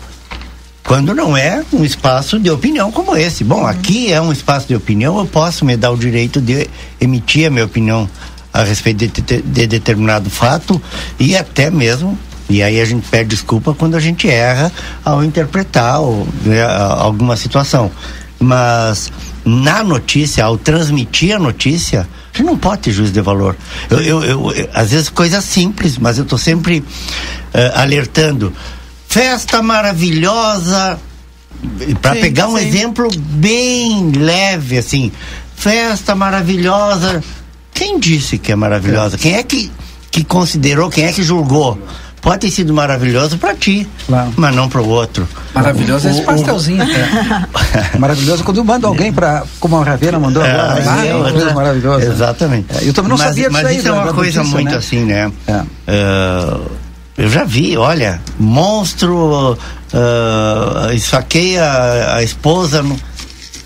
quando 0.83 1.13
não 1.13 1.35
é 1.35 1.63
um 1.73 1.83
espaço 1.83 2.39
de 2.39 2.49
opinião 2.49 2.91
como 2.91 3.15
esse. 3.15 3.43
Bom, 3.43 3.65
aqui 3.65 4.11
é 4.11 4.21
um 4.21 4.31
espaço 4.31 4.67
de 4.67 4.75
opinião, 4.75 5.17
eu 5.19 5.25
posso 5.25 5.65
me 5.65 5.75
dar 5.75 5.91
o 5.91 5.97
direito 5.97 6.39
de 6.39 6.67
emitir 7.01 7.47
a 7.47 7.49
minha 7.49 7.65
opinião 7.65 8.09
a 8.53 8.63
respeito 8.63 8.97
de, 9.05 9.21
de- 9.21 9.41
de 9.41 9.67
determinado 9.67 10.29
fato 10.29 10.81
e 11.19 11.35
até 11.35 11.69
mesmo. 11.69 12.17
E 12.49 12.63
aí 12.63 12.79
a 12.79 12.85
gente 12.85 13.07
pede 13.09 13.29
desculpa 13.29 13.73
quando 13.73 13.95
a 13.95 13.99
gente 13.99 14.29
erra 14.29 14.71
ao 15.03 15.23
interpretar 15.23 15.99
ou, 15.99 16.27
né, 16.43 16.63
alguma 16.63 17.35
situação. 17.35 17.91
Mas 18.39 19.11
na 19.43 19.83
notícia, 19.83 20.45
ao 20.45 20.57
transmitir 20.57 21.35
a 21.35 21.39
notícia, 21.39 22.07
a 22.33 22.37
gente 22.37 22.45
não 22.45 22.57
pode 22.57 22.83
ter 22.83 22.91
juízo 22.91 23.11
de 23.11 23.21
valor. 23.21 23.55
Eu, 23.89 23.99
eu- 23.99 24.23
eu- 24.23 24.51
eu- 24.53 24.69
às 24.73 24.91
vezes 24.91 25.09
coisas 25.09 25.43
simples, 25.43 25.97
mas 25.97 26.17
eu 26.17 26.23
estou 26.23 26.37
sempre 26.37 26.83
eh, 27.53 27.71
alertando. 27.75 28.53
Festa 29.09 29.61
maravilhosa, 29.61 30.99
para 32.01 32.15
pegar 32.15 32.47
um 32.47 32.57
sim. 32.57 32.67
exemplo 32.67 33.09
bem 33.17 34.11
leve, 34.11 34.77
assim. 34.77 35.11
Festa 35.55 36.13
maravilhosa. 36.13 37.23
Quem 37.73 37.99
disse 37.99 38.37
que 38.37 38.51
é 38.51 38.55
maravilhosa? 38.55 39.17
Quem 39.17 39.35
é 39.35 39.43
que, 39.43 39.71
que 40.11 40.23
considerou? 40.23 40.89
Quem 40.89 41.05
é 41.05 41.11
que 41.13 41.23
julgou? 41.23 41.79
Pode 42.27 42.39
ter 42.39 42.51
sido 42.51 42.73
maravilhoso 42.73 43.37
para 43.37 43.55
ti, 43.55 43.87
mas 44.35 44.53
não 44.53 44.67
para 44.67 44.81
o 44.81 44.87
outro. 44.89 45.25
Maravilhoso 45.53 46.07
é 46.07 46.11
esse 46.11 46.19
O- 46.19 46.23
o- 46.23 46.25
pastelzinho. 46.25 46.83
Maravilhoso 47.97 48.43
quando 48.43 48.63
manda 48.65 48.85
alguém 48.85 49.13
para, 49.13 49.43
como 49.59 49.77
a 49.77 49.83
Ravena 49.83 50.19
mandou 50.19 50.43
É, 50.43 50.51
agora, 50.51 50.73
aí 50.73 50.87
ah, 50.87 51.05
é 51.05 51.15
uma 51.15 51.31
coisa 51.31 51.53
maravilhosa. 51.53 52.05
Exatamente. 52.05 52.65
É, 52.77 52.87
eu 52.87 52.93
também 52.93 53.09
não 53.11 53.17
mas, 53.17 53.27
sabia 53.27 53.43
disso 53.49 53.53
Mas 53.53 53.65
aí, 53.65 53.77
isso 53.77 53.87
é 53.87 53.91
da- 53.91 53.97
uma 54.03 54.13
coisa 54.13 54.39
notícia, 54.39 54.43
muito 54.55 54.71
né? 54.71 54.77
assim, 54.77 55.05
né? 55.05 55.31
É, 55.87 56.57
Eu 57.17 57.29
já 57.29 57.43
vi, 57.45 57.75
olha, 57.77 58.21
monstro 58.37 59.53
uh, 59.93 60.91
esfaqueia 60.93 61.63
a, 61.63 62.15
a 62.17 62.23
esposa. 62.23 62.83
No, 62.83 62.95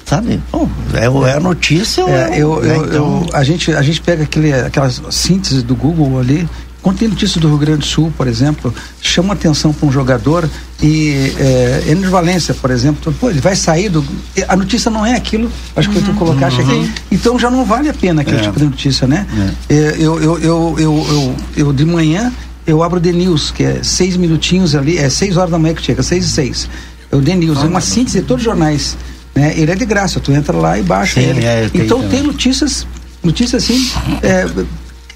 sabe? 0.06 0.42
Bom, 0.52 0.70
é, 0.94 1.30
é 1.32 1.34
a 1.34 1.40
notícia. 1.40 2.02
É, 2.04 2.38
eu, 2.38 2.62
né, 2.62 2.76
eu, 2.78 2.86
então- 2.86 3.26
eu- 3.28 3.30
a, 3.34 3.44
gente, 3.44 3.74
a 3.74 3.82
gente 3.82 4.00
pega 4.02 4.24
aquele, 4.24 4.54
aquelas 4.54 5.02
síntese 5.10 5.62
do 5.64 5.76
Google 5.76 6.20
ali. 6.20 6.48
Quando 6.82 6.98
tem 6.98 7.08
notícia 7.08 7.40
do 7.40 7.48
Rio 7.48 7.58
Grande 7.58 7.80
do 7.80 7.86
Sul, 7.86 8.12
por 8.18 8.28
exemplo, 8.28 8.74
chama 9.02 9.34
atenção 9.34 9.72
para 9.72 9.88
um 9.88 9.92
jogador 9.92 10.50
e 10.82 11.32
é, 11.38 11.84
Enes 11.90 12.10
Valência, 12.10 12.54
por 12.56 12.72
exemplo, 12.72 13.14
pô, 13.20 13.30
ele 13.30 13.40
vai 13.40 13.56
sair 13.56 13.88
do. 13.90 14.04
A 14.48 14.56
notícia 14.56 14.90
não 14.90 15.06
é 15.06 15.14
aquilo, 15.16 15.52
acho 15.76 15.90
que 15.90 16.02
tu 16.02 16.14
colocaste 16.16 16.60
Uhum. 16.62 16.82
aqui. 16.82 16.92
Então 17.12 17.38
já 17.38 17.52
não 17.52 17.64
vale 17.66 17.88
a 17.90 17.94
pena 17.94 18.22
aquele 18.24 18.38
É. 18.38 18.42
tipo 18.42 18.58
de 18.58 18.66
notícia, 18.66 19.06
né? 19.08 19.28
É, 19.70 19.96
eu, 20.00 20.20
eu, 20.22 20.40
eu, 20.40 20.76
eu, 20.80 21.06
eu, 21.10 21.36
eu 21.68 21.74
de 21.74 21.86
manhã 21.86 22.32
eu 22.66 22.82
abro 22.84 22.98
o 23.00 23.02
The 23.02 23.12
News, 23.12 23.52
que 23.52 23.64
é 23.64 23.82
seis 23.84 24.16
minutinhos 24.18 24.74
ali, 24.76 24.98
é 24.98 25.10
seis 25.10 25.36
horas 25.38 25.52
da 25.52 25.60
manhã 25.60 25.74
que 25.76 25.82
chega, 25.84 26.02
seis 26.04 26.26
e 26.26 26.30
seis. 26.30 26.70
É 27.12 27.16
o 27.16 27.22
The 27.22 27.36
News, 27.36 27.60
é 27.60 27.66
uma 27.68 27.82
síntese 27.82 28.22
de 28.22 28.26
todos 28.26 28.42
os 28.42 28.46
jornais. 28.46 28.96
Né? 29.36 29.54
Ele 29.58 29.72
é 29.72 29.76
de 29.76 29.86
graça, 29.86 30.20
tu 30.20 30.32
entra 30.32 30.56
lá 30.58 30.78
e 30.80 30.84
baixa 30.84 31.20
Sim, 31.22 31.28
ele. 31.28 31.46
é, 31.46 31.70
eu 31.74 31.84
então 31.84 32.08
tem 32.10 32.22
notícias, 32.24 32.86
notícias 33.24 33.64
assim, 33.64 33.90
é, 34.22 34.46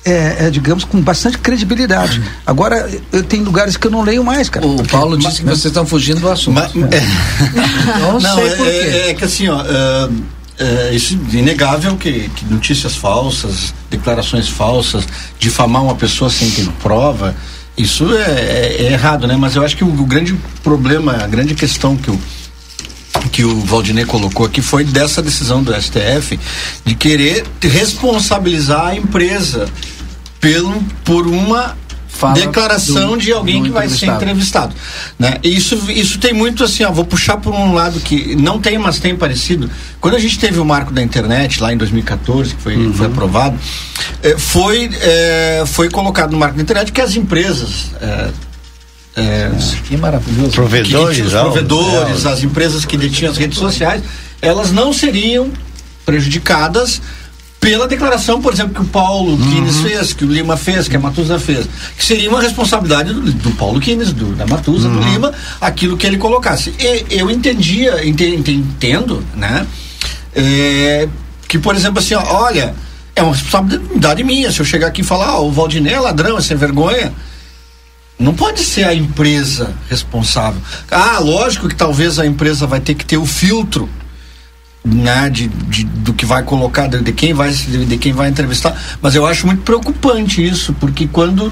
é, 0.06 0.46
é, 0.46 0.50
digamos, 0.52 0.84
com 0.84 1.02
bastante 1.02 1.38
credibilidade. 1.40 2.22
Agora, 2.46 2.88
eu 3.12 3.24
tenho 3.24 3.44
lugares 3.44 3.76
que 3.76 3.88
eu 3.88 3.92
não 3.92 4.04
leio 4.04 4.24
mais, 4.24 4.48
cara. 4.50 4.66
O 4.66 4.88
Paulo 4.88 5.18
disse 5.18 5.38
que 5.42 5.46
vocês 5.46 5.66
estão 5.66 5.86
fugindo 5.86 6.22
do 6.22 6.30
assunto. 6.30 6.62
Não, 8.00 8.20
Não, 8.20 8.36
sei 8.36 8.48
é, 8.48 8.56
por 8.56 8.66
quê. 8.66 8.72
é- 8.72 9.10
é 9.10 9.14
que 9.16 9.24
assim, 9.26 9.48
ó, 9.50 9.62
é, 9.64 10.10
é, 10.60 10.94
isso 10.96 11.20
é 11.34 11.38
inegável 11.38 11.96
que, 11.98 12.30
que 12.36 12.46
notícias 12.46 12.96
falsas, 12.96 13.74
declarações 13.90 14.48
falsas, 14.48 15.06
difamar 15.40 15.84
uma 15.84 15.96
pessoa 15.96 16.30
sem 16.30 16.50
ter 16.52 16.68
prova, 16.84 17.36
isso 17.78 18.06
é, 18.16 18.22
é- 18.32 18.76
é 18.88 18.92
errado, 18.94 19.28
né? 19.28 19.36
Mas 19.38 19.56
eu 19.56 19.64
acho 19.66 19.76
que 19.76 19.84
o, 19.84 19.88
o 19.88 20.06
grande 20.06 20.36
problema, 20.64 21.14
a 21.24 21.28
grande 21.28 21.56
questão 21.56 21.96
que 21.98 22.12
o 22.12 22.20
que 23.32 23.44
o 23.44 23.60
Valdinei 23.62 24.06
colocou 24.06 24.46
aqui 24.46 24.62
foi 24.62 24.84
dessa 24.84 25.22
decisão 25.22 25.64
do 25.64 25.74
STF 25.74 26.40
de 26.86 26.96
querer 26.96 27.44
responsabilizar 27.62 28.88
a 28.88 28.96
empresa 28.96 29.68
pelo, 30.54 30.82
por 31.04 31.26
uma 31.28 31.76
Fala 32.08 32.36
declaração 32.36 33.12
do- 33.12 33.18
de 33.18 33.34
alguém 33.34 33.62
que 33.64 33.70
vai 33.70 33.90
ser 33.90 34.06
entrevistado. 34.08 34.74
Né? 35.20 35.36
Isso, 35.44 35.78
isso 35.92 36.18
tem 36.18 36.34
muito 36.34 36.64
assim, 36.64 36.84
ó, 36.86 36.92
vou 36.92 37.04
puxar 37.04 37.38
por 37.38 37.54
um 37.54 37.74
lado 37.74 38.00
que 38.00 38.36
não 38.38 38.58
tem, 38.60 38.78
mas 38.78 39.00
tem 39.00 39.16
parecido. 39.16 39.70
Quando 40.00 40.16
a 40.16 40.20
gente 40.20 40.40
teve 40.40 40.58
o 40.60 40.64
marco 40.64 40.94
da 40.94 41.02
internet, 41.02 41.62
lá 41.62 41.74
em 41.74 41.78
2014, 41.78 42.56
que 42.56 42.62
foi, 42.62 42.94
foi 42.94 43.08
aprovado, 43.08 43.58
eh, 44.24 44.38
foi, 44.38 44.90
eh, 44.94 45.64
foi 45.68 45.90
colocado 45.90 46.32
no 46.32 46.38
marco 46.38 46.56
da 46.56 46.62
internet 46.64 46.92
que 46.94 47.02
as 47.02 47.16
empresas. 47.18 47.92
eh, 48.00 48.30
eh, 49.18 49.52
Que 49.86 49.98
maravilhoso. 49.98 50.52
Provedores, 50.52 51.18
que 51.18 51.24
os 51.24 51.34
provedores, 51.34 52.26
é, 52.26 52.30
as 52.30 52.44
empresas 52.44 52.86
que 52.86 52.96
detinham 52.98 53.32
as 53.32 53.38
redes 53.38 53.58
sociais, 53.58 54.02
elas 54.42 54.72
não 54.72 54.94
seriam 54.94 55.50
prejudicadas 56.06 57.02
pela 57.66 57.88
declaração, 57.88 58.40
por 58.40 58.54
exemplo, 58.54 58.76
que 58.76 58.82
o 58.82 58.86
Paulo 58.86 59.36
Kines 59.38 59.78
fez, 59.80 60.14
que 60.14 60.24
o 60.24 60.32
Lima 60.32 60.56
fez, 60.56 60.88
que 60.88 60.96
a 60.96 61.00
Matusa 61.00 61.40
fez, 61.40 61.68
que 61.98 62.06
seria 62.06 62.30
uma 62.30 62.40
responsabilidade 62.40 63.12
do, 63.12 63.22
do 63.22 63.52
Paulo 63.52 63.80
Kines, 63.80 64.14
do, 64.14 64.36
da 64.36 64.46
Matusa, 64.46 64.88
do 64.88 65.00
Lima, 65.00 65.34
aquilo 65.60 65.98
que 65.98 66.06
ele 66.06 66.18
colocasse. 66.18 66.72
E 66.80 67.06
eu 67.10 67.32
entendia, 67.32 68.06
ente- 68.08 68.24
ente- 68.24 68.52
entendo, 68.52 69.26
né, 69.36 69.66
é, 70.36 71.08
que, 71.48 71.58
por 71.58 71.76
exemplo, 71.76 71.98
assim, 71.98 72.14
ó, 72.14 72.24
olha, 72.44 72.76
é 73.16 73.24
uma 73.24 73.34
responsabilidade 73.34 74.24
minha, 74.24 74.52
se 74.52 74.60
eu 74.60 74.66
chegar 74.66 74.86
aqui 74.88 75.02
e 75.02 75.04
falar, 75.04 75.40
ó, 75.40 75.48
o 75.48 75.52
Valdinei 75.52 75.94
é 75.96 76.00
ladrão, 76.00 76.38
é 76.38 76.42
sem 76.42 76.56
vergonha, 76.56 77.12
não 78.20 78.36
pode 78.36 78.60
ser 78.60 78.84
a 78.84 78.94
empresa 78.94 79.74
responsável. 79.90 80.62
Ah, 80.92 81.18
lógico 81.20 81.68
que 81.68 81.76
talvez 81.76 82.20
a 82.20 82.28
empresa 82.28 82.68
vai 82.68 82.80
ter 82.80 82.94
que 82.94 83.04
ter 83.06 83.18
o 83.18 83.26
filtro 83.26 83.90
né, 84.86 85.30
de, 85.30 85.48
de- 85.48 85.84
do 85.84 86.14
que 86.14 86.26
vai 86.26 86.44
colocar, 86.44 86.88
de, 86.88 87.02
de 87.02 87.12
quem 87.12 87.34
vai 87.34 87.52
de, 87.52 87.98
quem 87.98 88.14
vai 88.14 88.30
entrevistar. 88.30 88.80
Mas 89.02 89.16
eu 89.16 89.26
acho 89.26 89.46
muito 89.48 89.64
preocupante 89.64 90.46
isso, 90.46 90.74
porque 90.74 91.08
quando 91.08 91.52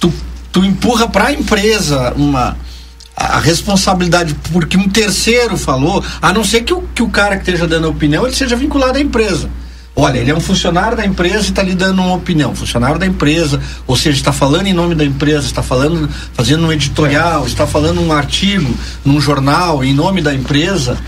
tu, 0.00 0.12
tu 0.50 0.64
empurra 0.64 1.08
para 1.08 1.26
a 1.28 1.32
empresa 1.32 2.12
uma 2.16 2.56
a 3.14 3.38
responsabilidade 3.38 4.34
porque 4.52 4.76
um 4.76 4.88
terceiro 4.88 5.56
falou, 5.56 6.02
a 6.20 6.32
não 6.32 6.42
ser 6.42 6.62
que 6.62 6.72
o, 6.72 6.82
que 6.94 7.02
o 7.02 7.08
cara 7.08 7.36
que 7.36 7.42
esteja 7.42 7.66
dando 7.68 7.86
a 7.86 7.90
opinião 7.90 8.26
ele 8.26 8.34
seja 8.34 8.56
vinculado 8.56 8.98
à 8.98 9.00
empresa. 9.00 9.48
Olha, 9.94 10.18
ele 10.18 10.30
é 10.30 10.34
um 10.34 10.40
funcionário 10.40 10.96
da 10.96 11.04
empresa 11.04 11.46
e 11.46 11.48
está 11.50 11.62
lhe 11.62 11.74
dando 11.74 12.00
uma 12.00 12.14
opinião. 12.14 12.54
Funcionário 12.54 12.98
da 12.98 13.04
empresa, 13.06 13.60
ou 13.86 13.94
seja, 13.94 14.16
está 14.16 14.32
falando 14.32 14.66
em 14.66 14.72
nome 14.72 14.94
da 14.94 15.04
empresa, 15.04 15.44
está 15.46 15.62
falando, 15.62 16.08
fazendo 16.32 16.66
um 16.66 16.72
editorial, 16.72 17.46
está 17.46 17.66
falando 17.66 18.00
um 18.00 18.10
artigo 18.10 18.74
num 19.04 19.20
jornal 19.20 19.84
em 19.84 19.92
nome 19.92 20.22
da 20.22 20.32
empresa. 20.34 20.98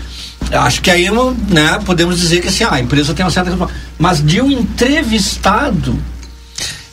Acho 0.51 0.81
que 0.81 0.89
aí 0.91 1.09
né, 1.49 1.79
podemos 1.85 2.19
dizer 2.19 2.41
que 2.41 2.47
assim, 2.47 2.63
ah, 2.63 2.73
a 2.73 2.79
empresa 2.79 3.13
tem 3.13 3.25
uma 3.25 3.31
certa. 3.31 3.55
Mas 3.97 4.23
de 4.25 4.41
um 4.41 4.49
entrevistado, 4.51 5.97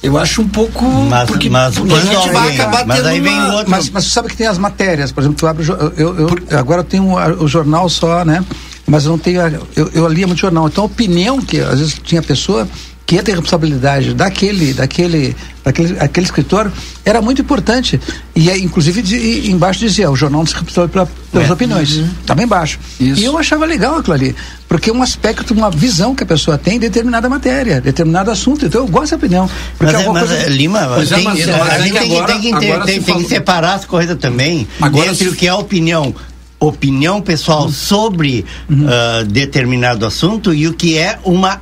eu 0.03 0.19
acho 0.19 0.43
um 0.43 0.49
pouco. 0.49 0.85
Mas- 0.85 1.29
porque, 1.29 1.49
mas 1.85 2.03
a 2.03 2.05
gente 2.23 2.33
vai 2.33 2.55
acabar 2.55 2.87
mas 2.87 2.97
tendo 2.97 3.09
aí 3.09 3.21
vem 3.21 3.33
uma- 3.39 3.55
outro- 3.55 3.71
Mas, 3.71 3.91
mas 3.91 4.05
tu 4.05 4.11
sabe 4.11 4.29
que 4.29 4.37
tem 4.37 4.47
as 4.47 4.59
matérias, 4.59 5.13
por 5.13 5.21
exemplo, 5.21 5.37
tu 5.39 5.47
abre 5.47 5.65
eu, 5.97 6.19
eu, 6.19 6.59
agora 6.59 6.81
eu 6.81 6.85
tenho 6.85 7.05
o, 7.05 7.45
o 7.45 7.49
jornal 7.49 7.89
só, 7.89 8.25
né? 8.25 8.45
Mas 8.87 9.05
eu 9.05 9.11
não 9.13 9.19
tenho, 9.19 9.41
a- 9.41 9.51
eu, 9.77 9.91
eu 9.95 10.09
lia 10.09 10.27
muito 10.27 10.41
jornal. 10.41 10.67
Então 10.67 10.85
a 10.85 10.87
opinião 10.87 11.41
que 11.41 11.61
às 11.61 11.79
vezes 11.79 12.01
tinha 12.03 12.21
pessoa 12.23 12.67
que 13.05 13.17
ia 13.17 13.23
ter 13.23 13.33
responsabilidade 13.33 14.15
daquele, 14.15 14.73
daquele, 14.73 15.37
daquele 15.65 15.99
aquele 15.99 16.25
escritor 16.25 16.71
era 17.05 17.21
muito 17.21 17.43
importante. 17.43 18.01
E 18.35 18.49
é, 18.49 18.57
inclusive 18.57 19.03
de, 19.03 19.51
embaixo 19.51 19.81
dizia, 19.81 20.11
o 20.11 20.17
jornal 20.17 20.41
não 20.41 20.47
se 20.47 20.55
responsável 20.55 20.89
pela, 20.89 21.09
pelas 21.31 21.51
É. 21.51 21.53
opiniões. 21.53 22.01
Tá 22.25 22.35
bem 22.35 22.45
embaixo. 22.47 22.79
E 23.01 23.25
eu 23.25 23.37
achava 23.37 23.67
legal 23.67 23.97
aquilo 23.97 24.15
ali. 24.15 24.35
Porque 24.69 24.89
é 24.89 24.93
um 24.93 25.03
aspecto, 25.03 25.53
uma 25.53 25.71
visão 25.71 26.15
que 26.15 26.23
a 26.23 26.27
pessoa 26.27 26.57
tem 26.57 26.75
de 26.75 26.89
determinada 26.89 27.29
matéria, 27.29 27.81
determinado 27.81 28.31
assunto. 28.31 28.65
Então 28.67 28.83
eu 28.83 28.87
gosto 28.87 29.05
dessa 29.05 29.17
opinião. 29.17 29.51
Porque 29.77 29.93
Mas, 29.93 29.95
é, 29.95 29.97
alguma 29.99 30.21
mas, 30.21 30.29
coisa- 30.31 30.45
é, 30.45 30.49
Lima, 30.49 30.91
Pois 30.95 31.13
é, 31.13 31.15
tem- 31.17 31.25
mas- 31.25 31.49
a 31.49 31.53
é 31.79 31.83
gente 31.83 31.93
tem, 31.99 32.09
que- 32.09 32.15
agora- 32.17 32.33
tem 32.33 32.41
que, 32.41 32.61
tem- 32.87 33.03
tem 33.03 33.19
que 33.23 33.29
separar 33.29 33.75
as 33.75 33.85
coisas 33.85 34.17
também 34.19 34.67
Agora 34.81 35.07
entre 35.11 35.17
se- 35.25 35.29
o 35.29 35.35
que 35.35 35.47
é 35.47 35.53
opinião 35.55 36.15
opinião 36.59 37.21
pessoal 37.21 37.69
sobre 37.69 38.45
ah, 38.87 39.25
determinado 39.27 40.07
assunto 40.07 40.55
e 40.55 40.69
o 40.69 40.73
que 40.73 40.97
é 40.97 41.19
uma 41.25 41.61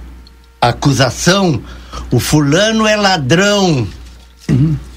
acusação 0.60 1.60
o 2.10 2.20
fulano 2.20 2.86
é 2.86 2.96
ladrão 2.96 3.86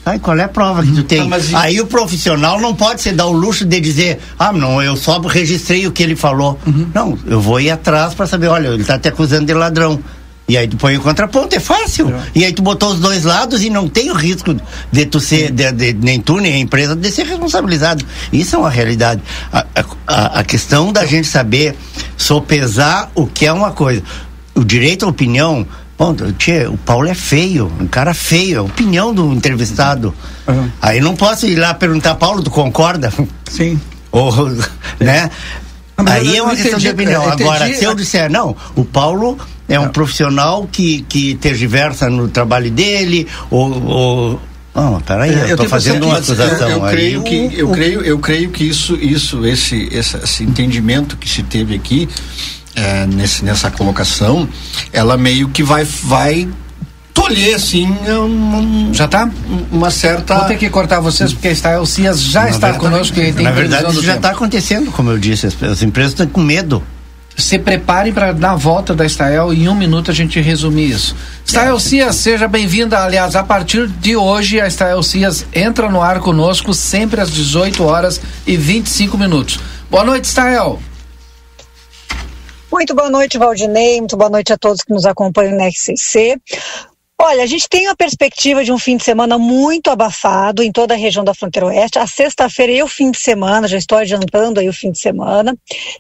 Ai, 0.06 0.20
qual 0.20 0.38
é 0.38 0.44
a 0.44 0.48
prova 0.50 0.84
que 0.84 0.92
tu 0.92 1.04
tem? 1.04 1.22
Ah, 1.22 1.26
e- 1.52 1.56
Aí 1.56 1.80
o 1.80 1.86
profissional 1.86 2.60
não 2.60 2.76
pode 2.76 3.02
se 3.02 3.12
dar 3.14 3.28
o 3.28 3.32
luxo 3.32 3.64
de 3.64 3.80
dizer, 3.80 4.20
ah, 4.38 4.52
não, 4.52 4.82
eu 4.82 4.98
só 4.98 5.20
registrei 5.22 5.86
o 5.88 5.92
que 5.92 6.02
ele 6.04 6.16
falou. 6.16 6.60
Não, 6.94 7.18
eu 7.26 7.40
vou 7.40 7.60
ir 7.62 7.70
atrás 7.70 8.14
para 8.14 8.26
saber, 8.28 8.48
olha, 8.48 8.68
ele 8.70 8.84
tá 8.84 8.98
te 9.00 9.08
acusando 9.08 9.46
de 9.46 9.54
ladrão. 9.54 10.00
E 10.46 10.58
aí 10.58 10.68
tu 10.68 10.76
põe 10.76 10.98
o 10.98 11.02
contraponto, 11.02 11.56
é 11.56 11.60
fácil. 11.60 12.14
E 12.36 12.44
aí 12.44 12.52
tu 12.52 12.62
botou 12.62 12.92
os 12.92 13.00
dois 13.00 13.24
lados 13.24 13.64
e 13.64 13.70
não 13.70 13.88
tem 13.88 14.12
o 14.12 14.14
risco 14.14 14.54
de 14.92 15.06
tu 15.06 15.22
ser, 15.22 15.52
de, 15.52 15.72
de- 15.72 15.94
nem 15.94 16.20
tu, 16.20 16.38
nem 16.38 16.56
a 16.56 16.58
empresa, 16.58 16.96
de 16.98 17.10
ser 17.10 17.26
responsabilizado. 17.26 18.04
Isso 18.34 18.56
é 18.58 18.60
uma 18.60 18.70
realidade. 18.70 19.22
A, 19.54 19.66
a, 20.06 20.40
a 20.40 20.44
questão 20.44 20.92
da 20.92 21.06
gente 21.06 21.28
saber 21.30 21.78
sopesar 22.18 23.10
o 23.16 23.26
que 23.28 23.46
é 23.46 23.54
uma 23.54 23.72
coisa. 23.72 24.02
O 24.56 24.64
direito 24.64 25.06
à 25.06 25.08
opinião, 25.10 25.66
bom, 25.98 26.16
tchê, 26.38 26.68
o 26.68 26.78
Paulo 26.78 27.08
é 27.08 27.14
feio, 27.16 27.72
um 27.80 27.88
cara 27.88 28.14
feio, 28.14 28.56
é 28.56 28.60
a 28.60 28.64
opinião 28.64 29.14
do 29.14 29.34
entrevistado. 29.34 30.14
Aí 30.82 31.00
não 31.02 31.16
posso 31.16 31.48
ir 31.48 31.56
lá 31.56 31.74
perguntar, 31.74 32.16
Paulo, 32.16 32.44
tu 32.44 32.52
concorda? 32.52 33.12
Sim. 33.50 33.80
Ou, 34.12 34.32
né? 35.00 35.30
Não, 35.98 36.06
mas 36.06 36.14
Aí 36.16 36.28
eu 36.30 36.36
é 36.38 36.42
uma 36.44 36.54
entendi, 36.54 36.62
questão 36.64 36.80
de 36.80 36.90
opinião. 36.90 37.24
eu. 37.24 37.30
Agora, 37.32 37.74
se 37.74 37.84
eu 37.84 37.96
disser, 37.96 38.30
não, 38.32 38.56
o 38.76 38.86
Paulo 38.86 39.38
é 39.68 39.80
um 39.80 39.90
profissional 39.90 40.68
que, 40.72 41.02
que 41.10 41.34
tergiversa 41.36 42.10
no 42.10 42.28
trabalho 42.28 42.70
dele, 42.70 43.28
ou. 43.50 43.84
ou 43.84 44.42
não, 44.76 45.00
peraí, 45.02 45.32
É, 45.32 45.34
eu 45.34 45.38
eu 45.38 45.44
estou 45.44 45.58
tenho 45.58 45.70
fazendo 45.70 46.04
uma 46.06 46.16
eu- 46.16 46.20
acusação. 46.20 46.70
Eu, 46.70 46.86
aí. 46.86 46.92
creio 46.96 47.24
que 47.24 47.52
eu 47.56 47.70
creio 47.70 48.02
eu 48.02 48.20
creio 48.20 48.50
que 48.50 48.64
isso 48.68 48.96
isso 48.96 49.46
esse 49.46 49.88
esse, 49.92 50.18
esse 50.18 50.44
entendimento 50.44 51.16
que 51.16 51.30
se 51.30 51.44
teve 51.44 51.76
aqui 51.76 52.10
é, 52.76 53.06
nesse 53.06 53.44
nessa 53.46 53.70
colocação, 53.72 54.48
ela 54.92 55.18
meio 55.18 55.50
que 55.50 55.62
vai 55.64 55.84
vai 55.86 56.48
tolher 57.14 57.56
assim 57.56 57.86
um, 57.88 58.92
Já 58.94 59.08
tá? 59.08 59.30
uma 59.72 59.92
certa 59.92 60.36
Vou 60.36 60.46
ter 60.46 60.58
que 60.58 60.70
cortar 60.70 61.00
vocês 61.00 61.32
porque 61.32 61.48
a 61.50 61.52
Estael 61.52 61.86
Cias 61.86 62.22
já 62.22 62.44
Na 62.44 62.50
está 62.50 62.72
verdade- 62.72 62.80
conosco 62.92 63.20
e 63.20 63.32
tem 63.32 63.44
Na 63.46 63.52
verdade, 63.52 63.92
isso 63.92 64.04
já 64.04 64.16
está 64.16 64.32
acontecendo, 64.32 64.92
como 64.92 65.12
eu 65.12 65.18
disse. 65.20 65.46
As, 65.48 65.62
as 65.64 65.84
empresas 65.84 66.12
estão 66.14 66.28
com 66.28 66.42
medo. 66.42 66.82
Se 67.36 67.58
preparem 67.58 68.14
para 68.14 68.32
dar 68.32 68.52
a 68.52 68.56
volta 68.56 68.94
da 68.94 69.04
Estael 69.06 69.52
e 69.54 69.64
em 69.64 69.68
um 69.68 69.74
minuto 69.74 70.12
a 70.12 70.14
gente 70.14 70.40
resumir 70.40 70.92
isso. 70.92 71.16
Estael 71.44 71.80
Cias, 71.80 72.16
seja 72.18 72.48
bem-vinda. 72.48 73.00
Aliás, 73.04 73.36
a 73.36 73.44
partir 73.44 73.88
de 73.88 74.16
hoje, 74.16 74.62
a 74.62 74.68
Estael 74.68 75.02
Cias 75.02 75.44
entra 75.52 75.90
no 75.90 76.00
ar 76.02 76.20
conosco 76.20 76.76
sempre 76.76 77.20
às 77.22 77.32
18 77.32 77.84
horas 77.84 78.22
e 78.46 78.56
25 78.56 79.18
minutos. 79.18 79.60
Boa 79.90 80.04
noite, 80.04 80.26
Estael. 80.26 80.80
Muito 82.74 82.96
boa 82.96 83.08
noite, 83.08 83.38
Valdinei. 83.38 84.00
Muito 84.00 84.18
boa 84.18 84.32
noite 84.32 84.52
a 84.52 84.58
todos 84.58 84.82
que 84.82 84.92
nos 84.92 85.06
acompanham 85.06 85.56
na 85.56 85.68
RCC. 85.68 86.42
Olha, 87.26 87.42
a 87.42 87.46
gente 87.46 87.70
tem 87.70 87.88
uma 87.88 87.96
perspectiva 87.96 88.66
de 88.66 88.72
um 88.74 88.78
fim 88.78 88.98
de 88.98 89.04
semana 89.06 89.38
muito 89.38 89.90
abafado 89.90 90.62
em 90.62 90.70
toda 90.70 90.94
a 90.94 90.98
região 90.98 91.24
da 91.24 91.34
fronteira 91.34 91.68
oeste. 91.68 91.98
A 91.98 92.06
sexta-feira 92.06 92.74
e 92.74 92.84
o 92.84 92.88
fim 92.88 93.12
de 93.12 93.18
semana, 93.18 93.66
já 93.66 93.78
estou 93.78 93.98
adiantando 93.98 94.60
aí 94.60 94.68
o 94.68 94.74
fim 94.74 94.92
de 94.92 95.00
semana. 95.00 95.56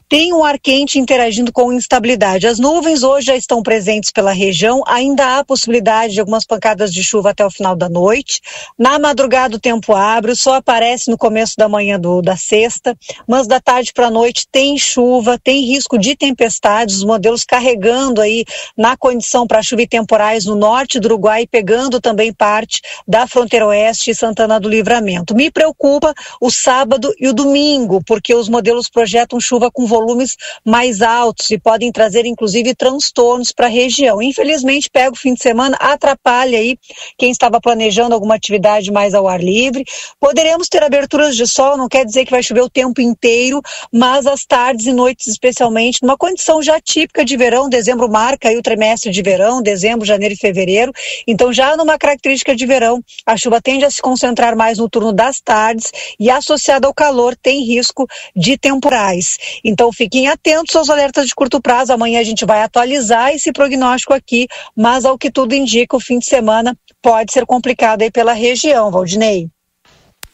Tem 0.10 0.34
um 0.34 0.44
ar 0.44 0.60
quente 0.60 1.00
interagindo 1.00 1.50
com 1.54 1.72
instabilidade. 1.72 2.46
As 2.46 2.60
nuvens 2.60 3.04
hoje 3.04 3.28
já 3.28 3.38
estão 3.38 3.64
presentes 3.64 4.12
pela 4.12 4.34
região, 4.34 4.84
ainda 4.86 5.38
há 5.38 5.46
possibilidade 5.46 6.12
de 6.12 6.20
algumas 6.20 6.44
pancadas 6.46 6.92
de 6.92 7.02
chuva 7.02 7.30
até 7.30 7.46
o 7.46 7.50
final 7.50 7.74
da 7.74 7.88
noite. 7.88 8.42
Na 8.78 9.00
madrugada 9.00 9.56
o 9.56 9.60
tempo 9.60 9.96
abre, 9.96 10.36
sol 10.36 10.56
aparece 10.56 11.10
no 11.10 11.18
começo 11.18 11.54
da 11.58 11.70
manhã 11.70 11.98
do, 11.98 12.22
da 12.22 12.36
sexta, 12.36 12.98
mas 13.26 13.48
da 13.48 13.62
tarde 13.62 13.94
para 13.94 14.08
a 14.08 14.12
noite 14.12 14.46
tem 14.52 14.78
chuva, 14.78 15.40
tem 15.42 15.64
risco 15.64 15.98
de 15.98 16.18
tempestades, 16.18 16.98
os 16.98 17.06
modelos 17.06 17.46
carregando 17.46 18.20
aí 18.20 18.44
na 18.78 18.98
condição 18.98 19.48
para 19.48 19.64
chuva 19.64 19.84
e 19.84 19.88
temporais 19.88 20.44
no 20.44 20.56
norte 20.56 21.00
do 21.00 21.13
Uruguai, 21.14 21.48
pegando 21.50 22.02
também 22.02 22.34
parte 22.34 22.82
da 23.08 23.28
fronteira 23.28 23.68
oeste 23.68 24.12
e 24.12 24.16
Santana 24.16 24.60
do 24.60 24.68
Livramento. 24.68 25.36
Me 25.36 25.52
preocupa 25.52 26.14
o 26.42 26.50
sábado 26.50 27.14
e 27.20 27.28
o 27.28 27.34
domingo, 27.34 28.04
porque 28.06 28.34
os 28.34 28.50
modelos 28.50 28.90
projetam 28.90 29.40
chuva 29.40 29.70
com 29.72 29.86
volumes 29.86 30.36
mais 30.66 31.02
altos 31.02 31.52
e 31.52 31.58
podem 31.58 31.92
trazer 31.92 32.26
inclusive 32.26 32.74
transtornos 32.76 33.52
para 33.52 33.68
a 33.68 33.70
região. 33.70 34.22
Infelizmente, 34.22 34.90
pega 34.90 35.12
o 35.12 35.16
fim 35.16 35.34
de 35.34 35.42
semana, 35.42 35.78
atrapalha 35.80 36.58
aí 36.58 36.78
quem 37.18 37.32
estava 37.32 37.62
planejando 37.62 38.14
alguma 38.14 38.36
atividade 38.36 38.92
mais 38.92 39.14
ao 39.14 39.28
ar 39.28 39.42
livre. 39.42 39.86
Poderemos 40.20 40.68
ter 40.68 40.84
aberturas 40.84 41.36
de 41.36 41.46
sol, 41.48 41.78
não 41.78 41.88
quer 41.88 42.06
dizer 42.06 42.26
que 42.26 42.32
vai 42.32 42.42
chover 42.42 42.62
o 42.62 42.70
tempo 42.70 43.02
inteiro, 43.02 43.62
mas 43.92 44.26
as 44.26 44.46
tardes 44.46 44.86
e 44.88 44.94
noites 44.94 45.28
especialmente, 45.28 46.02
numa 46.02 46.18
condição 46.18 46.62
já 46.62 46.80
típica 46.80 47.24
de 47.26 47.38
verão, 47.38 47.70
dezembro 47.70 48.10
marca 48.10 48.50
aí 48.50 48.58
o 48.58 48.62
trimestre 48.62 49.12
de 49.12 49.22
verão, 49.22 49.62
dezembro, 49.62 50.06
janeiro 50.06 50.34
e 50.34 50.38
fevereiro, 50.38 50.93
então, 51.28 51.52
já 51.52 51.76
numa 51.76 51.98
característica 51.98 52.56
de 52.56 52.66
verão, 52.66 53.02
a 53.26 53.38
chuva 53.38 53.62
tende 53.62 53.86
a 53.86 53.92
se 53.92 54.02
concentrar 54.02 54.56
mais 54.56 54.78
no 54.78 54.90
turno 54.90 55.12
das 55.12 55.40
tardes 55.40 55.92
e 56.20 56.30
associada 56.30 56.88
ao 56.88 56.94
calor 56.94 57.36
tem 57.36 57.64
risco 57.64 58.08
de 58.36 58.58
temporais. 58.58 59.38
Então, 59.64 59.92
fiquem 59.92 60.28
atentos 60.28 60.76
aos 60.76 60.90
alertas 60.90 61.28
de 61.28 61.36
curto 61.36 61.62
prazo. 61.62 61.94
Amanhã 61.94 62.20
a 62.20 62.24
gente 62.24 62.46
vai 62.46 62.62
atualizar 62.62 63.32
esse 63.34 63.52
prognóstico 63.52 64.14
aqui, 64.14 64.48
mas 64.76 65.06
ao 65.06 65.18
que 65.18 65.32
tudo 65.32 65.54
indica, 65.54 65.96
o 65.96 66.00
fim 66.00 66.20
de 66.20 66.26
semana 66.26 66.76
pode 67.02 67.32
ser 67.32 67.46
complicado 67.46 68.02
aí 68.02 68.12
pela 68.12 68.34
região, 68.34 68.90
Valdinei. 68.92 69.50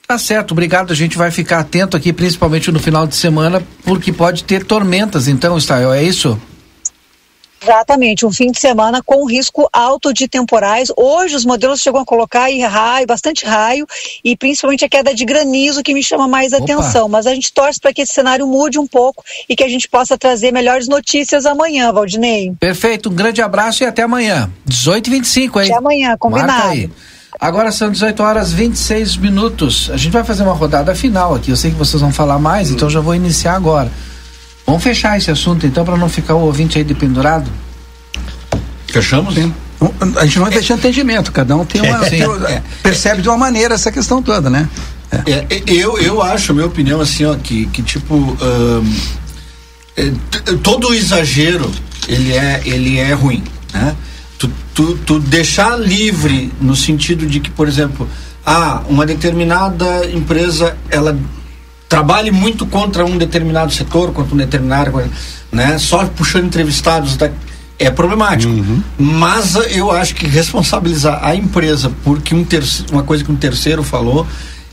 Tá 0.07 0.17
certo, 0.17 0.53
obrigado. 0.53 0.91
A 0.91 0.95
gente 0.95 1.15
vai 1.15 1.29
ficar 1.29 1.59
atento 1.59 1.95
aqui, 1.95 2.11
principalmente 2.11 2.71
no 2.71 2.79
final 2.79 3.05
de 3.05 3.15
semana, 3.15 3.61
porque 3.83 4.11
pode 4.11 4.43
ter 4.43 4.65
tormentas, 4.65 5.27
então, 5.27 5.55
Estael, 5.55 5.93
é 5.93 6.01
isso? 6.01 6.39
Exatamente, 7.61 8.25
um 8.25 8.31
fim 8.31 8.51
de 8.51 8.59
semana 8.59 9.01
com 9.03 9.25
risco 9.25 9.69
alto 9.71 10.13
de 10.13 10.27
temporais. 10.27 10.91
Hoje 10.95 11.35
os 11.35 11.45
modelos 11.45 11.81
chegam 11.81 12.01
a 12.01 12.05
colocar 12.05 12.43
aí 12.43 12.61
raio, 12.61 13.05
bastante 13.05 13.45
raio 13.45 13.85
e 14.23 14.35
principalmente 14.35 14.85
a 14.85 14.89
queda 14.89 15.13
de 15.13 15.25
granizo 15.25 15.83
que 15.83 15.93
me 15.93 16.01
chama 16.01 16.27
mais 16.27 16.53
Opa. 16.53 16.63
atenção. 16.63 17.09
Mas 17.09 17.27
a 17.27 17.33
gente 17.33 17.51
torce 17.51 17.79
para 17.79 17.93
que 17.93 18.01
esse 18.01 18.13
cenário 18.13 18.47
mude 18.47 18.79
um 18.79 18.87
pouco 18.87 19.23
e 19.47 19.55
que 19.55 19.63
a 19.63 19.69
gente 19.69 19.89
possa 19.89 20.17
trazer 20.17 20.51
melhores 20.51 20.87
notícias 20.87 21.45
amanhã, 21.45 21.91
Valdinei. 21.91 22.53
Perfeito, 22.59 23.09
um 23.09 23.13
grande 23.13 23.41
abraço 23.41 23.83
e 23.83 23.85
até 23.85 24.03
amanhã. 24.03 24.49
18h25, 24.67 25.59
aí. 25.59 25.67
Até 25.67 25.77
amanhã, 25.77 26.17
combinado. 26.17 26.91
Agora 27.39 27.71
são 27.71 27.91
18 27.91 28.21
horas 28.21 28.51
26 28.51 29.17
minutos. 29.17 29.89
A 29.93 29.97
gente 29.97 30.11
vai 30.11 30.23
fazer 30.23 30.43
uma 30.43 30.53
rodada 30.53 30.93
final 30.95 31.35
aqui. 31.35 31.51
Eu 31.51 31.55
sei 31.55 31.71
que 31.71 31.77
vocês 31.77 32.01
vão 32.01 32.11
falar 32.11 32.39
mais, 32.39 32.69
hum. 32.69 32.73
então 32.73 32.89
já 32.89 32.99
vou 32.99 33.15
iniciar 33.15 33.55
agora. 33.55 33.91
Vamos 34.69 34.83
fechar 34.83 35.17
esse 35.17 35.31
assunto 35.31 35.65
então 35.65 35.83
para 35.83 35.97
não 35.97 36.07
ficar 36.07 36.35
o 36.35 36.41
ouvinte 36.41 36.77
aí 36.77 36.83
dependurado? 36.83 37.49
Fechamos? 38.85 39.33
Sim. 39.33 39.51
A 40.15 40.25
gente 40.25 40.35
não 40.35 40.43
vai 40.43 40.53
deixar 40.53 40.75
entendimento, 40.75 41.31
cada 41.31 41.55
um 41.55 41.65
tem 41.65 41.81
uma. 41.81 42.05
É, 42.05 42.53
é, 42.53 42.63
percebe 42.83 43.23
de 43.23 43.29
uma 43.29 43.37
maneira 43.37 43.73
essa 43.73 43.91
questão 43.91 44.21
toda, 44.21 44.47
né? 44.47 44.69
É. 45.11 45.47
eu, 45.65 45.97
eu 45.97 46.21
acho, 46.21 46.53
minha 46.53 46.67
opinião, 46.67 47.01
assim, 47.01 47.25
ó, 47.25 47.33
que, 47.33 47.65
que 47.67 47.81
tipo. 47.81 48.15
Um, 48.15 48.93
todo 50.61 50.93
exagero 50.93 51.71
ele 52.07 52.33
é, 52.33 52.61
ele 52.63 52.99
é 52.99 53.11
ruim, 53.13 53.43
né? 53.73 53.95
Tu, 54.37 54.51
tu, 54.75 54.97
tu 54.97 55.19
deixar 55.19 55.79
livre 55.79 56.53
no 56.61 56.75
sentido 56.75 57.25
de 57.25 57.39
que, 57.39 57.49
por 57.49 57.67
exemplo, 57.67 58.07
ah, 58.45 58.83
uma 58.87 59.03
determinada 59.03 60.05
empresa 60.11 60.77
ela 60.91 61.17
trabalhe 61.89 62.29
muito 62.29 62.67
contra 62.67 63.03
um 63.03 63.17
determinado 63.17 63.73
setor, 63.73 64.13
contra 64.13 64.35
um 64.35 64.37
determinado, 64.37 65.03
né? 65.51 65.77
Só 65.79 66.05
puxando 66.05 66.45
entrevistados 66.45 67.17
da, 67.17 67.31
é 67.79 67.89
problemático. 67.89 68.53
Uhum. 68.53 68.83
Mas 68.97 69.55
eu 69.71 69.89
acho 69.89 70.13
que 70.13 70.27
responsabilizar 70.27 71.19
a 71.23 71.33
empresa 71.33 71.91
porque 72.03 72.35
um 72.35 72.43
terceiro, 72.43 72.93
uma 72.93 73.03
coisa 73.03 73.23
que 73.23 73.31
um 73.31 73.35
terceiro 73.35 73.81
falou, 73.81 74.27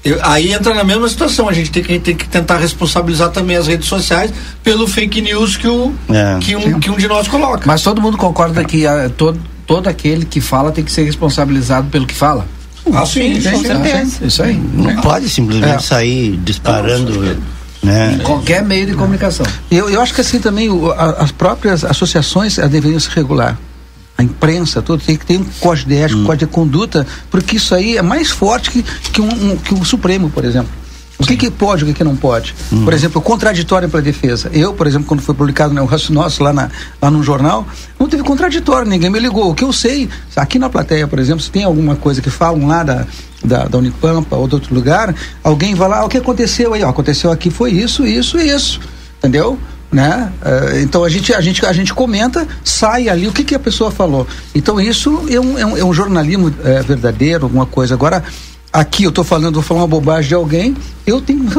eu, 0.05 0.19
aí 0.23 0.53
entra 0.53 0.75
na 0.75 0.85
mesma 0.85 1.09
situação. 1.09 1.49
A 1.49 1.53
gente 1.53 1.71
tem 1.71 1.83
que, 1.83 1.99
tem 1.99 2.15
que 2.15 2.29
tentar 2.29 2.59
responsabilizar 2.59 3.31
também 3.31 3.57
as 3.57 3.67
redes 3.67 3.89
sociais 3.89 4.31
pelo 4.63 4.87
fake 4.87 5.23
news 5.23 5.57
que, 5.57 5.69
o, 5.69 5.95
é. 6.11 6.39
que, 6.41 6.55
um, 6.55 6.79
que 6.79 6.91
um 6.91 6.97
de 6.97 7.09
nós 7.09 7.27
coloca. 7.29 7.63
Mas 7.65 7.83
todo 7.83 8.03
mundo 8.03 8.19
concorda 8.19 8.63
que 8.63 8.87
a, 8.87 9.09
todo, 9.09 9.41
todo 9.67 9.89
aquele 9.89 10.27
que 10.27 10.41
fala 10.41 10.71
tem 10.71 10.85
que 10.85 10.93
ser 10.93 11.05
responsabilizado 11.05 11.89
pelo 11.89 12.07
que 12.07 12.15
fala? 12.15 12.47
Ah, 12.93 13.05
sim, 13.05 13.41
sim, 13.41 13.51
com 13.51 13.63
certeza. 13.63 14.25
Isso 14.25 14.43
aí. 14.43 14.55
Não 14.55 14.91
é. 14.91 15.01
pode 15.01 15.29
simplesmente 15.29 15.77
é. 15.77 15.79
sair 15.79 16.37
disparando. 16.39 17.37
né? 17.83 18.15
Em 18.15 18.19
qualquer 18.19 18.63
meio 18.63 18.87
de 18.87 18.95
comunicação. 18.95 19.47
Eu, 19.71 19.89
eu 19.91 20.01
acho 20.01 20.15
que 20.15 20.21
assim 20.21 20.39
também 20.39 20.69
o, 20.69 20.91
a, 20.93 21.11
as 21.23 21.33
próprias 21.33 21.85
associações 21.85 22.57
deveriam 22.57 22.99
se 23.01 23.09
regular. 23.11 23.59
A 24.19 24.23
imprensa, 24.23 24.81
tudo 24.81 25.03
tem 25.05 25.17
que 25.17 25.27
ter 25.27 25.37
um 25.37 25.45
código 25.61 25.91
de 25.91 25.97
ética, 25.97 26.19
um 26.19 26.25
código 26.25 26.47
de 26.47 26.55
conduta, 26.55 27.07
porque 27.31 27.57
isso 27.57 27.75
aí 27.75 27.99
é 27.99 28.03
mais 28.03 28.31
forte 28.31 28.71
que, 28.71 28.83
que, 28.83 29.21
um, 29.21 29.53
um, 29.53 29.57
que 29.57 29.75
o 29.75 29.85
Supremo, 29.85 30.31
por 30.31 30.45
exemplo. 30.45 30.71
O 31.19 31.25
que, 31.25 31.37
que 31.37 31.51
pode, 31.51 31.83
o 31.83 31.87
que, 31.87 31.95
que 31.95 32.05
não 32.05 32.15
pode? 32.15 32.55
Uhum. 32.71 32.85
Por 32.85 32.93
exemplo, 32.93 33.23
contraditório 33.23 33.89
para 33.89 34.01
a 34.01 34.03
defesa. 34.03 34.51
Eu, 34.53 34.75
por 34.75 34.87
exemplo, 34.87 35.07
quando 35.07 35.21
foi 35.21 35.35
publicado 35.35 35.73
no 35.73 35.81
Negócio 35.81 36.13
Nosso 36.13 36.43
lá, 36.43 36.53
na, 36.53 36.71
lá 37.01 37.11
num 37.11 37.23
jornal, 37.23 37.67
não 37.99 38.07
teve 38.07 38.23
contraditório, 38.23 38.89
ninguém 38.89 39.09
me 39.09 39.19
ligou. 39.19 39.51
O 39.51 39.55
que 39.55 39.65
eu 39.65 39.73
sei, 39.73 40.11
aqui 40.35 40.59
na 40.59 40.69
plateia, 40.69 41.09
por 41.09 41.19
exemplo, 41.19 41.41
se 41.41 41.51
tem 41.51 41.65
alguma 41.65 41.97
coisa 41.97 42.21
que 42.21 42.29
falam 42.29 42.67
lá 42.67 42.83
da, 42.83 43.07
da, 43.43 43.65
da 43.65 43.79
Unipampa 43.79 44.37
ou 44.37 44.47
de 44.47 44.57
outro 44.57 44.75
lugar, 44.75 45.15
alguém 45.43 45.75
vai 45.75 45.89
lá, 45.89 46.01
ah, 46.01 46.05
o 46.05 46.09
que 46.09 46.19
aconteceu 46.19 46.75
aí? 46.75 46.83
Ó, 46.83 46.91
aconteceu 46.91 47.31
aqui 47.31 47.51
foi 47.51 47.71
isso, 47.71 48.07
isso 48.07 48.39
e 48.39 48.51
isso. 48.51 48.81
Entendeu? 49.19 49.59
né? 49.91 50.33
Uh, 50.43 50.79
então 50.81 51.05
a 51.05 51.09
gente, 51.09 51.33
a, 51.33 51.41
gente, 51.41 51.65
a 51.65 51.73
gente 51.73 51.95
comenta, 51.95 52.47
sai 52.63 53.09
ali 53.09 53.27
o 53.29 53.33
que, 53.33 53.45
que 53.45 53.55
a 53.55 53.59
pessoa 53.59 53.91
falou. 53.91 54.27
Então 54.55 54.81
isso 54.81 55.25
é 55.31 55.41
um, 55.41 55.59
é 55.59 55.65
um, 55.65 55.77
é 55.77 55.85
um 55.85 55.95
jornalismo 55.95 56.53
é, 56.65 56.83
verdadeiro, 56.83 57.45
alguma 57.45 57.65
coisa. 57.65 57.95
Agora, 57.95 58.23
aqui 58.77 59.05
eu 59.05 59.09
estou 59.09 59.25
falando, 59.25 59.55
vou 59.55 59.63
falar 59.63 59.81
uma 59.81 59.87
bobagem 59.87 60.29
de 60.29 60.35
alguém, 60.35 60.77
eu 61.07 61.21
tenho 61.21 61.45
que 61.47 61.55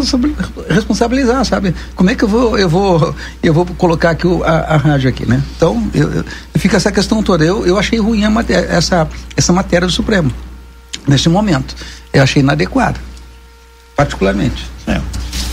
responsabilizar, 0.70 1.44
sabe? 1.46 1.74
Como 1.96 2.10
é 2.12 2.16
que 2.16 2.24
eu 2.24 2.28
vou, 2.28 2.58
eu 2.58 2.70
vou, 2.70 3.16
eu 3.42 3.54
vou 3.54 3.66
colocar 3.66 4.12
aqui 4.12 4.28
o, 4.28 4.44
a, 4.44 4.50
a, 4.50 4.78
rádio 4.78 5.10
aqui, 5.10 5.26
né? 5.26 5.42
Então, 5.56 5.90
eu, 5.96 6.12
eu, 6.12 6.26
fica 6.58 6.78
essa 6.78 6.92
questão 6.92 7.24
toda. 7.24 7.44
Eu, 7.44 7.66
eu 7.66 7.78
achei 7.78 8.00
ruim 8.00 8.28
matéria, 8.28 8.68
essa, 8.70 9.08
essa 9.36 9.52
matéria 9.52 9.88
do 9.88 9.94
Supremo, 9.94 10.32
nesse 11.08 11.28
momento. 11.28 11.76
Eu 12.14 12.22
achei 12.22 12.42
inadequada, 12.42 13.00
particularmente. 13.96 14.70
É. 14.86 15.02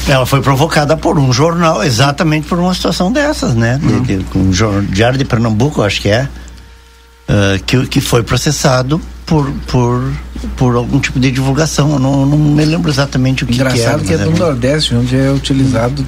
Ela 0.07 0.27
foi 0.27 0.43
provocada 0.43 0.99
por 0.99 1.19
um 1.19 1.33
jornal, 1.33 1.83
exatamente 1.83 2.47
por 2.47 2.59
uma 2.59 2.75
situação 2.75 3.11
dessas, 3.11 3.55
né? 3.55 3.81
Uhum. 3.83 4.51
Um 4.51 4.85
Diário 4.85 5.17
de 5.17 5.25
Pernambuco, 5.25 5.81
acho 5.81 6.03
que 6.03 6.11
é, 6.11 6.29
uh, 7.29 7.63
que, 7.65 7.87
que 7.87 8.01
foi 8.01 8.23
processado 8.23 9.01
por, 9.27 9.51
por, 9.67 10.13
por 10.57 10.77
algum 10.77 11.01
tipo 11.01 11.19
de 11.19 11.31
divulgação. 11.31 11.93
Eu 11.93 11.99
não, 11.99 12.27
não 12.27 12.39
me 12.39 12.65
lembro 12.65 12.91
exatamente 12.91 13.45
o 13.45 13.47
que, 13.47 13.55
Engraçado 13.55 14.03
que 14.03 14.13
era. 14.13 14.25
que 14.25 14.29
é 14.29 14.31
do 14.31 14.37
é 14.37 14.39
Nordeste, 14.39 14.95
onde 14.95 15.17
é 15.17 15.31
utilizado. 15.31 16.05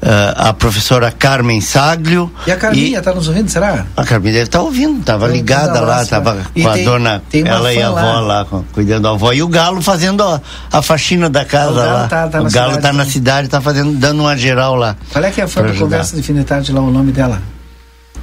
a 0.00 0.52
professora 0.52 1.10
Carmen 1.10 1.60
Saglio. 1.60 2.30
E 2.46 2.52
a 2.52 2.56
Carminha 2.56 3.02
tá 3.02 3.12
nos 3.12 3.26
ouvindo, 3.28 3.48
será? 3.50 3.84
A 3.96 4.04
Carminha 4.04 4.32
deve 4.34 4.44
estar 4.44 4.60
ouvindo, 4.62 5.00
estava 5.00 5.24
Então, 5.26 5.36
ligada 5.36 5.82
um 5.82 5.84
lá, 5.86 6.02
estava 6.02 6.34
né? 6.34 6.44
Com 6.62 6.68
a 6.68 6.72
tem- 6.72 6.84
dona, 6.84 7.22
tem 7.28 7.46
ela 7.48 7.72
e 7.74 7.82
a 7.82 7.88
avó 7.88 8.00
lá. 8.00 8.20
lá, 8.20 8.44
com- 8.44 8.62
cuidando 8.72 9.02
da 9.02 9.10
avó. 9.10 9.32
E 9.32 9.42
o 9.42 9.48
Galo 9.48 9.82
fazendo 9.82 10.22
a, 10.22 10.40
a 10.72 10.80
faxina 10.82 11.28
da 11.28 11.44
casa 11.44 11.70
O 11.72 11.74
Galo 11.74 11.92
lá. 11.92 12.08
tá- 12.08 12.28
tá 12.28 12.40
o 12.40 12.44
na 12.44 12.50
Galo 12.50 12.70
cidade 12.74 12.82
tá 12.82 12.92
na 12.92 13.04
cidade, 13.04 13.48
tá 13.48 13.60
fazendo, 13.60 13.92
dando 13.98 14.20
uma 14.22 14.36
geral 14.36 14.76
lá. 14.76 14.96
Qual 15.12 15.24
é 15.24 15.30
que 15.30 15.40
é 15.40 15.44
a 15.44 15.48
fã 15.48 15.62
do. 15.62 15.74
Conversa 15.74 16.14
de 16.16 16.22
Fim 16.22 16.34
de 16.34 16.44
Tarde 16.44 16.72
lá, 16.72 16.80
o 16.80 16.90
nome 16.90 17.10
dela? 17.12 17.42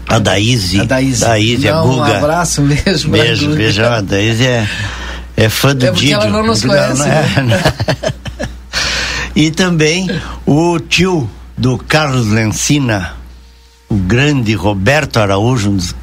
A 0.07 0.17
Daíse. 0.19 0.79
A 0.79 0.83
Daíse. 0.85 1.21
Daíse, 1.25 1.67
a 1.67 1.75
Não, 1.75 1.87
Guga. 1.87 2.11
Um 2.13 2.17
abraço, 2.17 2.61
um 2.61 2.67
beijo. 2.67 3.09
beijão. 3.55 3.91
A 3.91 4.01
Daíse 4.01 4.45
é, 4.45 4.67
é 5.35 5.49
fã 5.49 5.75
do 5.75 5.85
É 5.87 5.91
Didio. 5.91 6.13
ela 6.13 6.27
não 6.29 6.45
nos 6.45 6.63
conhece, 6.63 7.01
é, 7.01 7.41
né? 7.41 7.61
E 9.35 9.51
também 9.51 10.09
o 10.45 10.79
tio 10.79 11.29
do 11.57 11.77
Carlos 11.77 12.27
Lencina, 12.27 13.13
o 13.87 13.95
grande 13.95 14.53
Roberto 14.53 15.17
Araújo, 15.17 15.69
um 15.69 15.75
dos, 15.75 15.95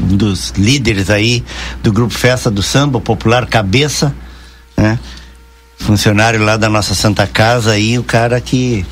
um 0.00 0.16
dos 0.16 0.50
líderes 0.50 1.10
aí 1.10 1.44
do 1.82 1.92
grupo 1.92 2.12
Festa 2.12 2.50
do 2.50 2.62
Samba 2.62 3.00
Popular 3.00 3.46
Cabeça, 3.46 4.14
né? 4.76 4.98
Funcionário 5.78 6.44
lá 6.44 6.56
da 6.56 6.68
nossa 6.68 6.94
Santa 6.94 7.26
Casa 7.26 7.72
aí, 7.72 7.98
o 7.98 8.04
cara 8.04 8.40
que 8.40 8.84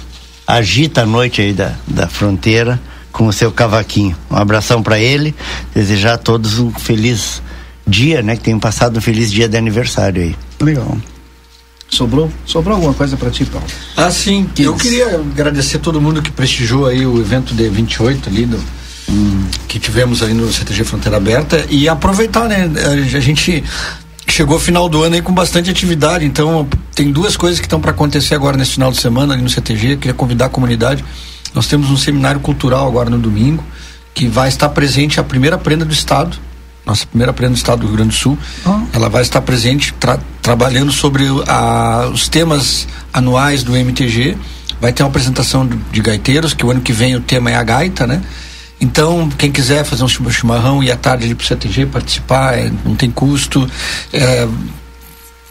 agita 0.46 1.02
a 1.02 1.06
noite 1.06 1.42
aí 1.42 1.52
da, 1.52 1.74
da 1.86 2.08
fronteira 2.08 2.80
com 3.12 3.26
o 3.26 3.32
seu 3.32 3.52
cavaquinho. 3.52 4.16
Um 4.30 4.36
abração 4.36 4.82
para 4.82 4.98
ele, 4.98 5.34
desejar 5.74 6.14
a 6.14 6.18
todos 6.18 6.58
um 6.58 6.72
feliz 6.72 7.42
dia, 7.86 8.22
né? 8.22 8.36
Que 8.36 8.44
tenham 8.44 8.58
passado 8.58 8.98
um 8.98 9.00
feliz 9.00 9.30
dia 9.30 9.48
de 9.48 9.56
aniversário 9.56 10.22
aí. 10.22 10.36
Legal. 10.60 10.96
Sobrou, 11.88 12.30
sobrou 12.44 12.74
alguma 12.74 12.92
coisa 12.94 13.16
para 13.16 13.30
ti, 13.30 13.44
Paulo? 13.46 13.66
Ah, 13.96 14.10
sim. 14.10 14.48
Eu 14.58 14.74
queria 14.76 15.16
agradecer 15.16 15.78
todo 15.78 16.00
mundo 16.00 16.20
que 16.20 16.30
prestigiou 16.30 16.86
aí 16.86 17.06
o 17.06 17.18
evento 17.18 17.54
de 17.54 17.68
28 17.68 18.28
ali 18.28 18.44
do, 18.44 18.62
que 19.66 19.78
tivemos 19.78 20.22
aí 20.22 20.34
no 20.34 20.52
CTG 20.52 20.84
Fronteira 20.84 21.16
Aberta 21.16 21.64
e 21.70 21.88
aproveitar, 21.88 22.46
né? 22.46 22.70
A 23.14 23.20
gente 23.20 23.64
chegou 24.26 24.54
ao 24.54 24.60
final 24.60 24.88
do 24.88 25.02
ano 25.02 25.14
aí 25.14 25.22
com 25.22 25.32
bastante 25.32 25.70
atividade, 25.70 26.24
então 26.24 26.68
tem 26.94 27.10
duas 27.10 27.36
coisas 27.36 27.58
que 27.58 27.66
estão 27.66 27.80
para 27.80 27.90
acontecer 27.90 28.34
agora 28.34 28.56
nesse 28.56 28.72
final 28.72 28.90
de 28.92 29.00
semana 29.00 29.32
ali 29.32 29.42
no 29.42 29.48
CTG. 29.48 29.96
Queria 29.96 30.14
convidar 30.14 30.46
a 30.46 30.50
comunidade. 30.50 31.04
Nós 31.54 31.66
temos 31.66 31.90
um 31.90 31.96
seminário 31.96 32.40
cultural 32.40 32.86
agora 32.86 33.08
no 33.08 33.18
domingo 33.18 33.64
que 34.14 34.28
vai 34.28 34.48
estar 34.48 34.68
presente 34.68 35.18
a 35.18 35.24
primeira 35.24 35.56
prenda 35.56 35.84
do 35.84 35.92
estado 35.92 36.38
nossa 36.88 37.06
primeira 37.06 37.32
prenda 37.32 37.52
do 37.54 37.56
estado 37.56 37.80
do 37.80 37.86
Rio 37.86 37.96
Grande 37.96 38.10
do 38.10 38.14
Sul. 38.16 38.38
Ela 38.92 39.08
vai 39.08 39.22
estar 39.22 39.40
presente 39.42 39.92
tra- 39.94 40.18
trabalhando 40.42 40.90
sobre 40.90 41.24
a- 41.46 42.08
os 42.12 42.28
temas 42.28 42.86
anuais 43.12 43.62
do 43.62 43.76
MTG. 43.76 44.36
Vai 44.80 44.92
ter 44.92 45.02
uma 45.02 45.08
apresentação 45.08 45.68
de 45.92 46.00
gaiteiros, 46.00 46.54
que 46.54 46.64
o 46.64 46.70
ano 46.70 46.80
que 46.80 46.92
vem 46.92 47.14
o 47.16 47.20
tema 47.20 47.50
é 47.50 47.54
a 47.56 47.62
gaita, 47.62 48.06
né? 48.06 48.22
Então, 48.80 49.28
quem 49.36 49.50
quiser 49.50 49.84
fazer 49.84 50.04
um 50.04 50.08
chima- 50.08 50.30
chimarrão 50.30 50.82
e 50.84 50.90
à 50.90 50.96
tarde 50.96 51.24
ali 51.24 51.34
pro 51.34 51.44
CTG 51.44 51.86
participar, 51.86 52.56
é, 52.58 52.70
não 52.84 52.94
tem 52.94 53.10
custo. 53.10 53.68
é, 54.12 54.46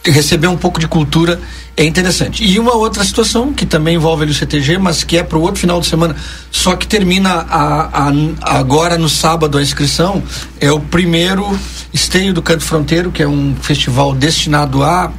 receber 0.04 0.46
um 0.48 0.56
pouco 0.56 0.80
de 0.80 0.88
cultura 0.88 1.40
é 1.76 1.84
interessante. 1.84 2.42
E 2.44 2.58
uma 2.58 2.74
outra 2.74 3.04
situação 3.04 3.52
que 3.52 3.64
também 3.66 3.94
envolve 3.96 4.22
ali 4.24 4.32
o 4.32 4.34
CTG, 4.34 4.78
mas 4.78 5.04
que 5.04 5.16
é 5.16 5.22
para 5.22 5.38
o 5.38 5.42
outro 5.42 5.60
final 5.60 5.80
de 5.80 5.86
semana, 5.86 6.16
só 6.50 6.74
que 6.74 6.86
termina 6.86 7.30
a, 7.48 8.08
a- 8.08 8.12
agora 8.58 8.98
no 8.98 9.08
sábado 9.08 9.58
a 9.58 9.62
inscrição, 9.62 10.22
é 10.60 10.72
o 10.72 10.80
primeiro 10.80 11.56
esteio 11.92 12.32
do 12.34 12.42
Canto 12.42 12.64
Fronteiro, 12.64 13.12
que 13.12 13.22
é 13.22 13.28
um 13.28 13.54
festival 13.60 14.12
destinado 14.14 14.82
a 14.82 15.12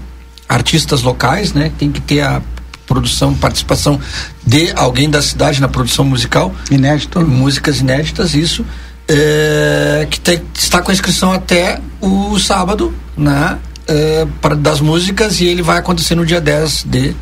artistas 0.50 1.02
locais, 1.02 1.54
né? 1.54 1.72
Tem 1.78 1.92
que 1.92 2.02
ter 2.02 2.22
a 2.22 2.42
produção, 2.88 3.34
participação 3.36 4.00
de 4.46 4.72
alguém 4.76 5.10
da 5.10 5.22
cidade 5.22 5.62
na 5.62 5.68
produção 5.68 6.04
musical. 6.04 6.54
Inédito. 6.72 7.22
Músicas 7.22 7.80
inéditas, 7.80 8.34
isso. 8.34 8.66
É, 9.08 10.08
que 10.10 10.20
tem- 10.20 10.42
está 10.58 10.82
com 10.82 10.92
a 10.92 10.94
inscrição 10.94 11.32
até 11.32 11.80
o 12.02 12.38
sábado, 12.40 12.94
né? 13.18 13.58
É, 13.92 14.28
para, 14.40 14.56
das 14.56 14.80
músicas 14.80 15.42
e 15.42 15.48
ele 15.48 15.64
vai 15.64 15.80
acontecer 15.80 16.14
no 16.14 16.24
dia 16.24 16.40
10 16.40 16.84
de 16.84 17.16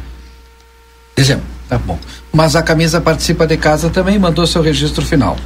dezembro. 1.15 1.45
Tá 1.69 1.77
bom. 1.77 1.97
Mas 2.31 2.55
a 2.55 2.61
camisa 2.61 2.99
participa 2.99 3.47
de 3.47 3.55
casa 3.55 3.89
também 3.89 4.19
mandou 4.19 4.45
seu 4.45 4.61
registro 4.61 5.05
final. 5.05 5.37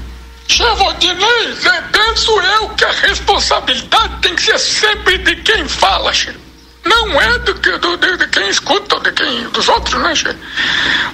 Chevodinei, 0.48 1.54
Zé, 1.62 1.84
penso 1.92 2.32
eu 2.32 2.70
que 2.70 2.84
a 2.84 2.92
responsabilidade 2.92 4.16
tem 4.22 4.36
que 4.36 4.42
ser 4.42 4.58
sempre 4.58 5.18
de 5.20 5.36
quem 5.38 5.68
fala, 5.68 6.12
che. 6.12 6.36
Não 6.84 7.22
é 7.22 7.40
que- 7.40 7.78
do- 7.78 7.98
de, 7.98 8.18
de 8.18 8.28
quem 8.28 8.50
escuta, 8.50 9.00
de 9.02 9.12
quem, 9.12 9.44
dos 9.50 9.68
outros, 9.70 10.02
né, 10.02 10.16
che? 10.16 10.36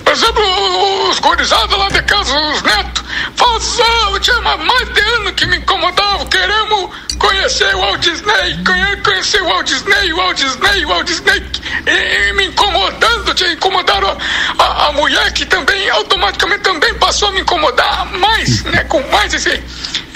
Por 0.04 0.14
exemplo, 0.14 1.10
os 1.10 1.20
gurizados 1.20 1.78
lá 1.78 1.90
de 1.90 2.02
casa, 2.04 2.34
os 2.40 2.62
netos, 2.62 3.04
fazão, 3.36 4.20
tinha 4.20 4.40
ma- 4.42 4.56
mais 4.58 4.88
de 4.94 5.02
ano 5.02 5.34
que 5.34 5.46
me 5.46 5.58
incomodavam, 5.58 6.26
queremos 6.28 6.90
conhecer 7.20 7.76
o 7.76 7.80
Walt 7.80 8.00
Disney, 8.00 8.64
conhe- 8.66 8.96
conhecer 9.04 9.42
o 9.42 9.46
Walt 9.48 9.68
Disney, 9.68 10.14
o 10.14 10.18
Walt 10.18 10.38
Disney, 10.38 10.86
o 10.86 10.90
Walt 10.90 11.06
Disney, 11.08 11.44
e, 11.86 12.30
e 12.30 12.34
me 12.34 12.46
incomodando, 12.46 13.34
tinha 13.34 13.52
incomodaram 13.52 14.18
a, 14.58 14.64
a, 14.64 14.88
a 14.88 14.92
mulher 14.94 15.34
que 15.34 15.46
também 15.46 15.90
automaticamente 15.90 16.62
também 16.64 16.94
passou 16.94 17.28
a 17.28 17.32
me 17.34 17.42
incomodar 17.42 18.06
mais, 18.14 18.64
né, 18.64 18.86
com 18.86 19.02
mais 19.12 19.34
esse, 19.34 19.62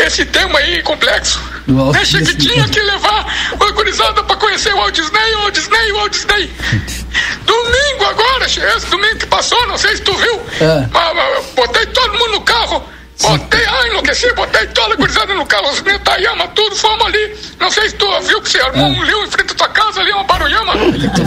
esse 0.08 0.26
tema 0.26 0.60
aí 0.60 0.82
complexo. 0.84 1.40
Walt 1.68 1.94
Né, 1.96 2.02
que 2.04 2.18
Disney. 2.34 2.36
tinha 2.54 2.68
que 2.68 2.80
levar 2.82 3.26
a 3.60 3.72
gurizada 3.72 4.24
pra 4.24 4.36
conhecer 4.36 4.74
o 4.74 4.78
Walt 4.78 4.94
Disney, 4.96 5.36
o 5.36 5.40
Walt 5.42 5.54
Disney, 5.54 5.92
o 5.92 5.96
Walt 5.98 6.12
Disney. 6.12 6.52
Domingo 7.46 8.06
agora, 8.10 8.46
esse 8.46 8.86
domingo 8.88 9.18
que 9.18 9.26
passou, 9.28 9.68
não 9.68 9.78
sei 9.78 9.96
se 9.96 10.02
tu 10.02 10.14
viu, 10.16 10.42
É. 10.62 10.88
mas, 10.92 11.16
mas, 11.16 11.46
botei 11.56 11.86
todo 11.88 12.12
mundo 12.14 12.32
no 12.32 12.42
carro. 12.42 12.84
Botei, 13.22 13.64
ai, 13.68 13.90
enlouqueci, 13.90 14.34
botei 14.34 14.66
toda 14.68 14.94
a 14.96 14.98
gurizada 14.98 15.34
no 15.36 15.46
carro, 15.46 15.70
os 15.70 15.82
Netayama, 15.84 16.48
tudo, 16.50 16.76
fomos 16.76 17.06
ali. 17.06 17.38
Não 17.60 17.70
sei 17.70 17.90
se 17.90 17.96
tu 17.96 18.08
viu 18.22 18.42
que 18.42 18.50
você 18.50 18.60
armou 18.60 18.88
um 18.88 19.04
lío 19.04 19.24
em 19.24 19.30
frente 19.30 19.52
à 19.52 19.56
tua 19.56 19.70
casa 19.70 20.02
ali, 20.02 20.12
uma 20.12 20.24
barulhama. 20.24 20.74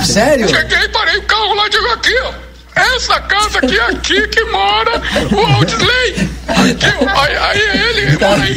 Sério? 0.05 0.49
Cheguei, 0.49 0.89
parei 0.89 1.16
o 1.18 1.22
carro 1.22 1.55
lá, 1.55 1.68
digo 1.68 1.89
aqui, 1.93 2.14
ó. 2.25 2.33
Essa 2.75 3.20
casa 3.20 3.59
aqui 3.59 3.79
é 3.79 3.85
aqui 3.87 4.29
que 4.29 4.45
mora 4.47 5.01
o 5.33 5.55
Aldsley. 5.55 6.31
Aqui, 6.49 6.87
aí, 6.87 7.37
aí 7.37 7.61
é 7.61 7.89
ele, 7.89 8.01
ele 8.01 8.18
mora 8.18 8.43
aí. 8.43 8.57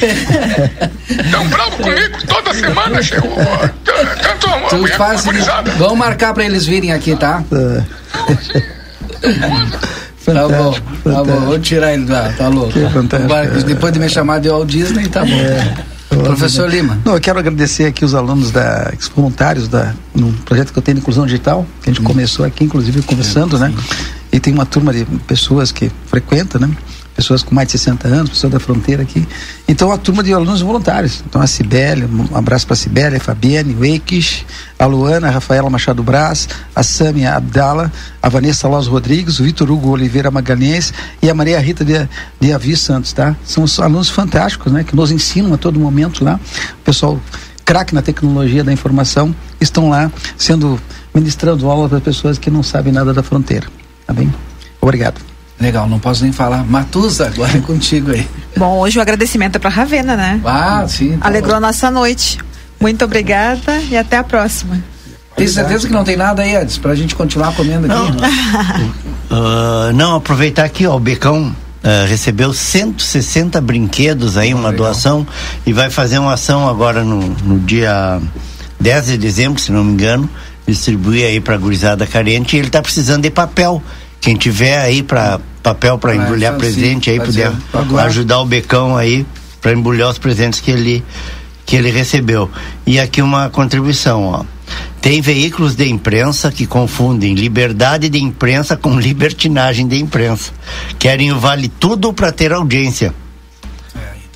Tão 1.31 1.47
bravo 1.47 1.77
comigo 1.77 2.17
toda 2.27 2.53
semana, 2.53 3.01
chegou. 3.01 3.37
Tanto 3.83 4.47
a 4.47 4.57
mulher 4.57 4.97
gurizada. 5.23 5.71
vamos 5.71 5.97
marcar 5.97 6.33
para 6.33 6.45
eles 6.45 6.65
virem 6.65 6.91
aqui, 6.93 7.15
tá? 7.15 7.43
Tá 10.25 10.47
bom, 10.49 10.73
tá 11.03 11.23
bom, 11.23 11.39
vou 11.45 11.59
tirar 11.59 11.93
ele 11.93 12.11
lá, 12.11 12.33
tá 12.37 12.49
louco. 12.49 12.73
Que 12.73 12.89
fantástico. 12.89 13.33
Agora, 13.33 13.63
Depois 13.63 13.93
de 13.93 13.99
me 13.99 14.09
chamar 14.09 14.39
de 14.39 14.49
Walt 14.49 14.67
Disney, 14.67 15.07
tá 15.07 15.23
bom. 15.23 15.96
Professor 16.23 16.69
Lima. 16.69 16.99
Não, 17.03 17.13
eu 17.13 17.21
quero 17.21 17.39
agradecer 17.39 17.85
aqui 17.85 18.03
os 18.03 18.15
alunos 18.15 18.51
da 18.51 18.93
os 18.99 19.07
voluntários 19.07 19.67
da 19.67 19.93
no 20.13 20.31
projeto 20.33 20.71
que 20.71 20.79
eu 20.79 20.83
tenho 20.83 20.95
de 20.95 21.01
inclusão 21.01 21.25
digital, 21.25 21.65
que 21.81 21.89
a 21.89 21.93
gente 21.93 22.03
começou 22.03 22.45
aqui 22.45 22.63
inclusive 22.63 23.01
conversando, 23.03 23.57
né? 23.57 23.73
E 24.31 24.39
tem 24.39 24.53
uma 24.53 24.65
turma 24.65 24.93
de 24.93 25.05
pessoas 25.27 25.71
que 25.71 25.91
frequentam, 26.07 26.61
né? 26.61 26.69
Pessoas 27.17 27.41
com 27.41 27.55
mais 27.55 27.67
de 27.67 27.71
60 27.79 28.07
anos, 28.07 28.29
pessoas 28.29 28.53
da 28.53 28.59
fronteira 28.59 29.01
aqui. 29.01 29.27
Então, 29.67 29.91
a 29.91 29.97
turma 29.97 30.21
de 30.21 30.31
alunos 30.31 30.61
voluntários. 30.61 31.23
Então, 31.25 31.41
a 31.41 31.47
Cibele, 31.47 32.05
um 32.05 32.37
abraço 32.37 32.67
para 32.67 32.75
a 32.75 32.77
Cibele, 32.77 33.15
a 33.15 33.19
Fabiane, 33.19 33.73
o 33.73 33.83
Eikish, 33.83 34.45
a 34.77 34.85
Luana, 34.85 35.27
a 35.27 35.31
Rafaela 35.31 35.67
Machado 35.67 36.03
Braz, 36.03 36.47
a 36.75 36.83
Sâmia 36.83 37.33
Abdala, 37.33 37.91
a 38.21 38.29
Vanessa 38.29 38.67
Loz 38.67 38.85
Rodrigues, 38.85 39.39
o 39.39 39.43
Vitor 39.43 39.71
Hugo 39.71 39.89
Oliveira 39.89 40.29
Magalhães 40.29 40.93
e 41.19 41.27
a 41.27 41.33
Maria 41.33 41.59
Rita 41.59 41.83
de, 41.83 42.07
de 42.39 42.53
Avi 42.53 42.77
Santos, 42.77 43.11
tá? 43.13 43.35
São 43.43 43.63
os 43.63 43.79
alunos 43.79 44.09
fantásticos, 44.09 44.71
né? 44.71 44.83
Que 44.83 44.95
nos 44.95 45.11
ensinam 45.11 45.51
a 45.55 45.57
todo 45.57 45.79
momento 45.79 46.23
lá. 46.23 46.39
O 46.79 46.83
pessoal 46.83 47.19
craque 47.65 47.95
na 47.95 48.03
tecnologia 48.03 48.63
da 48.63 48.71
informação 48.71 49.35
estão 49.59 49.89
lá 49.89 50.11
sendo 50.37 50.79
ministrando 51.13 51.67
aula 51.67 51.89
para 51.89 51.99
pessoas 51.99 52.37
que 52.37 52.51
não 52.51 52.61
sabem 52.61 52.93
nada 52.93 53.11
da 53.11 53.23
fronteira, 53.23 53.67
tá 54.05 54.13
bem? 54.13 54.31
Obrigado. 54.79 55.36
Legal, 55.59 55.87
não 55.89 55.99
posso 55.99 56.23
nem 56.23 56.31
falar. 56.31 56.63
Matusa, 56.63 57.27
agora 57.27 57.57
é 57.57 57.61
contigo 57.61 58.11
aí. 58.11 58.27
Bom, 58.55 58.79
hoje 58.79 58.99
o 58.99 59.01
agradecimento 59.01 59.55
é 59.55 59.59
pra 59.59 59.69
Ravena, 59.69 60.15
né? 60.15 60.39
Ah, 60.45 60.85
sim. 60.87 61.17
tá 61.17 61.27
Alegrou 61.27 61.55
a 61.55 61.59
nossa 61.59 61.89
noite. 61.89 62.37
Muito 62.79 63.03
obrigada 63.03 63.81
e 63.89 63.97
até 63.97 64.17
a 64.17 64.23
próxima. 64.23 64.81
Tem 65.35 65.47
certeza 65.47 65.87
que 65.87 65.93
não 65.93 66.03
tem 66.03 66.17
nada 66.17 66.41
aí, 66.41 66.55
Edson, 66.55 66.81
pra 66.81 66.95
gente 66.95 67.15
continuar 67.15 67.53
comendo 67.53 67.87
aqui? 67.91 68.87
Ah, 69.29 69.91
não, 69.93 70.15
aproveitar 70.15 70.63
aqui, 70.63 70.87
ó, 70.87 70.95
o 70.95 70.99
Becão 71.01 71.53
ah, 71.83 72.05
recebeu 72.07 72.53
160 72.53 73.59
brinquedos 73.59 74.37
aí, 74.37 74.53
uma 74.53 74.71
doação, 74.71 75.27
e 75.65 75.73
vai 75.73 75.89
fazer 75.89 76.17
uma 76.17 76.33
ação 76.33 76.67
agora 76.67 77.03
no, 77.03 77.19
no 77.43 77.59
dia 77.59 78.21
10 78.79 79.07
de 79.07 79.17
dezembro, 79.17 79.61
se 79.61 79.69
não 79.69 79.83
me 79.83 79.91
engano, 79.91 80.29
distribuir 80.65 81.25
aí 81.25 81.41
pra 81.41 81.57
gurizada 81.57 82.07
carente, 82.07 82.55
e 82.55 82.59
ele 82.59 82.69
tá 82.69 82.81
precisando 82.81 83.23
de 83.23 83.29
papel. 83.29 83.83
Quem 84.19 84.35
tiver 84.35 84.79
aí 84.79 85.03
para 85.03 85.39
papel 85.61 85.97
para 85.97 86.11
Ah, 86.11 86.15
embrulhar 86.15 86.53
então, 86.53 86.59
presente 86.59 87.09
aí, 87.09 87.19
puder 87.19 87.51
ajudar 88.05 88.39
o 88.39 88.45
Becão 88.45 88.95
aí, 88.95 89.25
para 89.61 89.73
embrulhar 89.73 90.09
os 90.09 90.17
presentes 90.17 90.59
que 90.59 90.71
ele 90.71 91.03
que 91.65 91.75
ele 91.75 91.91
recebeu. 91.91 92.49
E 92.85 92.97
aqui 92.97 93.21
uma 93.21 93.49
contribuição, 93.49 94.23
ó. 94.23 94.45
Tem 95.01 95.19
veículos 95.21 95.75
de 95.75 95.87
imprensa 95.89 96.49
que 96.49 96.65
confundem 96.65 97.33
liberdade 97.33 98.07
de 98.09 98.21
imprensa 98.21 98.77
com 98.77 98.97
libertinagem 98.99 99.85
de 99.85 99.99
imprensa. 99.99 100.51
Querem 100.97 101.31
o 101.31 101.39
vale 101.39 101.67
tudo 101.67 102.13
para 102.13 102.31
ter 102.31 102.53
audiência. 102.53 103.13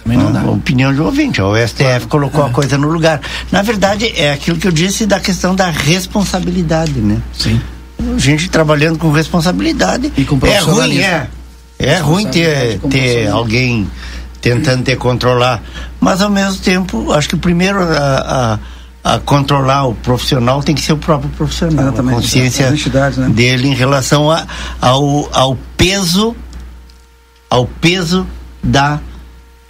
Também 0.04 0.18
não 0.18 0.32
dá. 0.32 0.42
A 0.42 0.50
opinião 0.50 0.94
de 0.94 1.00
ouvinte. 1.00 1.42
O 1.42 1.56
STF 1.56 2.08
colocou 2.10 2.44
a 2.44 2.50
coisa 2.50 2.78
no 2.78 2.90
lugar. 2.90 3.22
Na 3.52 3.62
verdade, 3.62 4.12
é 4.16 4.34
aquilo 4.34 4.58
que 4.58 4.68
eu 4.68 4.72
disse 4.72 5.06
da 5.06 5.20
questão 5.20 5.56
da 5.56 5.70
responsabilidade, 5.70 7.00
né? 7.00 7.22
Sim. 7.34 7.62
Gente 8.18 8.50
trabalhando 8.50 8.98
com 8.98 9.12
responsabilidade. 9.12 10.12
E 10.18 10.26
com 10.26 10.40
é 10.46 10.60
ruim, 10.60 11.00
é. 11.00 11.28
É 11.80 11.98
ruim 11.98 12.28
ter, 12.28 12.80
ter 12.80 13.28
alguém 13.28 13.90
tentando 14.40 14.84
te 14.84 14.96
controlar. 14.96 15.62
Mas 16.00 16.22
ao 16.22 16.30
mesmo 16.30 16.62
tempo, 16.62 17.12
acho 17.12 17.30
que 17.30 17.36
primeiro 17.36 17.82
a, 17.82 18.60
a, 19.04 19.14
a 19.16 19.20
controlar 19.20 19.88
o 19.88 19.96
profissional 19.96 20.62
tem 20.62 20.76
que 20.76 20.82
ser 20.82 20.94
o 20.94 20.98
próprio 20.98 21.30
profissional. 21.32 21.86
Exatamente. 21.86 22.14
A 22.14 22.16
consciência 22.16 22.72
né? 22.72 23.30
dele 23.30 23.68
em 23.68 23.74
relação 23.74 24.30
a, 24.30 24.46
ao, 24.80 25.30
ao 25.34 25.58
peso, 25.78 26.36
ao 27.50 27.66
peso 27.66 28.28
da 28.64 29.00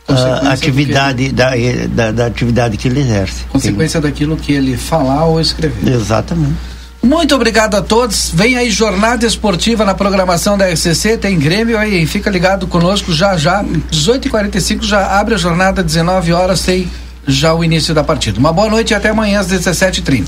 ah, 0.07 0.51
atividade, 0.51 1.31
da, 1.31 1.57
eh, 1.57 1.87
da, 1.87 2.11
da 2.11 2.25
atividade 2.25 2.75
que 2.77 2.87
ele 2.87 3.01
exerce. 3.01 3.45
Consequência 3.45 4.01
daquilo 4.01 4.35
que 4.35 4.51
ele 4.51 4.75
falar 4.75 5.25
ou 5.25 5.39
escrever. 5.39 5.93
Exatamente. 5.93 6.70
Muito 7.01 7.33
obrigado 7.33 7.75
a 7.75 7.81
todos. 7.81 8.31
Vem 8.33 8.57
aí 8.57 8.69
jornada 8.69 9.25
esportiva 9.25 9.83
na 9.83 9.93
programação 9.93 10.57
da 10.57 10.67
RCC. 10.67 11.17
Tem 11.17 11.37
Grêmio 11.39 11.77
aí, 11.77 12.05
fica 12.05 12.29
ligado 12.29 12.67
conosco 12.67 13.11
já 13.11 13.35
já. 13.35 13.63
18h45 13.63 14.83
já 14.83 15.19
abre 15.19 15.33
a 15.33 15.37
jornada, 15.37 15.81
19 15.83 16.31
horas 16.31 16.61
tem 16.61 16.89
já 17.27 17.53
o 17.53 17.63
início 17.63 17.93
da 17.93 18.03
partida. 18.03 18.39
Uma 18.39 18.53
boa 18.53 18.69
noite 18.69 18.91
e 18.91 18.93
até 18.93 19.09
amanhã 19.09 19.39
às 19.39 19.47
17h30. 19.47 20.27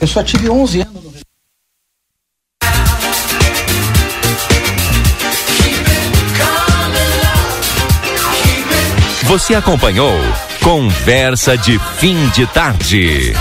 Eu 0.00 0.06
só 0.06 0.22
tive 0.22 0.48
11 0.48 0.80
anos. 0.80 0.94
no 0.94 1.08
Você 9.24 9.54
acompanhou 9.54 10.18
Conversa 10.62 11.56
de 11.58 11.78
Fim 11.98 12.28
de 12.30 12.46
Tarde. 12.46 13.34